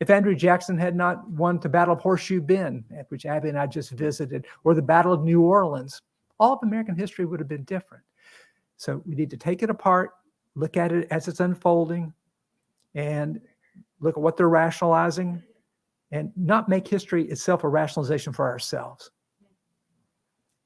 If 0.00 0.10
Andrew 0.10 0.34
Jackson 0.34 0.78
had 0.78 0.94
not 0.94 1.28
won 1.28 1.58
the 1.58 1.68
Battle 1.68 1.94
of 1.94 2.00
Horseshoe 2.00 2.40
Bend, 2.40 2.84
which 3.08 3.26
Abby 3.26 3.48
and 3.48 3.58
I 3.58 3.66
just 3.66 3.90
visited, 3.90 4.46
or 4.62 4.74
the 4.74 4.82
Battle 4.82 5.12
of 5.12 5.24
New 5.24 5.42
Orleans, 5.42 6.00
all 6.38 6.52
of 6.52 6.60
American 6.62 6.94
history 6.94 7.24
would 7.24 7.40
have 7.40 7.48
been 7.48 7.64
different. 7.64 8.04
So 8.76 9.02
we 9.04 9.16
need 9.16 9.30
to 9.30 9.36
take 9.36 9.64
it 9.64 9.70
apart, 9.70 10.10
look 10.54 10.76
at 10.76 10.92
it 10.92 11.08
as 11.10 11.26
it's 11.26 11.40
unfolding, 11.40 12.12
and 12.94 13.40
look 14.00 14.16
at 14.16 14.22
what 14.22 14.36
they're 14.36 14.48
rationalizing, 14.48 15.42
and 16.12 16.32
not 16.36 16.68
make 16.68 16.86
history 16.86 17.24
itself 17.24 17.64
a 17.64 17.68
rationalization 17.68 18.32
for 18.32 18.46
ourselves. 18.46 19.10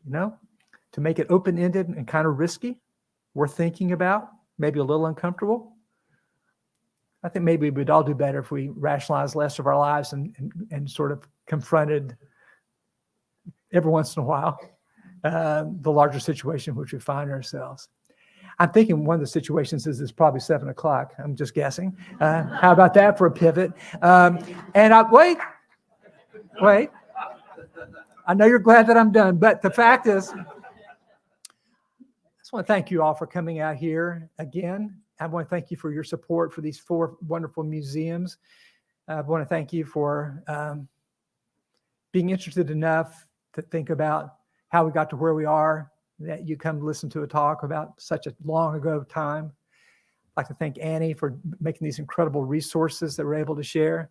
You 0.05 0.13
know, 0.13 0.37
to 0.93 1.01
make 1.01 1.19
it 1.19 1.27
open 1.31 1.59
ended 1.59 1.89
and 1.89 2.07
kind 2.07 2.27
of 2.27 2.39
risky, 2.39 2.81
worth 3.33 3.57
thinking 3.57 3.93
about, 3.93 4.29
maybe 4.59 4.79
a 4.79 4.85
little 4.85 5.07
uncomfortable. 5.07 5.72
I 7.25 7.29
think 7.29 7.45
maybe 7.45 7.71
we'd 7.71 7.91
all 7.91 8.03
do 8.03 8.15
better 8.15 8.41
if 8.41 8.51
we 8.51 8.69
rationalized 8.69 9.35
less 9.35 9.59
of 9.59 9.67
our 9.67 9.79
lives 9.79 10.13
and, 10.13 10.35
and, 10.39 10.53
and 10.71 10.91
sort 10.91 11.13
of 11.13 11.27
confronted 11.47 12.17
every 13.73 13.91
once 13.91 14.17
in 14.17 14.23
a 14.23 14.27
while 14.27 14.59
uh, 15.25 15.65
the 15.81 15.91
larger 15.91 16.21
situation 16.21 16.73
in 16.73 16.77
which 16.77 16.93
we 16.93 16.99
find 16.99 17.31
ourselves. 17.31 17.89
I'm 18.59 18.71
thinking 18.71 19.05
one 19.05 19.15
of 19.15 19.21
the 19.21 19.27
situations 19.27 19.87
is 19.87 20.01
it's 20.01 20.13
probably 20.13 20.41
seven 20.41 20.69
o'clock. 20.69 21.15
I'm 21.19 21.35
just 21.37 21.55
guessing. 21.55 21.97
Uh, 22.21 22.43
how 22.43 22.73
about 22.73 22.95
that 22.95 23.17
for 23.17 23.27
a 23.27 23.31
pivot? 23.31 23.73
Um, 24.03 24.39
and 24.75 24.93
I 24.93 25.03
wait, 25.03 25.39
wait. 26.61 26.91
I 28.27 28.35
know 28.35 28.47
you're 28.47 28.59
glad 28.59 28.87
that 28.89 28.97
I'm 28.97 29.11
done, 29.11 29.39
but 29.39 29.63
the 29.63 29.71
fact 29.71 30.07
is, 30.07 30.31
I 30.31 30.45
just 32.39 32.53
want 32.53 32.67
to 32.67 32.73
thank 32.73 32.91
you 32.91 33.03
all 33.03 33.15
for 33.15 33.27
coming 33.27 33.59
out 33.61 33.77
here 33.77 34.29
again. 34.39 35.02
I 35.23 35.27
want 35.27 35.47
to 35.47 35.51
thank 35.51 35.71
you 35.71 35.77
for 35.77 35.93
your 35.93 36.03
support 36.03 36.53
for 36.53 36.63
these 36.63 36.79
four 36.79 37.17
wonderful 37.27 37.63
museums. 37.63 38.39
I 39.07 39.21
want 39.21 39.43
to 39.43 39.49
thank 39.49 39.73
you 39.73 39.85
for 39.85 40.43
um, 40.49 40.89
being 42.13 42.31
interested 42.31 42.71
enough 42.71 43.27
to 43.53 43.63
think 43.63 43.91
about 43.91 44.35
how 44.69 44.85
we 44.85 44.91
got 44.91 45.11
to 45.11 45.17
where 45.17 45.35
we 45.35 45.45
are, 45.45 45.93
that 46.19 46.49
you 46.49 46.57
come 46.57 46.81
listen 46.81 47.09
to 47.11 47.23
a 47.23 47.27
talk 47.27 47.63
about 47.63 48.01
such 48.01 48.27
a 48.27 48.35
long 48.45 48.75
ago 48.75 49.05
time. 49.05 49.53
I'd 50.37 50.41
like 50.41 50.49
to 50.49 50.55
thank 50.55 50.79
Annie 50.81 51.15
for 51.15 51.39
making 51.61 51.85
these 51.85 51.99
incredible 51.99 52.45
resources 52.45 53.17
that 53.17 53.25
we're 53.25 53.35
able 53.35 53.55
to 53.57 53.63
share. 53.63 54.11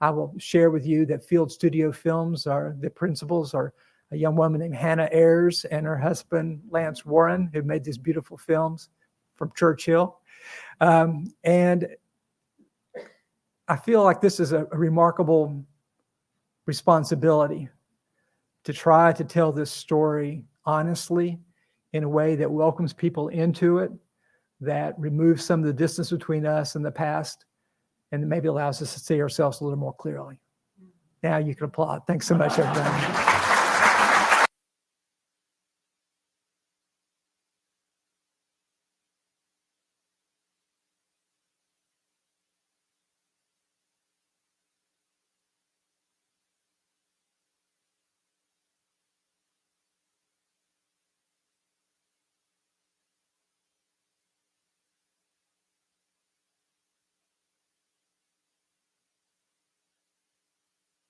I 0.00 0.10
will 0.10 0.34
share 0.38 0.70
with 0.70 0.86
you 0.86 1.04
that 1.06 1.24
Field 1.24 1.50
Studio 1.50 1.92
Films 1.92 2.46
are 2.46 2.76
the 2.80 2.90
principals 2.90 3.52
are 3.52 3.74
a 4.12 4.16
young 4.16 4.36
woman 4.36 4.60
named 4.60 4.76
Hannah 4.76 5.08
Ayers 5.12 5.64
and 5.66 5.84
her 5.84 5.98
husband 5.98 6.62
Lance 6.70 7.04
Warren, 7.04 7.50
who 7.52 7.62
made 7.62 7.84
these 7.84 7.98
beautiful 7.98 8.36
films 8.36 8.88
from 9.34 9.52
Churchill. 9.56 10.20
Um, 10.80 11.32
and 11.44 11.88
I 13.68 13.76
feel 13.76 14.02
like 14.02 14.20
this 14.20 14.40
is 14.40 14.52
a, 14.52 14.66
a 14.70 14.78
remarkable 14.78 15.64
responsibility 16.66 17.68
to 18.64 18.72
try 18.72 19.12
to 19.12 19.24
tell 19.24 19.52
this 19.52 19.70
story 19.70 20.44
honestly 20.64 21.38
in 21.92 22.04
a 22.04 22.08
way 22.08 22.34
that 22.36 22.50
welcomes 22.50 22.92
people 22.92 23.28
into 23.28 23.78
it, 23.78 23.90
that 24.60 24.98
removes 24.98 25.44
some 25.44 25.60
of 25.60 25.66
the 25.66 25.72
distance 25.72 26.10
between 26.10 26.44
us 26.44 26.74
and 26.74 26.84
the 26.84 26.90
past, 26.90 27.44
and 28.12 28.28
maybe 28.28 28.48
allows 28.48 28.82
us 28.82 28.92
to 28.94 29.00
see 29.00 29.20
ourselves 29.20 29.60
a 29.60 29.64
little 29.64 29.78
more 29.78 29.94
clearly. 29.94 30.38
Now 31.22 31.38
you 31.38 31.54
can 31.54 31.66
applaud. 31.66 32.02
Thanks 32.06 32.26
so 32.26 32.36
much, 32.36 32.58
everybody. 32.58 33.35